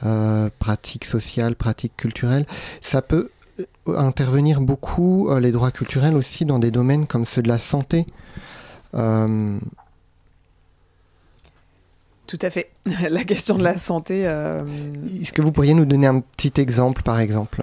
euh, 0.05 0.49
pratique 0.59 1.05
sociale, 1.05 1.55
pratique 1.55 1.95
culturelle. 1.97 2.45
Ça 2.81 3.01
peut 3.01 3.31
euh, 3.59 3.97
intervenir 3.97 4.61
beaucoup, 4.61 5.29
euh, 5.29 5.39
les 5.39 5.51
droits 5.51 5.71
culturels 5.71 6.15
aussi, 6.15 6.45
dans 6.45 6.59
des 6.59 6.71
domaines 6.71 7.07
comme 7.07 7.25
ceux 7.25 7.41
de 7.41 7.49
la 7.49 7.59
santé. 7.59 8.05
Tout 8.93 9.59
à 12.41 12.49
fait. 12.49 12.69
La 13.09 13.23
question 13.23 13.57
de 13.57 13.63
la 13.63 13.77
santé. 13.77 14.21
Est-ce 14.21 15.33
que 15.33 15.41
vous 15.41 15.51
pourriez 15.51 15.73
nous 15.73 15.85
donner 15.85 16.07
un 16.07 16.19
petit 16.19 16.61
exemple, 16.61 17.01
par 17.01 17.19
exemple 17.19 17.61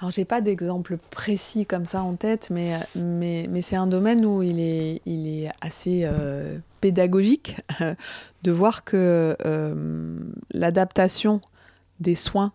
alors, 0.00 0.10
j'ai 0.12 0.24
pas 0.24 0.40
d'exemple 0.40 0.96
précis 1.10 1.66
comme 1.66 1.84
ça 1.84 2.02
en 2.02 2.14
tête, 2.14 2.48
mais, 2.50 2.72
mais, 2.94 3.46
mais 3.50 3.60
c'est 3.60 3.76
un 3.76 3.86
domaine 3.86 4.24
où 4.24 4.42
il 4.42 4.58
est, 4.58 5.02
il 5.04 5.28
est 5.28 5.50
assez 5.60 6.02
euh, 6.04 6.56
pédagogique 6.80 7.60
de 8.42 8.50
voir 8.50 8.82
que 8.82 9.36
euh, 9.44 10.18
l'adaptation 10.52 11.42
des 12.00 12.14
soins 12.14 12.52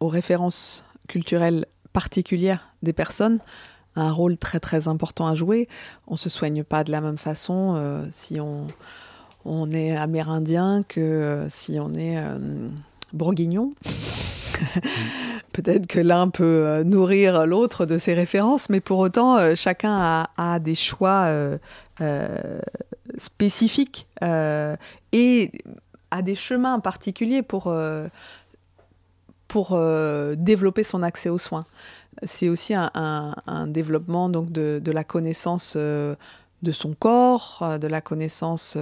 aux 0.00 0.08
références 0.08 0.86
culturelles 1.06 1.66
particulières 1.92 2.68
des 2.82 2.94
personnes 2.94 3.40
a 3.94 4.00
un 4.00 4.12
rôle 4.12 4.38
très 4.38 4.58
très 4.58 4.88
important 4.88 5.26
à 5.26 5.34
jouer. 5.34 5.68
On 6.06 6.16
se 6.16 6.30
soigne 6.30 6.64
pas 6.64 6.82
de 6.82 6.92
la 6.92 7.02
même 7.02 7.18
façon 7.18 7.74
euh, 7.76 8.06
si 8.10 8.40
on, 8.40 8.66
on 9.44 9.70
est 9.70 9.94
amérindien 9.94 10.82
que 10.88 11.46
si 11.50 11.78
on 11.78 11.92
est 11.92 12.16
bourguignon. 13.12 13.74
Peut-être 15.52 15.86
que 15.86 15.98
l'un 15.98 16.28
peut 16.28 16.44
euh, 16.44 16.84
nourrir 16.84 17.46
l'autre 17.46 17.84
de 17.84 17.98
ses 17.98 18.14
références, 18.14 18.68
mais 18.68 18.80
pour 18.80 18.98
autant, 18.98 19.36
euh, 19.36 19.54
chacun 19.56 20.26
a, 20.36 20.58
des 20.60 20.76
choix 20.76 21.26
euh, 21.26 21.58
spécifiques 23.18 24.06
et 25.12 25.52
a 26.10 26.22
des 26.22 26.34
chemins 26.34 26.78
particuliers 26.78 27.42
pour, 27.42 27.74
pour 29.48 29.80
développer 30.36 30.82
son 30.82 31.02
accès 31.02 31.28
aux 31.28 31.38
soins. 31.38 31.64
C'est 32.22 32.48
aussi 32.48 32.74
un, 32.74 33.66
développement 33.66 34.28
donc, 34.28 34.50
de, 34.50 34.80
de 34.82 34.92
la 34.92 35.04
connaissance 35.04 35.76
de 36.62 36.72
son 36.72 36.94
corps, 36.94 37.78
de 37.80 37.86
la 37.86 38.00
connaissance 38.00 38.76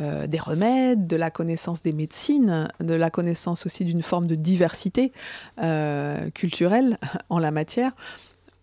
euh, 0.00 0.28
des 0.28 0.38
remèdes, 0.38 1.08
de 1.08 1.16
la 1.16 1.32
connaissance 1.32 1.82
des 1.82 1.92
médecines, 1.92 2.68
de 2.78 2.94
la 2.94 3.10
connaissance 3.10 3.66
aussi 3.66 3.84
d'une 3.84 4.02
forme 4.02 4.28
de 4.28 4.36
diversité 4.36 5.12
euh, 5.60 6.30
culturelle 6.30 6.98
en 7.30 7.40
la 7.40 7.50
matière. 7.50 7.90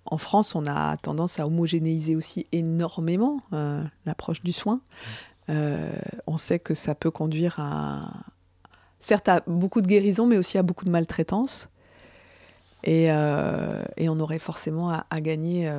En 0.06 0.18
France, 0.18 0.56
on 0.56 0.66
a 0.66 0.96
tendance 0.96 1.38
à 1.42 1.46
homogénéiser 1.46 2.16
aussi 2.16 2.48
énormément 2.54 3.42
euh, 3.52 3.84
l'approche 4.06 4.44
du 4.44 4.54
soin. 4.54 4.80
on 5.50 6.38
sait 6.38 6.60
que 6.60 6.74
ça 6.74 6.96
peut 6.96 7.12
conduire 7.12 7.56
à, 7.58 8.14
certes, 9.00 9.28
à 9.28 9.42
beaucoup 9.46 9.82
de 9.82 9.88
guérison, 9.88 10.28
mais 10.28 10.38
aussi 10.38 10.58
à 10.58 10.64
beaucoup 10.64 10.86
de 10.86 10.90
maltraitance. 10.90 11.68
Et, 12.86 13.12
on 13.12 14.20
aurait 14.22 14.40
forcément 14.40 14.90
à, 14.90 15.06
à 15.10 15.20
gagner 15.20 15.70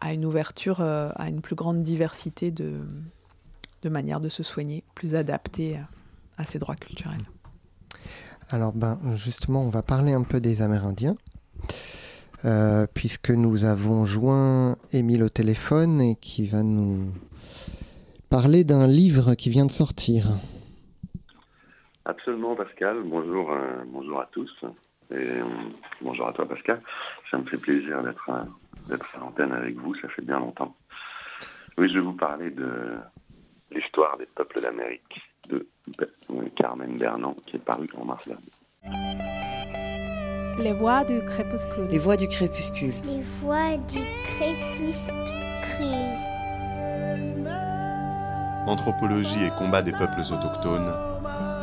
à 0.00 0.12
une 0.12 0.24
ouverture, 0.24 0.80
à 0.80 1.28
une 1.28 1.40
plus 1.40 1.54
grande 1.54 1.82
diversité 1.82 2.50
de, 2.50 2.80
de 3.82 3.88
manière 3.88 4.20
de 4.20 4.28
se 4.28 4.42
soigner 4.42 4.84
plus 4.94 5.14
adaptée 5.14 5.78
à 6.38 6.44
ces 6.44 6.58
droits 6.58 6.76
culturels. 6.76 7.24
Alors 8.50 8.72
ben, 8.72 8.98
justement, 9.14 9.62
on 9.62 9.70
va 9.70 9.82
parler 9.82 10.12
un 10.12 10.22
peu 10.22 10.40
des 10.40 10.62
Amérindiens. 10.62 11.16
Euh, 12.44 12.86
puisque 12.92 13.30
nous 13.30 13.64
avons 13.64 14.04
joint 14.04 14.76
Émile 14.92 15.22
au 15.22 15.28
téléphone 15.28 16.00
et 16.02 16.16
qui 16.16 16.46
va 16.46 16.62
nous 16.62 17.10
parler 18.28 18.62
d'un 18.62 18.86
livre 18.86 19.34
qui 19.34 19.48
vient 19.48 19.64
de 19.64 19.72
sortir. 19.72 20.26
Absolument, 22.04 22.54
Pascal. 22.54 23.02
Bonjour, 23.04 23.50
euh, 23.50 23.82
bonjour 23.86 24.20
à 24.20 24.28
tous. 24.30 24.52
Et 25.10 25.14
euh, 25.14 25.44
bonjour 26.02 26.28
à 26.28 26.32
toi, 26.32 26.46
Pascal. 26.46 26.82
Ça 27.30 27.38
me 27.38 27.44
fait 27.44 27.56
plaisir 27.56 28.02
d'être 28.02 28.28
euh, 28.28 28.44
d'être 28.88 29.06
à 29.14 29.18
l'antenne 29.18 29.52
avec 29.52 29.76
vous. 29.76 29.94
Ça 29.96 30.08
fait 30.08 30.22
bien 30.22 30.38
longtemps. 30.38 30.74
Oui, 31.78 31.88
je 31.88 31.94
vais 31.94 32.04
vous 32.04 32.14
parler 32.14 32.50
de 32.50 32.96
l'histoire 33.70 34.16
des 34.18 34.26
peuples 34.26 34.60
d'Amérique 34.60 35.20
de 35.48 35.68
Carmen 36.56 36.96
Bernand, 36.96 37.36
qui 37.46 37.56
est 37.56 37.64
paru 37.64 37.88
en 37.96 38.04
mars 38.04 38.26
dernier. 38.26 38.50
Les 40.58 40.72
voix 40.72 41.04
du 41.04 41.22
crépuscule. 41.24 41.86
Les 41.90 41.98
voix 41.98 42.16
du 42.16 42.28
crépuscule. 42.28 42.94
Les 43.04 43.20
voix 43.40 43.76
du 43.88 44.00
crépuscule. 44.24 45.14
Anthropologie 48.66 49.44
et 49.44 49.50
combat 49.58 49.82
des 49.82 49.92
peuples 49.92 50.20
autochtones 50.20 50.90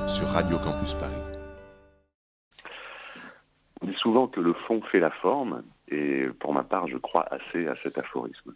sur 0.08 0.28
Radio 0.28 0.58
Campus 0.60 0.94
Paris. 0.94 1.12
On 3.82 3.88
dit 3.88 3.96
souvent 3.98 4.28
que 4.28 4.40
le 4.40 4.54
fond 4.54 4.82
fait 4.92 5.00
la 5.00 5.12
forme, 5.12 5.64
et 5.94 6.28
pour 6.39 6.54
ma 6.54 6.64
part, 6.64 6.88
je 6.88 6.98
crois 6.98 7.26
assez 7.32 7.68
à 7.68 7.76
cet 7.84 7.98
aphorisme. 7.98 8.54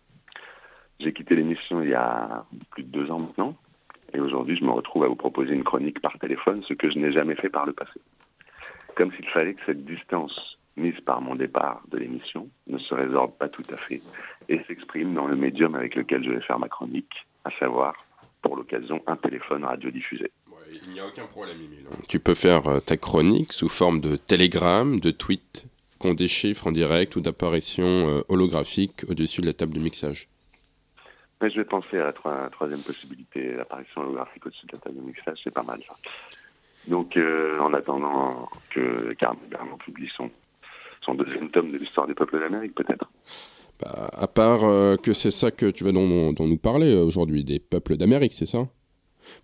J'ai 1.00 1.14
quitté 1.14 1.36
l'émission 1.36 1.82
il 1.82 1.90
y 1.90 1.94
a 1.94 2.46
plus 2.72 2.84
de 2.84 2.90
deux 2.90 3.12
ans 3.12 3.20
maintenant, 3.20 3.56
et 4.14 4.20
aujourd'hui 4.20 4.56
je 4.56 4.64
me 4.64 4.72
retrouve 4.72 5.04
à 5.04 5.08
vous 5.08 5.16
proposer 5.16 5.54
une 5.54 5.64
chronique 5.64 6.02
par 6.02 6.18
téléphone, 6.18 6.64
ce 6.68 6.74
que 6.74 6.90
je 6.90 6.98
n'ai 6.98 7.12
jamais 7.12 7.36
fait 7.36 7.50
par 7.50 7.66
le 7.66 7.74
passé. 7.74 8.00
Comme 8.96 9.12
s'il 9.14 9.30
fallait 9.30 9.54
que 9.54 9.62
cette 9.66 9.86
distance 9.86 10.58
mise 10.76 11.00
par 11.02 11.22
mon 11.22 11.36
départ 11.36 11.82
de 11.90 11.98
l'émission 11.98 12.50
ne 12.68 12.78
se 12.78 12.94
résorbe 12.94 13.34
pas 13.38 13.50
tout 13.50 13.64
à 13.72 13.78
fait 13.78 14.02
et 14.50 14.60
s'exprime 14.68 15.14
dans 15.14 15.28
le 15.28 15.36
médium 15.36 15.76
avec 15.76 15.96
lequel 15.96 16.24
je 16.24 16.32
vais 16.32 16.42
faire 16.42 16.60
ma 16.60 16.70
chronique, 16.70 17.28
à 17.46 17.52
savoir, 17.60 17.94
pour 18.42 18.56
l'occasion, 18.56 19.02
un 19.08 19.18
téléphone 19.18 19.66
radiodiffusé. 19.66 20.32
Il 20.84 20.92
n'y 20.94 21.00
a 21.00 21.08
aucun 21.08 21.26
problème, 21.26 21.58
Emile. 21.58 21.86
Tu 22.08 22.20
peux 22.20 22.36
faire 22.36 22.68
euh, 22.68 22.80
ta 22.80 22.98
chronique 22.98 23.54
sous 23.54 23.70
forme 23.70 24.02
de 24.02 24.18
télégramme, 24.18 25.00
de 25.00 25.12
tweet, 25.12 25.66
qu'on 26.00 26.14
déchiffre 26.14 26.68
en 26.68 26.72
direct 26.72 27.16
ou 27.16 27.22
d'apparition 27.22 27.86
euh, 27.86 28.22
holographique 28.30 29.04
au-dessus 29.10 29.42
de 29.42 29.48
la 29.48 29.54
table 29.54 29.74
de 29.74 29.80
mixage. 29.80 30.28
Mais 31.42 31.52
je 31.52 31.58
vais 31.58 31.66
penser 31.66 31.98
à 31.98 32.06
la 32.06 32.14
troi- 32.14 32.50
troisième 32.52 32.82
possibilité, 32.82 33.54
l'apparition 33.56 34.02
holographique 34.02 34.46
au-dessus 34.46 34.66
de 34.66 34.74
la 34.74 34.80
table 34.80 34.96
de 34.96 35.02
mixage, 35.02 35.40
c'est 35.44 35.54
pas 35.54 35.64
mal 35.64 35.80
ça. 35.88 35.96
Donc, 36.88 37.18
euh, 37.18 37.60
en 37.60 37.74
attendant 37.74 38.50
que 38.70 39.14
Carmen 39.14 39.40
publie 39.86 40.10
son, 40.16 40.32
son 41.02 41.16
deuxième 41.16 41.50
tome 41.50 41.72
de 41.72 41.78
l'histoire 41.78 42.08
des 42.08 42.14
peuples 42.14 42.40
d'Amérique, 42.40 42.74
peut-être. 42.76 43.10
Bah, 43.80 44.10
à 44.14 44.28
part 44.28 44.64
euh, 44.64 44.96
que 44.96 45.14
c'est 45.14 45.32
ça 45.32 45.52
que 45.52 45.68
tu 45.68 45.84
vas 45.84 45.92
dont, 45.92 46.34
dont 46.34 46.48
nous 46.48 46.58
parler 46.58 46.96
aujourd'hui, 46.96 47.44
des 47.44 47.60
peuples 47.60 47.98
d'Amérique, 47.98 48.34
c'est 48.34 48.48
ça? 48.48 48.68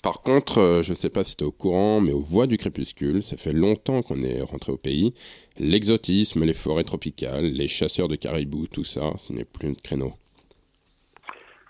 Par 0.01 0.21
contre, 0.21 0.59
euh, 0.59 0.81
je 0.81 0.93
sais 0.93 1.09
pas 1.09 1.23
si 1.23 1.35
tu 1.35 1.43
es 1.43 1.47
au 1.47 1.51
courant, 1.51 2.01
mais 2.01 2.11
aux 2.11 2.19
voix 2.21 2.47
du 2.47 2.57
crépuscule, 2.57 3.23
ça 3.23 3.37
fait 3.37 3.53
longtemps 3.53 4.01
qu'on 4.01 4.21
est 4.21 4.41
rentré 4.41 4.71
au 4.71 4.77
pays. 4.77 5.13
L'exotisme, 5.59 6.43
les 6.43 6.53
forêts 6.53 6.83
tropicales, 6.83 7.45
les 7.45 7.67
chasseurs 7.67 8.07
de 8.07 8.15
caribous, 8.15 8.67
tout 8.67 8.83
ça, 8.83 9.13
ce 9.17 9.33
n'est 9.33 9.45
plus 9.45 9.69
notre 9.69 9.81
créneau. 9.81 10.13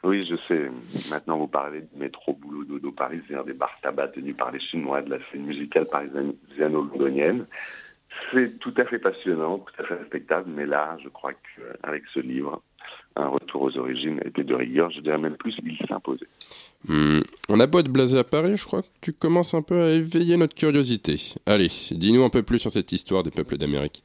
Oui, 0.04 0.26
je 0.26 0.36
sais. 0.48 0.70
Maintenant, 1.10 1.38
vous 1.38 1.48
parlez 1.48 1.82
du 1.82 1.98
métro 1.98 2.34
boulot 2.34 2.66
dodo 2.66 2.92
parisien, 2.92 3.44
des 3.44 3.54
bars 3.54 3.78
tabac 3.82 4.10
tenus 4.10 4.36
par 4.36 4.52
les 4.52 4.60
Chinois, 4.60 5.02
de 5.02 5.12
la 5.12 5.18
scène 5.32 5.46
musicale 5.46 5.86
parisiano-londonienne. 5.86 7.46
C'est 8.32 8.60
tout 8.60 8.74
à 8.78 8.86
fait 8.86 9.00
passionnant, 9.00 9.60
tout 9.60 9.82
à 9.82 9.86
fait 9.86 9.96
respectable, 9.96 10.52
mais 10.54 10.66
là, 10.66 10.98
je 11.02 11.10
crois 11.10 11.32
qu'avec 11.34 12.04
ce 12.14 12.20
livre, 12.20 12.62
un 13.16 13.28
retour 13.28 13.64
aux 13.64 13.78
origines 13.78 14.20
était 14.26 14.44
de 14.44 14.56
rigueur, 14.56 14.90
je 14.90 15.00
dirais 15.02 15.18
même 15.18 15.38
plus, 15.38 15.56
il 15.64 15.78
s'imposait. 15.88 16.28
Hmm, 16.88 17.22
on 17.50 17.60
a 17.60 17.68
beau 17.68 17.80
être 17.80 17.92
blasé 17.92 18.18
à 18.18 18.24
Paris, 18.24 18.58
je 18.58 18.66
crois 18.66 18.82
que 18.82 18.88
tu 19.02 19.14
commences 19.14 19.54
un 19.54 19.62
peu 19.62 19.84
à 19.84 19.90
éveiller 19.92 20.38
notre 20.38 20.56
curiosité. 20.56 21.18
Allez, 21.46 21.70
dis-nous 21.92 22.24
un 22.24 22.30
peu 22.30 22.44
plus 22.44 22.60
sur 22.60 22.72
cette 22.72 22.92
histoire 22.92 23.24
des 23.24 23.32
peuples 23.32 23.58
d'Amérique. 23.58 24.04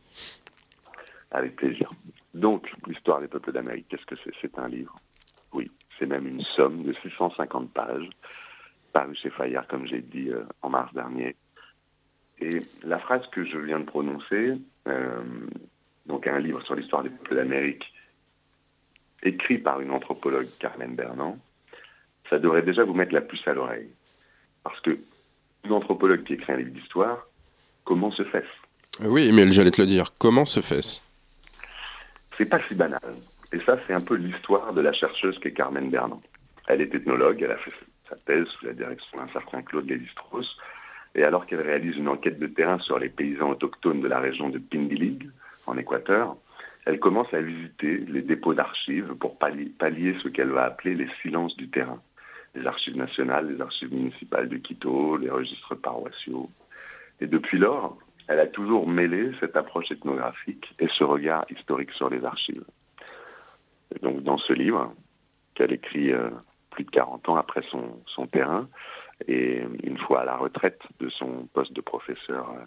Avec 1.31 1.57
plaisir. 1.57 1.91
Donc, 2.35 2.71
l'histoire 2.87 3.21
des 3.21 3.29
peuples 3.29 3.53
d'Amérique, 3.53 3.87
qu'est-ce 3.89 4.07
que 4.07 4.15
c'est? 4.23 4.33
C'est 4.41 4.59
un 4.59 4.69
livre. 4.69 4.95
Oui, 5.53 5.71
c'est 5.99 6.07
même 6.07 6.27
une 6.27 6.43
somme 6.43 6.83
de 6.83 6.95
650 7.03 7.73
pages, 7.73 8.09
paru 8.93 9.15
chez 9.15 9.31
Fayard, 9.31 9.67
comme 9.67 9.87
j'ai 9.87 10.01
dit 10.01 10.29
euh, 10.31 10.45
en 10.63 10.71
mars 10.71 10.93
dernier. 10.95 11.35
Et 12.41 12.61
la 12.85 12.99
phrase 12.99 13.27
que 13.33 13.45
je 13.45 13.59
viens 13.59 13.81
de 13.81 13.85
prononcer, 13.85 14.55
euh, 14.87 15.23
donc 16.07 16.27
un 16.27 16.39
livre 16.39 16.63
sur 16.63 16.75
l'histoire 16.75 17.03
des 17.03 17.11
peuples 17.11 17.35
d'Amérique, 17.35 17.93
écrit 19.23 19.59
par 19.59 19.81
une 19.81 19.91
anthropologue, 19.91 20.49
Carmen 20.59 20.95
Bernand, 20.95 21.39
ça 22.31 22.39
devrait 22.39 22.63
déjà 22.63 22.85
vous 22.85 22.95
mettre 22.95 23.15
la 23.15 23.21
puce 23.21 23.47
à 23.47 23.55
l'oreille. 23.55 23.91
Parce 24.63 24.81
que 24.81 24.99
une 25.65 25.73
anthropologue 25.73 26.23
qui 26.23 26.35
écrit 26.35 26.53
un 26.53 26.57
livre 26.57 26.71
d'histoire, 26.71 27.27
comment 27.85 28.11
se 28.11 28.25
fait-ce? 28.25 29.05
Oui, 29.07 29.33
mais 29.33 29.51
j'allais 29.51 29.71
te 29.71 29.81
le 29.81 29.87
dire, 29.87 30.13
comment 30.19 30.45
se 30.45 30.61
fait-ce? 30.61 31.01
C'est 32.37 32.47
pas 32.47 32.61
si 32.69 32.75
banal. 32.75 33.01
Et 33.53 33.61
ça, 33.61 33.79
c'est 33.87 33.95
un 33.95 34.01
peu 34.01 34.15
l'histoire 34.15 34.73
de 34.73 34.81
la 34.81 34.93
chercheuse 34.93 35.39
qu'est 35.39 35.53
Carmen 35.53 35.91
Bernand. 35.91 36.23
Elle 36.67 36.83
est 36.83 36.95
ethnologue, 36.95 37.41
elle 37.43 37.53
a 37.53 37.57
fait 37.57 37.73
sa 38.09 38.17
thèse 38.17 38.47
sous 38.47 38.67
la 38.67 38.73
direction 38.73 39.19
d'un 39.19 39.29
certain 39.33 39.63
Claude 39.63 39.89
Lévi-Strauss. 39.89 40.57
Et 41.15 41.25
alors 41.25 41.47
qu'elle 41.47 41.63
réalise 41.63 41.97
une 41.97 42.09
enquête 42.09 42.39
de 42.39 42.47
terrain 42.47 42.79
sur 42.79 42.99
les 42.99 43.09
paysans 43.09 43.51
autochtones 43.51 44.01
de 44.01 44.09
la 44.09 44.21
région 44.21 44.51
de 44.51 44.59
Pindilig, 44.59 45.29
en 45.67 45.77
Équateur, 45.77 46.37
elle 46.89 47.01
commence 47.01 47.33
à 47.35 47.43
visiter 47.43 47.99
les 47.99 48.23
dépôts 48.23 48.55
d'archives 48.55 49.15
pour 49.21 49.37
pallier, 49.37 50.17
ce 50.23 50.29
qu'elle 50.29 50.49
va 50.49 50.65
appeler 50.65 50.95
les 50.95 51.09
silences 51.21 51.55
du 51.55 51.69
terrain. 51.69 52.01
Les 52.55 52.67
archives 52.67 52.97
nationales, 52.97 53.53
les 53.53 53.61
archives 53.61 53.93
municipales 53.93 54.49
de 54.49 54.57
Quito, 54.57 55.19
les 55.19 55.29
registres 55.29 55.75
paroissiaux. 55.75 56.49
Et 57.21 57.27
depuis 57.27 57.59
lors, 57.59 57.99
elle 58.27 58.41
a 58.41 58.47
toujours 58.47 58.89
mêlé 58.89 59.33
cette 59.39 59.55
approche 59.55 59.91
ethnographique 59.91 60.75
et 60.79 60.89
ce 60.89 61.05
regard 61.05 61.45
historique 61.51 61.93
sur 61.93 62.09
les 62.09 62.25
archives. 62.25 62.65
Et 63.95 63.99
donc 63.99 64.23
dans 64.23 64.39
ce 64.39 64.55
livre, 64.55 64.95
qu'elle 65.55 65.75
écrit 65.75 66.11
euh, 66.15 66.31
plus 66.71 66.85
de 66.85 66.91
40 66.91 67.29
ans 67.29 67.37
après 67.37 67.61
son, 67.71 68.03
son, 68.07 68.27
terrain, 68.27 68.67
et 69.27 69.63
une 69.83 69.99
fois 69.99 70.23
à 70.23 70.25
la 70.25 70.37
retraite 70.39 70.81
de 71.01 71.11
son 71.11 71.49
poste 71.53 71.75
de 71.75 71.83
professeur 71.83 72.49
euh, 72.49 72.65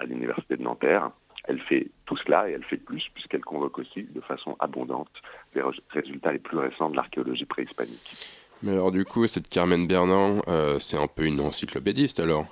à 0.00 0.04
l'université 0.04 0.58
de 0.58 0.62
Nanterre, 0.62 1.12
elle 1.44 1.60
fait 1.60 1.88
tout 2.06 2.16
cela 2.16 2.48
et 2.48 2.52
elle 2.52 2.64
fait 2.64 2.76
plus 2.76 3.08
puisqu'elle 3.14 3.44
convoque 3.44 3.78
aussi 3.78 4.04
de 4.04 4.20
façon 4.20 4.56
abondante 4.60 5.10
les 5.54 5.62
résultats 5.90 6.32
les 6.32 6.38
plus 6.38 6.58
récents 6.58 6.90
de 6.90 6.96
l'archéologie 6.96 7.44
préhispanique. 7.44 8.16
Mais 8.62 8.72
alors 8.72 8.92
du 8.92 9.04
coup, 9.04 9.26
cette 9.26 9.48
Carmen 9.48 9.86
Bernand, 9.86 10.38
euh, 10.48 10.78
c'est 10.78 10.96
un 10.96 11.06
peu 11.06 11.24
une 11.24 11.40
encyclopédiste 11.40 12.20
alors? 12.20 12.46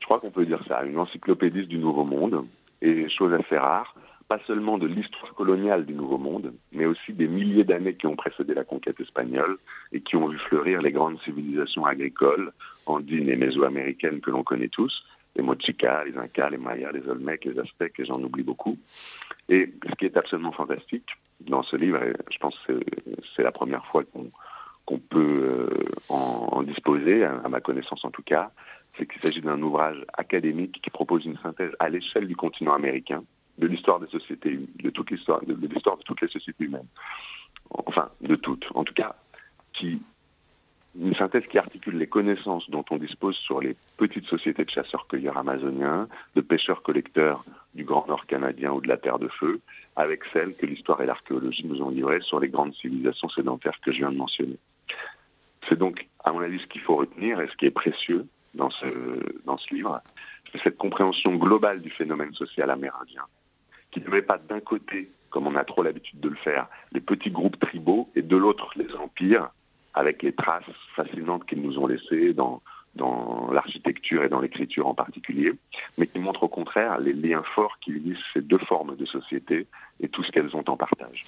Je 0.00 0.06
crois 0.06 0.18
qu'on 0.18 0.30
peut 0.30 0.44
dire 0.44 0.62
ça, 0.66 0.84
une 0.84 0.98
encyclopédiste 0.98 1.68
du 1.68 1.78
Nouveau 1.78 2.04
Monde, 2.04 2.44
et 2.80 3.08
chose 3.08 3.32
assez 3.32 3.56
rare, 3.56 3.94
pas 4.26 4.40
seulement 4.46 4.78
de 4.78 4.86
l'histoire 4.86 5.34
coloniale 5.34 5.86
du 5.86 5.94
Nouveau 5.94 6.18
Monde, 6.18 6.52
mais 6.72 6.86
aussi 6.86 7.12
des 7.12 7.28
milliers 7.28 7.64
d'années 7.64 7.94
qui 7.94 8.06
ont 8.06 8.16
précédé 8.16 8.54
la 8.54 8.64
conquête 8.64 8.98
espagnole 8.98 9.58
et 9.92 10.00
qui 10.00 10.16
ont 10.16 10.26
vu 10.28 10.38
fleurir 10.38 10.82
les 10.82 10.90
grandes 10.90 11.20
civilisations 11.20 11.84
agricoles, 11.84 12.52
andines 12.86 13.28
et 13.28 13.36
mésoaméricaines 13.36 14.20
que 14.20 14.30
l'on 14.30 14.42
connaît 14.42 14.68
tous, 14.68 15.04
les 15.36 15.42
Mochicas, 15.42 16.04
les 16.04 16.16
Incas, 16.16 16.50
les 16.50 16.58
Mayas, 16.58 16.92
les 16.92 17.08
Olmecs, 17.08 17.44
les 17.44 17.58
Aztèques, 17.58 18.00
et 18.00 18.04
j'en 18.04 18.22
oublie 18.22 18.42
beaucoup. 18.42 18.78
Et 19.48 19.72
ce 19.88 19.94
qui 19.94 20.04
est 20.06 20.16
absolument 20.16 20.52
fantastique 20.52 21.08
dans 21.40 21.62
ce 21.62 21.76
livre, 21.76 22.02
et 22.02 22.12
je 22.30 22.38
pense 22.38 22.58
que 22.66 22.80
c'est 23.34 23.42
la 23.42 23.52
première 23.52 23.86
fois 23.86 24.04
qu'on 24.04 24.98
peut 24.98 25.48
euh, 25.52 25.84
en, 26.08 26.48
en, 26.52 26.62
disposer, 26.62 27.24
à 27.24 27.48
ma 27.48 27.60
connaissance 27.60 28.04
en 28.04 28.10
tout 28.10 28.22
cas, 28.22 28.50
c'est 28.96 29.10
qu'il 29.10 29.22
s'agit 29.22 29.40
d'un 29.40 29.60
ouvrage 29.62 30.04
académique 30.12 30.80
qui 30.82 30.90
propose 30.90 31.24
une 31.24 31.38
synthèse 31.38 31.72
à 31.78 31.88
l'échelle 31.88 32.28
du 32.28 32.36
continent 32.36 32.74
américain 32.74 33.24
de 33.58 33.66
l'histoire 33.66 34.00
des 34.00 34.08
sociétés, 34.08 34.58
de 34.82 34.90
toute 34.90 35.10
l'histoire, 35.10 35.40
de 35.44 35.54
l'histoire 35.66 35.96
de 35.96 36.02
toutes 36.02 36.20
les 36.20 36.28
sociétés 36.28 36.64
humaines. 36.64 36.88
Enfin, 37.70 38.10
de 38.20 38.34
toutes. 38.36 38.66
En 38.74 38.84
tout 38.84 38.94
cas, 38.94 39.14
qui 39.72 40.02
une 40.98 41.14
synthèse 41.14 41.46
qui 41.46 41.58
articule 41.58 41.96
les 41.96 42.06
connaissances 42.06 42.68
dont 42.68 42.84
on 42.90 42.98
dispose 42.98 43.36
sur 43.36 43.60
les 43.60 43.76
petites 43.96 44.26
sociétés 44.26 44.64
de 44.64 44.70
chasseurs-cueilleurs 44.70 45.38
amazoniens, 45.38 46.08
de 46.34 46.40
pêcheurs-collecteurs 46.40 47.44
du 47.74 47.84
Grand 47.84 48.06
Nord 48.06 48.26
canadien 48.26 48.72
ou 48.72 48.80
de 48.80 48.88
la 48.88 48.98
Terre 48.98 49.18
de 49.18 49.28
Feu, 49.28 49.60
avec 49.96 50.22
celles 50.32 50.54
que 50.54 50.66
l'histoire 50.66 51.00
et 51.00 51.06
l'archéologie 51.06 51.66
nous 51.66 51.80
ont 51.82 51.90
livrées 51.90 52.20
sur 52.20 52.40
les 52.40 52.48
grandes 52.48 52.74
civilisations 52.74 53.30
sédentaires 53.30 53.80
que 53.80 53.90
je 53.90 53.98
viens 53.98 54.12
de 54.12 54.16
mentionner. 54.16 54.58
C'est 55.68 55.78
donc, 55.78 56.06
à 56.24 56.32
mon 56.32 56.40
avis, 56.40 56.58
ce 56.58 56.66
qu'il 56.66 56.82
faut 56.82 56.96
retenir 56.96 57.40
et 57.40 57.48
ce 57.48 57.56
qui 57.56 57.66
est 57.66 57.70
précieux 57.70 58.26
dans 58.54 58.70
ce, 58.70 58.86
dans 59.46 59.56
ce 59.56 59.74
livre, 59.74 60.02
c'est 60.52 60.62
cette 60.62 60.76
compréhension 60.76 61.34
globale 61.36 61.80
du 61.80 61.90
phénomène 61.90 62.34
social 62.34 62.68
amérindien, 62.68 63.22
qui 63.90 64.00
ne 64.02 64.08
met 64.08 64.22
pas 64.22 64.36
d'un 64.36 64.60
côté, 64.60 65.08
comme 65.30 65.46
on 65.46 65.56
a 65.56 65.64
trop 65.64 65.82
l'habitude 65.82 66.20
de 66.20 66.28
le 66.28 66.36
faire, 66.36 66.68
les 66.92 67.00
petits 67.00 67.30
groupes 67.30 67.58
tribaux 67.58 68.10
et 68.14 68.22
de 68.22 68.36
l'autre 68.36 68.72
les 68.76 68.92
empires, 68.96 69.50
avec 69.94 70.22
les 70.22 70.32
traces 70.32 70.64
fascinantes 70.96 71.46
qu'ils 71.46 71.62
nous 71.62 71.78
ont 71.78 71.86
laissées 71.86 72.32
dans, 72.32 72.62
dans 72.94 73.50
l'architecture 73.52 74.24
et 74.24 74.28
dans 74.28 74.40
l'écriture 74.40 74.86
en 74.86 74.94
particulier, 74.94 75.52
mais 75.98 76.06
qui 76.06 76.18
montrent 76.18 76.44
au 76.44 76.48
contraire 76.48 76.98
les 76.98 77.12
liens 77.12 77.42
forts 77.54 77.78
qui 77.80 77.90
unissent 77.92 78.18
ces 78.34 78.40
deux 78.40 78.58
formes 78.58 78.96
de 78.96 79.04
société 79.06 79.66
et 80.00 80.08
tout 80.08 80.22
ce 80.22 80.30
qu'elles 80.30 80.54
ont 80.56 80.64
en 80.66 80.76
partage. 80.76 81.24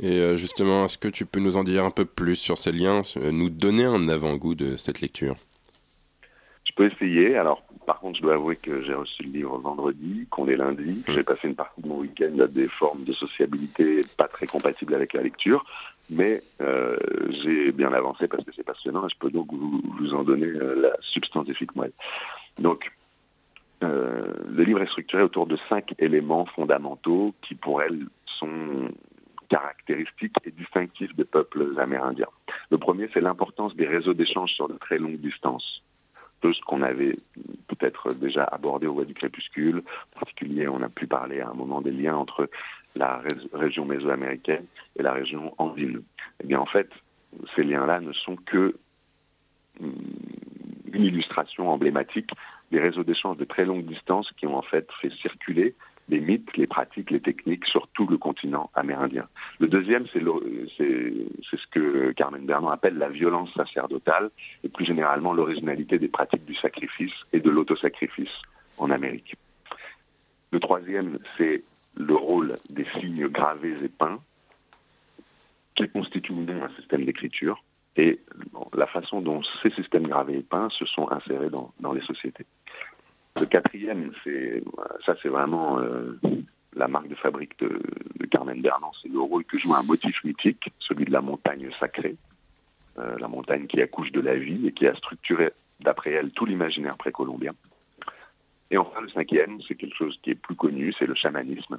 Et 0.00 0.36
justement, 0.36 0.86
est-ce 0.86 0.98
que 0.98 1.08
tu 1.08 1.26
peux 1.26 1.40
nous 1.40 1.56
en 1.56 1.64
dire 1.64 1.84
un 1.84 1.90
peu 1.90 2.04
plus 2.04 2.36
sur 2.36 2.58
ces 2.58 2.72
liens, 2.72 3.02
nous 3.32 3.50
donner 3.50 3.84
un 3.84 4.08
avant-goût 4.08 4.54
de 4.54 4.76
cette 4.76 5.00
lecture? 5.00 5.36
Je 6.64 6.72
peux 6.72 6.90
essayer. 6.90 7.36
Alors, 7.36 7.62
Par 7.86 8.00
contre, 8.00 8.18
je 8.18 8.22
dois 8.22 8.34
avouer 8.34 8.56
que 8.56 8.82
j'ai 8.82 8.94
reçu 8.94 9.22
le 9.22 9.30
livre 9.30 9.56
vendredi, 9.58 10.26
qu'on 10.28 10.48
est 10.48 10.56
lundi. 10.56 11.04
J'ai 11.06 11.22
passé 11.22 11.46
une 11.46 11.54
partie 11.54 11.80
de 11.80 11.88
mon 11.88 11.98
week-end 12.00 12.36
à 12.40 12.48
des 12.48 12.66
formes 12.66 13.04
de 13.04 13.12
sociabilité 13.12 14.00
pas 14.18 14.26
très 14.26 14.46
compatibles 14.48 14.94
avec 14.94 15.12
la 15.12 15.22
lecture. 15.22 15.64
Mais 16.10 16.42
euh, 16.60 16.96
j'ai 17.30 17.72
bien 17.72 17.92
avancé 17.92 18.28
parce 18.28 18.44
que 18.44 18.52
c'est 18.54 18.64
passionnant 18.64 19.06
et 19.06 19.10
je 19.10 19.18
peux 19.18 19.30
donc 19.30 19.48
vous, 19.52 20.14
en 20.14 20.22
donner 20.22 20.46
euh, 20.46 20.80
la 20.80 20.96
substantifique 21.00 21.74
moelle. 21.74 21.92
Donc, 22.58 22.92
euh, 23.82 24.32
le 24.48 24.62
livre 24.62 24.80
est 24.80 24.86
structuré 24.86 25.22
autour 25.22 25.46
de 25.46 25.58
cinq 25.68 25.94
éléments 25.98 26.46
fondamentaux 26.46 27.34
qui, 27.42 27.54
pour 27.54 27.82
elle, 27.82 28.06
sont 28.24 28.88
caractéristiques 29.48 30.36
et 30.44 30.50
distinctifs 30.50 31.14
des 31.14 31.24
peuples 31.24 31.74
amérindiens. 31.78 32.28
Le 32.70 32.78
premier, 32.78 33.08
c'est 33.12 33.20
l'importance 33.20 33.74
des 33.76 33.86
réseaux 33.86 34.14
d'échange 34.14 34.52
sur 34.52 34.68
de 34.68 34.74
très 34.74 34.98
longues 34.98 35.20
distances. 35.20 35.82
Tout 36.40 36.52
ce 36.52 36.60
qu'on 36.62 36.82
avait 36.82 37.16
peut-être 37.68 38.12
déjà 38.12 38.44
abordé 38.44 38.86
au 38.86 38.94
voie 38.94 39.04
du 39.04 39.14
crépuscule. 39.14 39.82
En 40.14 40.18
particulier, 40.20 40.68
on 40.68 40.82
a 40.82 40.88
pu 40.88 41.06
parler 41.06 41.40
à 41.40 41.48
un 41.48 41.54
moment 41.54 41.80
des 41.80 41.90
liens 41.90 42.16
entre 42.16 42.48
la 42.96 43.22
région 43.52 43.84
mésoaméricaine 43.84 44.64
et 44.96 45.02
la 45.02 45.12
région 45.12 45.54
andine. 45.58 46.02
Eh 46.42 46.46
bien, 46.46 46.58
en 46.58 46.66
fait, 46.66 46.90
ces 47.54 47.62
liens-là 47.62 48.00
ne 48.00 48.12
sont 48.12 48.36
que 48.36 48.76
hum, 49.80 49.92
une 50.92 51.04
illustration 51.04 51.68
emblématique 51.68 52.30
des 52.72 52.80
réseaux 52.80 53.04
d'échange 53.04 53.36
de 53.36 53.44
très 53.44 53.64
longue 53.64 53.84
distance 53.84 54.30
qui 54.36 54.46
ont 54.46 54.56
en 54.56 54.62
fait 54.62 54.88
fait 55.00 55.12
circuler 55.12 55.74
les 56.08 56.20
mythes, 56.20 56.56
les 56.56 56.66
pratiques, 56.66 57.10
les 57.10 57.20
techniques 57.20 57.66
sur 57.66 57.88
tout 57.88 58.06
le 58.06 58.16
continent 58.16 58.70
amérindien. 58.74 59.26
Le 59.58 59.66
deuxième, 59.66 60.06
c'est 60.12 60.20
ce 60.20 61.66
que 61.70 62.12
Carmen 62.12 62.46
Bernon 62.46 62.68
appelle 62.68 62.96
la 62.96 63.08
violence 63.08 63.52
sacerdotale 63.54 64.30
et 64.62 64.68
plus 64.68 64.84
généralement 64.84 65.32
l'originalité 65.32 65.98
des 65.98 66.08
pratiques 66.08 66.44
du 66.44 66.54
sacrifice 66.54 67.12
et 67.32 67.40
de 67.40 67.50
l'autosacrifice 67.50 68.30
en 68.78 68.90
Amérique. 68.90 69.36
Le 70.52 70.60
troisième, 70.60 71.18
c'est 71.36 71.64
le 71.96 72.14
rôle 72.14 72.56
des 72.70 72.86
signes 72.98 73.28
gravés 73.28 73.76
et 73.82 73.88
peints 73.88 74.20
qui 75.74 75.88
constituent 75.88 76.32
ou 76.32 76.42
non 76.42 76.62
un 76.62 76.74
système 76.76 77.04
d'écriture 77.04 77.62
et 77.96 78.20
la 78.74 78.86
façon 78.86 79.20
dont 79.20 79.42
ces 79.62 79.70
systèmes 79.70 80.06
gravés 80.06 80.38
et 80.38 80.42
peints 80.42 80.68
se 80.70 80.84
sont 80.84 81.10
insérés 81.10 81.50
dans, 81.50 81.72
dans 81.80 81.92
les 81.92 82.02
sociétés. 82.02 82.46
Le 83.40 83.46
quatrième, 83.46 84.12
ça, 85.04 85.14
c'est 85.22 85.28
vraiment 85.28 85.78
euh, 85.78 86.18
la 86.74 86.88
marque 86.88 87.08
de 87.08 87.14
fabrique 87.14 87.58
de, 87.58 87.80
de 88.18 88.26
Carmen 88.26 88.60
Bernan. 88.60 88.90
C'est 89.02 89.10
le 89.10 89.20
rôle 89.20 89.44
que 89.44 89.58
joue 89.58 89.74
un 89.74 89.82
motif 89.82 90.24
mythique, 90.24 90.72
celui 90.78 91.04
de 91.04 91.12
la 91.12 91.20
montagne 91.20 91.70
sacrée, 91.78 92.16
euh, 92.98 93.18
la 93.18 93.28
montagne 93.28 93.66
qui 93.66 93.80
accouche 93.80 94.12
de 94.12 94.20
la 94.20 94.36
vie 94.36 94.66
et 94.66 94.72
qui 94.72 94.86
a 94.86 94.94
structuré, 94.94 95.52
d'après 95.80 96.12
elle, 96.12 96.30
tout 96.30 96.46
l'imaginaire 96.46 96.96
précolombien. 96.96 97.52
Et 98.70 98.78
enfin, 98.78 99.00
le 99.00 99.08
cinquième, 99.08 99.60
c'est 99.66 99.74
quelque 99.74 99.94
chose 99.94 100.18
qui 100.22 100.30
est 100.30 100.34
plus 100.34 100.56
connu, 100.56 100.92
c'est 100.98 101.06
le 101.06 101.14
chamanisme, 101.14 101.78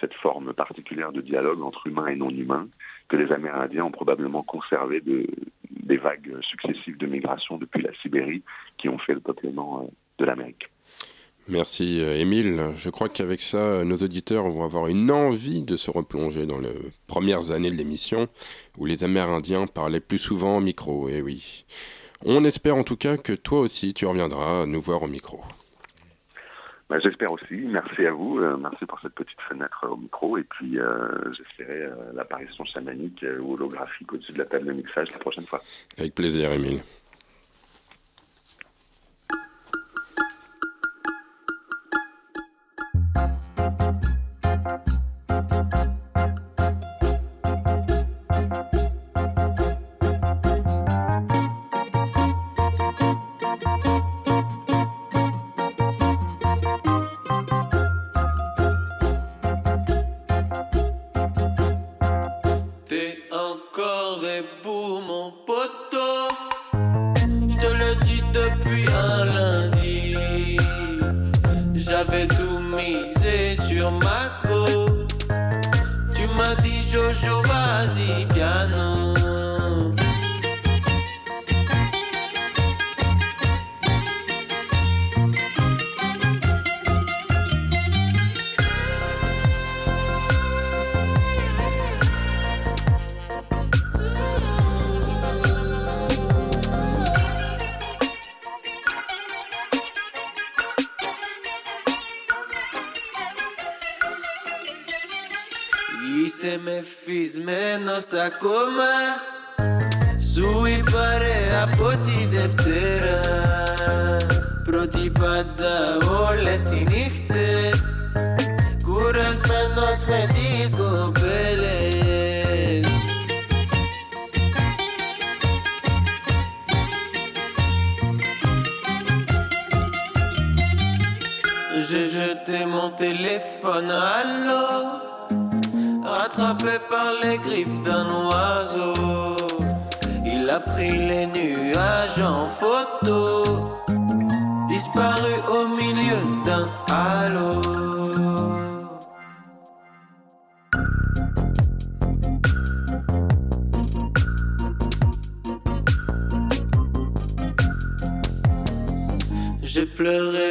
cette 0.00 0.14
forme 0.14 0.52
particulière 0.52 1.12
de 1.12 1.20
dialogue 1.20 1.62
entre 1.62 1.86
humains 1.86 2.08
et 2.08 2.16
non 2.16 2.30
humains 2.30 2.68
que 3.08 3.16
les 3.16 3.30
Amérindiens 3.32 3.84
ont 3.84 3.90
probablement 3.90 4.42
conservé 4.42 5.00
de, 5.00 5.26
des 5.70 5.96
vagues 5.96 6.36
successives 6.40 6.96
de 6.96 7.06
migration 7.06 7.58
depuis 7.58 7.82
la 7.82 7.94
Sibérie 8.02 8.42
qui 8.78 8.88
ont 8.88 8.98
fait 8.98 9.14
le 9.14 9.20
peuplement 9.20 9.82
euh, 9.82 9.90
de 10.18 10.24
l'Amérique. 10.24 10.66
Merci 11.46 12.00
euh, 12.00 12.16
Émile. 12.16 12.72
Je 12.76 12.88
crois 12.88 13.10
qu'avec 13.10 13.40
ça, 13.40 13.84
nos 13.84 13.98
auditeurs 13.98 14.48
vont 14.48 14.64
avoir 14.64 14.88
une 14.88 15.10
envie 15.10 15.62
de 15.62 15.76
se 15.76 15.90
replonger 15.90 16.46
dans 16.46 16.58
les 16.58 16.72
premières 17.06 17.50
années 17.50 17.70
de 17.70 17.76
l'émission 17.76 18.28
où 18.78 18.86
les 18.86 19.04
Amérindiens 19.04 19.66
parlaient 19.66 20.00
plus 20.00 20.18
souvent 20.18 20.56
au 20.56 20.60
micro. 20.60 21.08
Et 21.08 21.16
eh 21.16 21.22
oui. 21.22 21.66
On 22.24 22.44
espère 22.44 22.76
en 22.76 22.84
tout 22.84 22.96
cas 22.96 23.18
que 23.18 23.34
toi 23.34 23.60
aussi 23.60 23.92
tu 23.92 24.06
reviendras 24.06 24.64
nous 24.64 24.80
voir 24.80 25.02
au 25.02 25.06
micro. 25.06 25.42
Bah, 26.94 27.00
J'espère 27.02 27.32
aussi. 27.32 27.54
Merci 27.54 28.06
à 28.06 28.12
vous. 28.12 28.38
Euh, 28.38 28.56
merci 28.56 28.86
pour 28.86 29.00
cette 29.00 29.14
petite 29.14 29.40
fenêtre 29.48 29.84
au 29.90 29.96
micro. 29.96 30.38
Et 30.38 30.44
puis, 30.44 30.78
euh, 30.78 31.08
j'espérais 31.36 31.82
euh, 31.82 32.12
l'apparition 32.14 32.64
chamanique 32.64 33.24
ou 33.40 33.54
holographique 33.54 34.12
au-dessus 34.12 34.32
de 34.32 34.38
la 34.38 34.44
table 34.44 34.66
de 34.66 34.74
mixage 34.74 35.10
la 35.10 35.18
prochaine 35.18 35.44
fois. 35.44 35.60
Avec 35.98 36.14
plaisir, 36.14 36.52
Émile. 36.52 36.82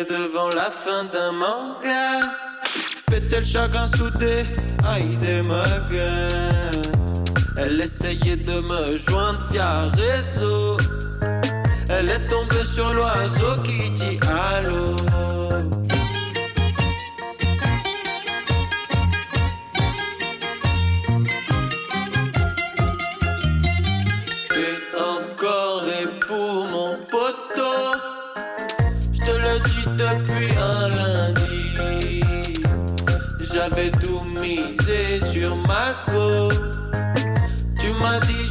Devant 0.05 0.49
la 0.49 0.69
fin 0.69 1.03
d'un 1.05 1.31
manga. 1.31 2.31
Pétel 3.07 3.45
chacun 3.45 3.85
soudé, 3.87 4.43
aïe 4.85 5.17
des. 5.17 5.41
Elle 7.57 7.79
essayait 7.81 8.35
de 8.35 8.59
me 8.67 8.97
joindre 8.97 9.45
via 9.51 9.81
réseau. 9.91 10.77
Elle 11.89 12.09
est 12.09 12.27
tombée 12.27 12.65
sur 12.65 12.91
l'oiseau 12.93 13.55
qui 13.63 13.91
dit 13.91 14.19
allô. 14.27 14.95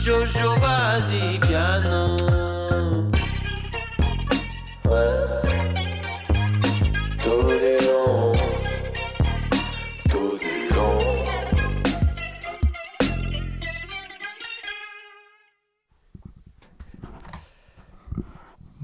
Jojo, 0.04 0.48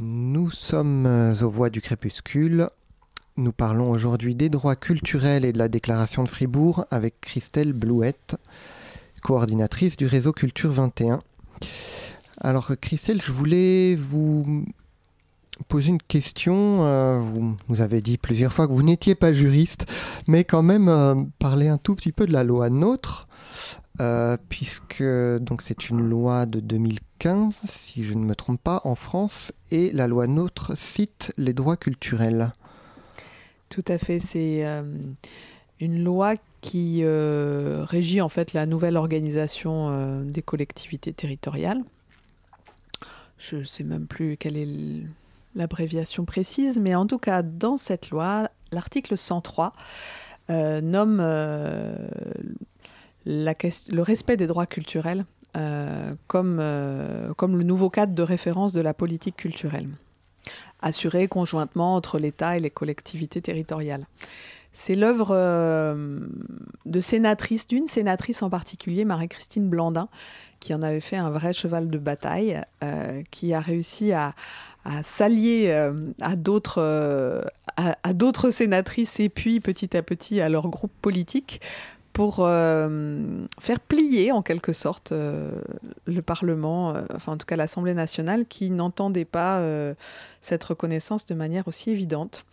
Nous 0.00 0.50
sommes 0.52 1.06
euh, 1.06 1.34
aux 1.34 1.50
voix 1.50 1.68
du 1.70 1.80
crépuscule. 1.80 2.68
Nous 3.36 3.50
parlons 3.50 3.90
aujourd'hui 3.90 4.36
des 4.36 4.48
droits 4.48 4.76
culturels 4.76 5.44
et 5.44 5.52
de 5.52 5.58
la 5.58 5.68
déclaration 5.68 6.22
de 6.22 6.28
Fribourg 6.28 6.84
avec 6.92 7.20
Christelle 7.20 7.72
Blouette 7.72 8.36
coordinatrice 9.28 9.98
du 9.98 10.06
réseau 10.06 10.32
Culture 10.32 10.70
21. 10.70 11.18
Alors 12.40 12.72
Christelle, 12.80 13.20
je 13.20 13.30
voulais 13.30 13.94
vous 13.94 14.64
poser 15.68 15.90
une 15.90 16.00
question. 16.00 16.86
Euh, 16.86 17.18
vous 17.18 17.54
nous 17.68 17.82
avez 17.82 18.00
dit 18.00 18.16
plusieurs 18.16 18.54
fois 18.54 18.66
que 18.66 18.72
vous 18.72 18.82
n'étiez 18.82 19.14
pas 19.14 19.34
juriste, 19.34 19.84
mais 20.28 20.44
quand 20.44 20.62
même 20.62 20.88
euh, 20.88 21.14
parler 21.38 21.68
un 21.68 21.76
tout 21.76 21.94
petit 21.94 22.10
peu 22.10 22.24
de 22.24 22.32
la 22.32 22.42
loi 22.42 22.70
NOTRe, 22.70 23.28
euh, 24.00 24.38
puisque 24.48 25.04
donc 25.40 25.60
c'est 25.60 25.90
une 25.90 26.00
loi 26.00 26.46
de 26.46 26.60
2015, 26.60 27.54
si 27.66 28.04
je 28.04 28.14
ne 28.14 28.24
me 28.24 28.34
trompe 28.34 28.62
pas, 28.62 28.80
en 28.84 28.94
France, 28.94 29.52
et 29.70 29.92
la 29.92 30.06
loi 30.06 30.26
NOTRe 30.26 30.72
cite 30.74 31.34
les 31.36 31.52
droits 31.52 31.76
culturels. 31.76 32.50
Tout 33.68 33.84
à 33.88 33.98
fait, 33.98 34.20
c'est 34.20 34.64
une 35.80 36.02
loi 36.02 36.32
qui 36.60 37.02
régit 37.04 38.20
en 38.20 38.28
fait 38.28 38.52
la 38.52 38.66
nouvelle 38.66 38.96
organisation 38.96 40.22
des 40.24 40.42
collectivités 40.42 41.12
territoriales. 41.12 41.82
Je 43.38 43.56
ne 43.56 43.64
sais 43.64 43.84
même 43.84 44.06
plus 44.06 44.36
quelle 44.36 44.56
est 44.56 44.68
l'abréviation 45.54 46.24
précise, 46.24 46.78
mais 46.78 46.94
en 46.94 47.06
tout 47.06 47.18
cas, 47.18 47.42
dans 47.42 47.76
cette 47.76 48.10
loi, 48.10 48.48
l'article 48.72 49.16
103 49.16 49.72
euh, 50.50 50.80
nomme 50.80 51.18
euh, 51.20 52.08
le 53.26 54.00
respect 54.00 54.38
des 54.38 54.46
droits 54.46 54.66
culturels 54.66 55.26
euh, 55.56 56.14
comme, 56.26 56.62
comme 57.36 57.58
le 57.58 57.64
nouveau 57.64 57.90
cadre 57.90 58.14
de 58.14 58.22
référence 58.22 58.72
de 58.72 58.80
la 58.80 58.94
politique 58.94 59.36
culturelle, 59.36 59.88
assuré 60.80 61.28
conjointement 61.28 61.94
entre 61.94 62.18
l'État 62.18 62.56
et 62.56 62.60
les 62.60 62.70
collectivités 62.70 63.42
territoriales. 63.42 64.06
C'est 64.72 64.94
l'œuvre 64.94 65.34
de 66.86 67.00
sénatrice, 67.00 67.66
d'une 67.66 67.88
sénatrice 67.88 68.42
en 68.42 68.50
particulier, 68.50 69.04
Marie-Christine 69.04 69.68
Blandin, 69.68 70.08
qui 70.60 70.72
en 70.72 70.82
avait 70.82 71.00
fait 71.00 71.16
un 71.16 71.30
vrai 71.30 71.52
cheval 71.52 71.88
de 71.90 71.98
bataille, 71.98 72.60
qui 73.30 73.54
a 73.54 73.60
réussi 73.60 74.12
à, 74.12 74.34
s'allier 75.02 75.66
euh, 75.68 75.92
à 76.20 76.36
d'autres 76.36 76.80
euh, 76.80 77.42
à, 77.76 77.94
sénatrices 78.50 79.20
et 79.20 79.28
puis 79.28 79.60
petit 79.60 79.96
à 79.96 80.02
petit 80.02 80.40
à 80.40 80.48
leur 80.48 80.68
groupe 80.68 80.92
politique 81.02 81.60
pour 82.12 82.38
euh, 82.40 83.46
faire 83.60 83.78
plier 83.78 84.32
en 84.32 84.42
quelque 84.42 84.72
sorte 84.72 85.12
le 85.12 86.22
Parlement, 86.22 86.94
enfin 87.14 87.32
en 87.32 87.36
tout 87.36 87.46
cas 87.46 87.54
l'Assemblée 87.54 87.94
nationale, 87.94 88.44
qui 88.46 88.70
n'entendait 88.70 89.24
pas 89.24 89.62
cette 90.40 90.64
reconnaissance 90.64 91.26
de 91.26 91.34
manière 91.34 91.68
aussi 91.68 91.90
évidente. 91.90 92.44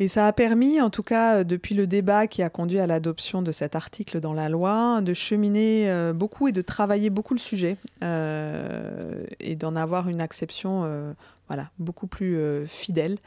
Et 0.00 0.08
ça 0.08 0.26
a 0.26 0.32
permis, 0.32 0.80
en 0.80 0.90
tout 0.90 1.04
cas, 1.04 1.36
euh, 1.36 1.44
depuis 1.44 1.74
le 1.74 1.86
débat 1.86 2.26
qui 2.26 2.42
a 2.42 2.50
conduit 2.50 2.80
à 2.80 2.86
l'adoption 2.86 3.42
de 3.42 3.52
cet 3.52 3.76
article 3.76 4.20
dans 4.20 4.32
la 4.32 4.48
loi, 4.48 5.00
de 5.02 5.14
cheminer 5.14 5.90
euh, 5.90 6.12
beaucoup 6.12 6.48
et 6.48 6.52
de 6.52 6.62
travailler 6.62 7.10
beaucoup 7.10 7.34
le 7.34 7.40
sujet 7.40 7.76
euh, 8.02 9.24
et 9.38 9.54
d'en 9.54 9.76
avoir 9.76 10.08
une 10.08 10.20
acception 10.20 11.14
voilà, 11.48 11.70
beaucoup 11.78 12.06
plus 12.06 12.66
fidèle 12.66 13.18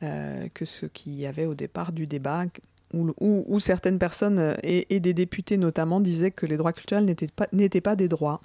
que 0.00 0.64
ce 0.64 0.86
qu'il 0.86 1.14
y 1.14 1.26
avait 1.26 1.44
au 1.44 1.54
départ 1.54 1.92
du 1.92 2.06
débat, 2.06 2.44
où, 2.94 3.60
certaines 3.60 3.98
personnes 3.98 4.56
et, 4.62 5.00
des 5.00 5.14
députés 5.14 5.58
notamment 5.58 6.00
disaient 6.00 6.30
que 6.30 6.46
les 6.46 6.56
droits 6.56 6.72
culturels 6.72 7.04
n'étaient 7.04 7.28
pas, 7.80 7.96
des 7.96 8.08
droits, 8.08 8.40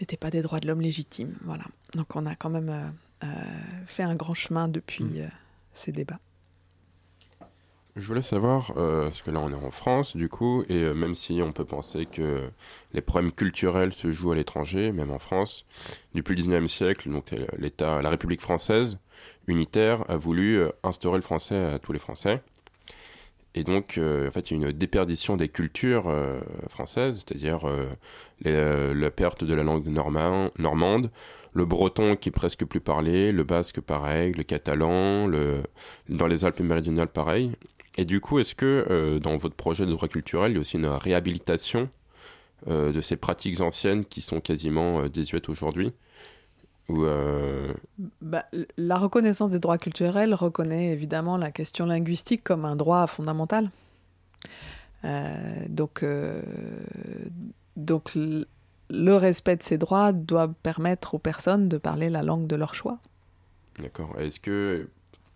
n'étaient 0.00 0.16
pas 0.16 0.30
des 0.30 0.42
droits 0.42 0.60
de 0.60 0.66
l'homme 0.66 0.80
légitime. 0.80 1.34
Voilà. 1.44 1.64
Donc 1.94 2.16
on 2.16 2.26
a 2.26 2.34
quand 2.34 2.50
même 2.50 2.92
fait 3.86 4.02
un 4.02 4.14
grand 4.14 4.34
chemin 4.34 4.68
depuis. 4.68 5.04
Mmh 5.04 5.30
ces 5.76 5.92
débats. 5.92 6.20
Je 7.96 8.06
voulais 8.06 8.20
savoir, 8.20 8.72
euh, 8.76 9.04
parce 9.04 9.22
que 9.22 9.30
là 9.30 9.40
on 9.40 9.50
est 9.50 9.54
en 9.54 9.70
France 9.70 10.16
du 10.16 10.28
coup, 10.28 10.64
et 10.68 10.82
euh, 10.82 10.92
même 10.92 11.14
si 11.14 11.40
on 11.42 11.52
peut 11.52 11.64
penser 11.64 12.04
que 12.04 12.50
les 12.92 13.00
problèmes 13.00 13.32
culturels 13.32 13.94
se 13.94 14.12
jouent 14.12 14.32
à 14.32 14.34
l'étranger, 14.34 14.92
même 14.92 15.10
en 15.10 15.18
France, 15.18 15.64
depuis 16.14 16.36
le 16.36 16.42
19e 16.42 16.66
siècle, 16.66 17.10
donc 17.10 17.30
l'État, 17.56 18.02
la 18.02 18.10
République 18.10 18.42
française 18.42 18.98
unitaire 19.46 20.04
a 20.10 20.18
voulu 20.18 20.58
euh, 20.58 20.68
instaurer 20.82 21.16
le 21.16 21.22
français 21.22 21.56
à 21.56 21.78
tous 21.78 21.92
les 21.92 21.98
Français. 21.98 22.42
Et 23.54 23.64
donc, 23.64 23.98
en 23.98 24.30
fait, 24.30 24.50
il 24.50 24.60
y 24.60 24.62
a 24.62 24.68
une 24.68 24.76
déperdition 24.76 25.38
des 25.38 25.48
cultures 25.48 26.14
françaises, 26.68 27.24
c'est-à-dire 27.26 27.62
la 28.42 29.10
perte 29.10 29.44
de 29.44 29.54
la 29.54 29.62
langue 29.62 29.86
normande, 29.86 31.10
le 31.56 31.64
breton 31.64 32.16
qui 32.16 32.28
est 32.28 32.32
presque 32.32 32.66
plus 32.66 32.80
parlé, 32.80 33.32
le 33.32 33.42
basque 33.42 33.80
pareil, 33.80 34.32
le 34.32 34.42
catalan, 34.42 35.26
le... 35.26 35.62
dans 36.10 36.26
les 36.26 36.44
Alpes 36.44 36.60
méridionales 36.60 37.08
pareil. 37.08 37.52
Et 37.96 38.04
du 38.04 38.20
coup, 38.20 38.38
est-ce 38.38 38.54
que 38.54 38.86
euh, 38.90 39.18
dans 39.18 39.38
votre 39.38 39.56
projet 39.56 39.86
de 39.86 39.90
droit 39.90 40.06
culturel, 40.06 40.52
il 40.52 40.54
y 40.56 40.58
a 40.58 40.60
aussi 40.60 40.76
une 40.76 40.86
réhabilitation 40.86 41.88
euh, 42.68 42.92
de 42.92 43.00
ces 43.00 43.16
pratiques 43.16 43.62
anciennes 43.62 44.04
qui 44.04 44.20
sont 44.20 44.40
quasiment 44.40 45.00
euh, 45.00 45.08
désuètes 45.08 45.48
aujourd'hui? 45.48 45.92
Ou, 46.90 47.04
bah, 48.20 48.44
La 48.76 48.96
reconnaissance 48.96 49.50
des 49.50 49.58
droits 49.58 49.78
culturels 49.78 50.34
reconnaît 50.34 50.92
évidemment 50.92 51.36
la 51.36 51.50
question 51.50 51.84
linguistique 51.84 52.44
comme 52.44 52.64
un 52.64 52.76
droit 52.76 53.08
fondamental. 53.08 53.70
donc, 55.68 56.04
donc 57.76 58.12
le 58.90 59.16
respect 59.16 59.56
de 59.56 59.62
ces 59.62 59.78
droits 59.78 60.12
doit 60.12 60.48
permettre 60.62 61.14
aux 61.14 61.18
personnes 61.18 61.68
de 61.68 61.78
parler 61.78 62.10
la 62.10 62.22
langue 62.22 62.46
de 62.46 62.56
leur 62.56 62.74
choix. 62.74 62.98
D'accord. 63.80 64.14
Est-ce 64.18 64.40
que, 64.40 64.88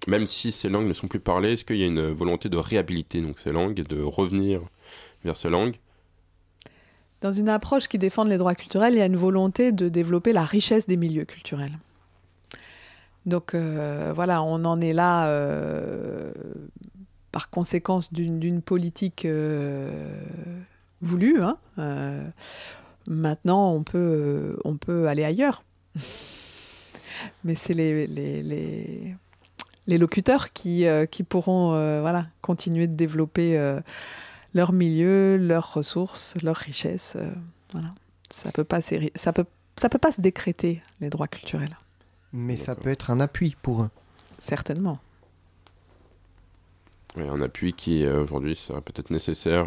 même 0.07 0.27
si 0.27 0.53
ces 0.53 0.69
langues 0.69 0.87
ne 0.87 0.93
sont 0.93 1.09
plus 1.09 1.21
parlées, 1.21 1.55
est-ce 1.55 1.65
qu'il 1.65 1.77
y 1.77 1.85
a 1.85 1.87
une 1.87 2.11
volonté 2.11 2.49
de 2.49 2.57
réhabiliter 2.57 3.21
donc, 3.21 3.39
ces 3.39 3.53
langues 3.53 3.79
et 3.79 3.83
de 3.83 4.03
revenir 4.03 4.63
vers 5.25 5.37
ces 5.37 5.51
langues? 5.51 5.77
Dans 7.21 7.33
une 7.33 7.51
approche 7.51 7.89
qui 7.89 7.99
défend 7.99 8.25
les 8.25 8.39
droits 8.39 8.55
culturels, 8.55 8.95
il 8.95 8.99
y 8.99 9.03
a 9.03 9.07
une 9.07 9.17
volonté 9.17 9.73
de 9.73 9.89
développer 9.89 10.33
la 10.33 10.45
richesse 10.45 10.87
des 10.87 10.97
milieux 10.97 11.27
culturels. 11.27 11.79
Donc 13.27 13.55
euh, 13.55 14.13
voilà, 14.15 14.43
on 14.43 14.65
en 14.65 14.81
est 14.81 14.95
là 14.95 15.29
euh, 15.29 16.33
par 17.31 17.51
conséquence 17.51 18.13
d'une 18.13 18.63
politique 18.63 19.27
euh, 19.27 19.91
voulue. 21.03 21.43
Hein, 21.43 21.59
Maintenant, 23.11 23.73
on 23.73 23.83
peut, 23.83 24.57
on 24.65 24.77
peut 24.77 25.09
aller 25.09 25.25
ailleurs. 25.25 25.65
Mais 27.45 27.57
c'est 27.57 27.75
les, 27.75 28.07
les, 28.07 28.41
les, 28.41 29.17
les, 29.89 29.99
locuteurs 29.99 30.53
qui, 30.53 30.87
euh, 30.87 31.07
qui 31.07 31.25
pourront 31.25 31.75
euh, 31.75 32.01
voilà, 32.03 32.29
continuer 32.41 32.87
de 32.87 32.95
développer 32.95 33.59
euh, 33.59 33.81
leur 34.55 34.73
milieu, 34.73 35.37
leurs 35.37 35.75
ressources, 35.75 36.37
leurs 36.41 36.55
richesses. 36.55 37.17
voilà. 37.73 37.93
Ça 38.31 38.53
peut 38.53 38.63
pas 38.63 38.81
ça 38.81 39.33
peut, 39.33 39.45
ça 39.75 39.89
peut 39.89 39.99
pas 39.99 40.13
se 40.13 40.21
décréter, 40.21 40.81
les 41.01 41.11
droits 41.11 41.27
culturels. 41.27 41.77
Mais 42.33 42.55
ça 42.55 42.77
peut 42.77 42.91
être 42.91 43.11
un 43.11 43.19
appui 43.19 43.57
pour 43.61 43.83
eux. 43.83 43.91
Certainement. 44.39 45.01
Un 47.17 47.41
appui 47.41 47.73
qui 47.73 48.07
aujourd'hui 48.07 48.55
serait 48.55 48.81
peut-être 48.81 49.11
nécessaire 49.11 49.67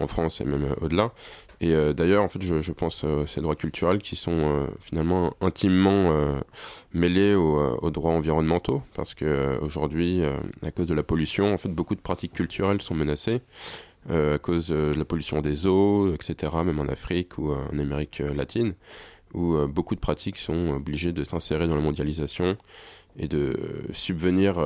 en 0.00 0.06
France 0.06 0.40
et 0.40 0.44
même 0.44 0.74
au-delà. 0.80 1.12
Et 1.60 1.72
euh, 1.72 1.92
d'ailleurs, 1.92 2.22
en 2.22 2.28
fait, 2.28 2.42
je, 2.42 2.60
je 2.60 2.72
pense 2.72 3.04
à 3.04 3.26
ces 3.26 3.40
droits 3.40 3.56
culturels 3.56 3.98
qui 3.98 4.14
sont 4.16 4.32
euh, 4.32 4.66
finalement 4.80 5.34
intimement 5.40 6.12
euh, 6.12 6.38
mêlés 6.92 7.34
aux, 7.34 7.90
droits 7.90 8.12
environnementaux, 8.12 8.82
parce 8.94 9.14
que 9.14 9.58
aujourd'hui, 9.62 10.22
à 10.64 10.70
cause 10.70 10.86
de 10.86 10.94
la 10.94 11.02
pollution, 11.02 11.52
en 11.52 11.58
fait, 11.58 11.68
beaucoup 11.68 11.94
de 11.94 12.00
pratiques 12.00 12.32
culturelles 12.32 12.82
sont 12.82 12.94
menacées. 12.94 13.40
à 14.10 14.38
cause 14.38 14.68
de 14.68 14.92
la 14.96 15.04
pollution 15.04 15.40
des 15.40 15.66
eaux, 15.66 16.12
etc., 16.14 16.52
même 16.64 16.80
en 16.80 16.88
Afrique 16.88 17.38
ou 17.38 17.52
en 17.52 17.78
Amérique 17.78 18.20
latine, 18.34 18.74
où 19.34 19.56
beaucoup 19.66 19.94
de 19.94 20.00
pratiques 20.00 20.38
sont 20.38 20.70
obligées 20.70 21.12
de 21.12 21.24
s'insérer 21.24 21.66
dans 21.66 21.74
la 21.76 21.82
mondialisation 21.82 22.56
et 23.18 23.28
de 23.28 23.58
subvenir, 23.92 24.56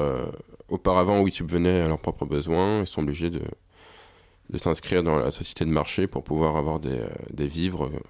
auparavant 0.71 1.21
où 1.21 1.29
ils 1.29 1.33
subvenaient 1.33 1.83
à 1.83 1.89
leurs 1.89 2.01
propres 2.01 2.25
besoins, 2.25 2.81
ils 2.81 2.87
sont 2.87 3.03
obligés 3.03 3.31
de, 3.31 3.43
s'inscrire 4.57 5.03
dans 5.03 5.19
la 5.19 5.31
société 5.31 5.65
de 5.65 5.71
marché 5.71 6.07
pour 6.07 6.25
pouvoir 6.25 6.57
avoir 6.57 6.81
des, 6.81 6.99
euh, 6.99 7.47
vivres 7.47 7.87
euh, 7.87 8.01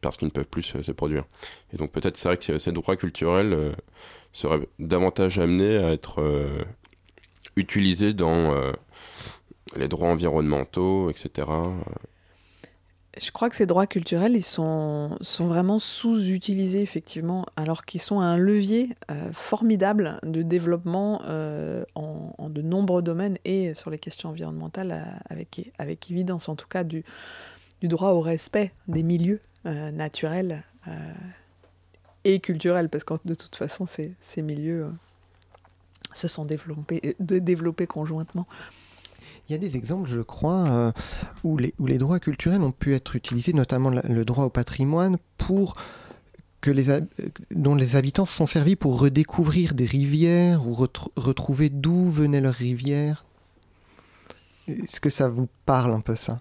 parce 0.00 0.16
qu'ils 0.16 0.28
ne 0.28 0.32
peuvent 0.32 0.48
plus 0.48 0.62
se, 0.62 0.92
produire. 0.92 1.24
Et 1.72 1.76
donc 1.76 1.92
peut-être 1.92 2.16
c'est 2.16 2.28
vrai 2.28 2.38
que 2.38 2.58
ces 2.58 2.72
droits 2.72 2.96
culturels 2.96 3.52
euh, 3.52 3.72
seraient 4.32 4.66
davantage 4.78 5.38
amenés 5.38 5.76
à 5.76 5.92
être 5.92 6.22
utilisés 7.56 8.14
dans 8.14 8.54
les 9.76 9.88
droits 9.88 10.08
environnementaux, 10.08 11.10
etc 11.10 11.48
je 13.18 13.30
crois 13.32 13.50
que 13.50 13.56
ces 13.56 13.66
droits 13.66 13.86
culturels, 13.86 14.36
ils 14.36 14.44
sont, 14.44 15.16
sont 15.20 15.48
vraiment 15.48 15.78
sous-utilisés, 15.80 16.80
effectivement, 16.80 17.44
alors 17.56 17.84
qu'ils 17.84 18.00
sont 18.00 18.20
un 18.20 18.36
levier 18.36 18.94
euh, 19.10 19.32
formidable 19.32 20.20
de 20.22 20.42
développement 20.42 21.20
euh, 21.24 21.84
en, 21.96 22.48
de 22.48 22.62
nombreux 22.62 23.02
domaines 23.02 23.36
et 23.44 23.74
sur 23.74 23.90
les 23.90 23.98
questions 23.98 24.28
environnementales, 24.28 24.92
euh, 24.92 25.18
avec, 25.28 25.72
avec 25.78 26.10
évidence, 26.10 26.48
en 26.48 26.54
tout 26.54 26.68
cas, 26.68 26.84
du, 26.84 27.04
du 27.80 27.88
droit 27.88 28.10
au 28.10 28.20
respect 28.20 28.72
des 28.88 29.02
milieux 29.02 29.40
naturels 29.64 30.64
et 32.24 32.40
culturel, 32.40 32.88
parce 32.88 33.04
que 33.04 33.12
de 33.26 33.34
toute 33.34 33.56
façon, 33.56 33.84
ces, 33.84 34.14
ces 34.18 34.40
milieux 34.40 34.90
se 36.14 36.28
sont 36.28 36.46
développés, 36.46 37.14
développés 37.18 37.86
conjointement. 37.86 38.46
Il 39.50 39.54
y 39.54 39.56
a 39.56 39.58
des 39.58 39.76
exemples, 39.76 40.08
je 40.08 40.20
crois, 40.20 40.68
euh, 40.68 40.92
où, 41.42 41.58
les, 41.58 41.98
droits 41.98 42.20
culturels 42.20 42.60
ont 42.60 42.70
pu 42.70 42.94
être 42.94 43.16
utilisés, 43.16 43.52
notamment 43.52 43.90
le 43.90 44.24
droit 44.24 44.44
au 44.44 44.48
patrimoine, 44.48 45.18
pour 45.38 45.74
que 46.60 46.70
les, 46.70 46.86
dont 47.50 47.74
les 47.74 47.96
habitants 47.96 48.26
se 48.26 48.32
sont 48.32 48.46
servis 48.46 48.76
pour 48.76 49.00
redécouvrir 49.00 49.74
des 49.74 49.86
rivières 49.86 50.68
ou 50.68 50.72
retr- 50.72 51.08
retrouver 51.16 51.68
d'où 51.68 52.08
venaient 52.08 52.40
leurs 52.40 52.54
rivières. 52.54 53.24
Est-ce 54.68 55.00
que 55.00 55.10
ça 55.10 55.28
vous 55.28 55.48
parle 55.66 55.94
un 55.94 56.00
peu 56.00 56.14
ça? 56.14 56.38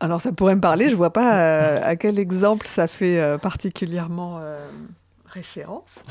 Alors 0.00 0.20
ça 0.20 0.32
pourrait 0.32 0.56
me 0.56 0.60
parler, 0.60 0.90
je 0.90 0.94
vois 0.94 1.12
pas 1.12 1.38
euh, 1.38 1.80
à 1.82 1.96
quel 1.96 2.18
exemple 2.18 2.66
ça 2.66 2.86
fait 2.86 3.18
euh, 3.18 3.38
particulièrement 3.38 4.42
référence. 5.24 6.04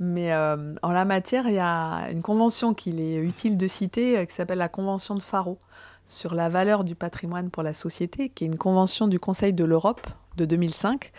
Mais 0.00 0.32
euh, 0.32 0.74
en 0.82 0.92
la 0.92 1.04
matière, 1.04 1.46
il 1.46 1.54
y 1.54 1.58
a 1.58 2.10
une 2.10 2.22
convention 2.22 2.72
qu'il 2.72 3.00
est 3.00 3.16
utile 3.16 3.58
de 3.58 3.68
citer 3.68 4.18
euh, 4.18 4.24
qui 4.24 4.34
s'appelle 4.34 4.58
la 4.58 4.70
Convention 4.70 5.14
de 5.14 5.20
Faro 5.20 5.58
sur 6.06 6.34
la 6.34 6.48
valeur 6.48 6.84
du 6.84 6.94
patrimoine 6.94 7.50
pour 7.50 7.62
la 7.62 7.74
société, 7.74 8.30
qui 8.30 8.44
est 8.44 8.46
une 8.46 8.56
convention 8.56 9.08
du 9.08 9.20
Conseil 9.20 9.52
de 9.52 9.62
l'Europe 9.62 10.06
de 10.38 10.46
2005. 10.46 11.12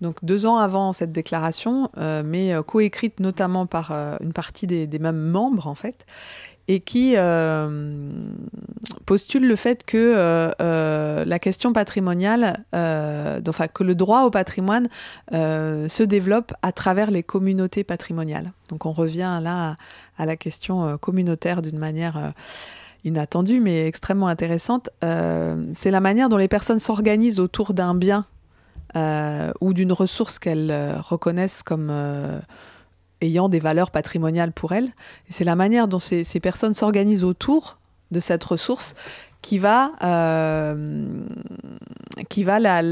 Donc 0.00 0.24
deux 0.24 0.46
ans 0.46 0.58
avant 0.58 0.92
cette 0.92 1.10
déclaration, 1.10 1.90
euh, 1.98 2.22
mais 2.24 2.54
euh, 2.54 2.62
coécrite 2.62 3.18
notamment 3.18 3.66
par 3.66 3.90
une 4.20 4.32
partie 4.32 4.66
des 4.68 4.98
mêmes 4.98 5.20
membres 5.20 5.66
en 5.66 5.74
fait, 5.74 6.06
et 6.68 6.78
qui 6.78 7.14
euh, 7.16 8.12
postule 9.04 9.48
le 9.48 9.56
fait 9.56 9.84
que 9.84 9.96
euh, 9.96 10.50
euh, 10.60 11.24
la 11.24 11.38
question 11.40 11.72
patrimoniale, 11.72 12.64
enfin 12.72 13.66
que 13.66 13.82
le 13.82 13.94
droit 13.94 14.22
au 14.22 14.30
patrimoine 14.30 14.88
se 15.32 16.02
développe 16.02 16.52
à 16.62 16.72
travers 16.72 17.10
les 17.10 17.22
communautés 17.22 17.84
patrimoniales. 17.84 18.52
Donc 18.68 18.86
on 18.86 18.92
revient 18.92 19.40
là 19.42 19.76
à, 20.16 20.26
la 20.26 20.36
question 20.36 20.96
communautaire 20.98 21.60
d'une 21.60 21.78
manière 21.78 22.32
inattendue 23.04 23.60
mais 23.60 23.86
extrêmement 23.86 24.28
intéressante. 24.28 24.90
C'est 25.00 25.90
la 25.90 26.00
manière 26.00 26.28
dont 26.28 26.36
les 26.36 26.48
personnes 26.48 26.78
s'organisent 26.78 27.40
autour 27.40 27.74
d'un 27.74 27.94
bien 27.94 28.26
ou 29.60 29.74
d'une 29.74 29.92
ressource 29.92 30.38
qu'elles 30.38 30.96
reconnaissent 31.00 31.64
comme 31.64 31.90
ayant 33.20 33.48
des 33.48 33.60
valeurs 33.60 33.90
patrimoniales 33.90 34.52
pour 34.52 34.72
elles. 34.72 34.92
C'est 35.28 35.44
la 35.44 35.56
manière 35.56 35.88
dont 35.88 35.98
ces, 35.98 36.24
personnes 36.40 36.74
s'organisent 36.74 37.24
autour 37.24 37.78
de 38.10 38.20
cette 38.20 38.44
ressource 38.44 38.94
qui 39.42 39.58
va, 39.58 39.92
euh, 40.02 41.24
qui 42.28 42.44
va 42.44 42.58
la- 42.58 42.82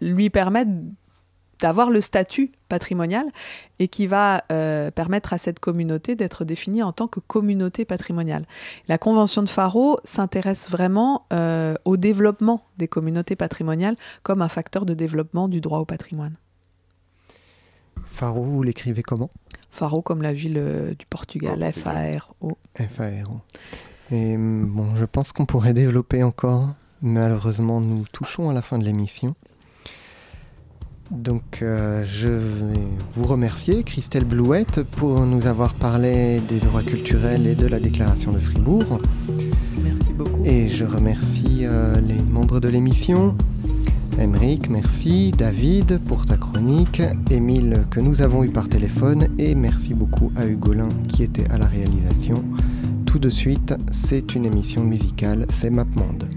lui 0.00 0.30
permettre 0.30 0.70
d'avoir 1.60 1.90
le 1.90 2.00
statut 2.00 2.52
patrimonial 2.68 3.26
et 3.78 3.88
qui 3.88 4.06
va 4.06 4.44
euh, 4.52 4.90
permettre 4.90 5.32
à 5.32 5.38
cette 5.38 5.58
communauté 5.58 6.14
d'être 6.14 6.44
définie 6.44 6.82
en 6.82 6.92
tant 6.92 7.08
que 7.08 7.20
communauté 7.20 7.84
patrimoniale. 7.84 8.46
La 8.86 8.98
Convention 8.98 9.42
de 9.42 9.48
Faro 9.48 9.98
s'intéresse 10.04 10.70
vraiment 10.70 11.26
euh, 11.32 11.74
au 11.84 11.96
développement 11.96 12.62
des 12.76 12.88
communautés 12.88 13.36
patrimoniales 13.36 13.96
comme 14.22 14.42
un 14.42 14.48
facteur 14.48 14.86
de 14.86 14.94
développement 14.94 15.48
du 15.48 15.60
droit 15.60 15.80
au 15.80 15.84
patrimoine. 15.84 16.36
Faro, 18.06 18.42
vous 18.42 18.62
l'écrivez 18.62 19.02
comment? 19.02 19.30
Faro 19.70 20.02
comme 20.02 20.22
la 20.22 20.32
ville 20.32 20.58
euh, 20.58 20.94
du 20.94 21.06
Portugal, 21.06 21.58
Oh, 21.62 21.80
F-A-R-O. 21.80 22.58
F-A-R-O. 22.76 23.40
Et 24.10 24.34
hum, 24.34 24.66
bon, 24.66 24.94
je 24.96 25.04
pense 25.04 25.32
qu'on 25.32 25.46
pourrait 25.46 25.74
développer 25.74 26.22
encore. 26.22 26.74
Malheureusement, 27.02 27.80
nous 27.80 28.04
touchons 28.12 28.50
à 28.50 28.52
la 28.52 28.62
fin 28.62 28.78
de 28.78 28.84
l'émission. 28.84 29.34
Donc, 31.10 31.60
euh, 31.62 32.04
je 32.06 32.28
vais 32.28 32.80
vous 33.14 33.24
remercier, 33.24 33.82
Christelle 33.82 34.24
Blouette, 34.24 34.82
pour 34.82 35.20
nous 35.20 35.46
avoir 35.46 35.74
parlé 35.74 36.40
des 36.40 36.58
droits 36.58 36.82
culturels 36.82 37.46
et 37.46 37.54
de 37.54 37.66
la 37.66 37.80
déclaration 37.80 38.30
de 38.30 38.38
Fribourg. 38.38 39.00
Merci 39.82 40.12
beaucoup. 40.12 40.44
Et 40.44 40.68
je 40.68 40.84
remercie 40.84 41.60
euh, 41.62 41.98
les 42.00 42.20
membres 42.20 42.60
de 42.60 42.68
l'émission. 42.68 43.34
Emeric, 44.18 44.68
merci. 44.68 45.32
David 45.36 45.98
pour 46.06 46.24
ta 46.26 46.36
chronique. 46.36 47.02
Émile 47.30 47.84
que 47.90 48.00
nous 48.00 48.22
avons 48.22 48.44
eu 48.44 48.50
par 48.50 48.68
téléphone. 48.68 49.28
Et 49.38 49.54
merci 49.54 49.94
beaucoup 49.94 50.32
à 50.36 50.46
Hugolin 50.46 50.88
qui 51.08 51.22
était 51.22 51.48
à 51.50 51.58
la 51.58 51.66
réalisation. 51.66 52.42
Tout 53.06 53.18
de 53.18 53.30
suite, 53.30 53.74
c'est 53.90 54.34
une 54.34 54.44
émission 54.44 54.84
musicale, 54.84 55.46
c'est 55.50 55.70
MapMonde. 55.70 56.28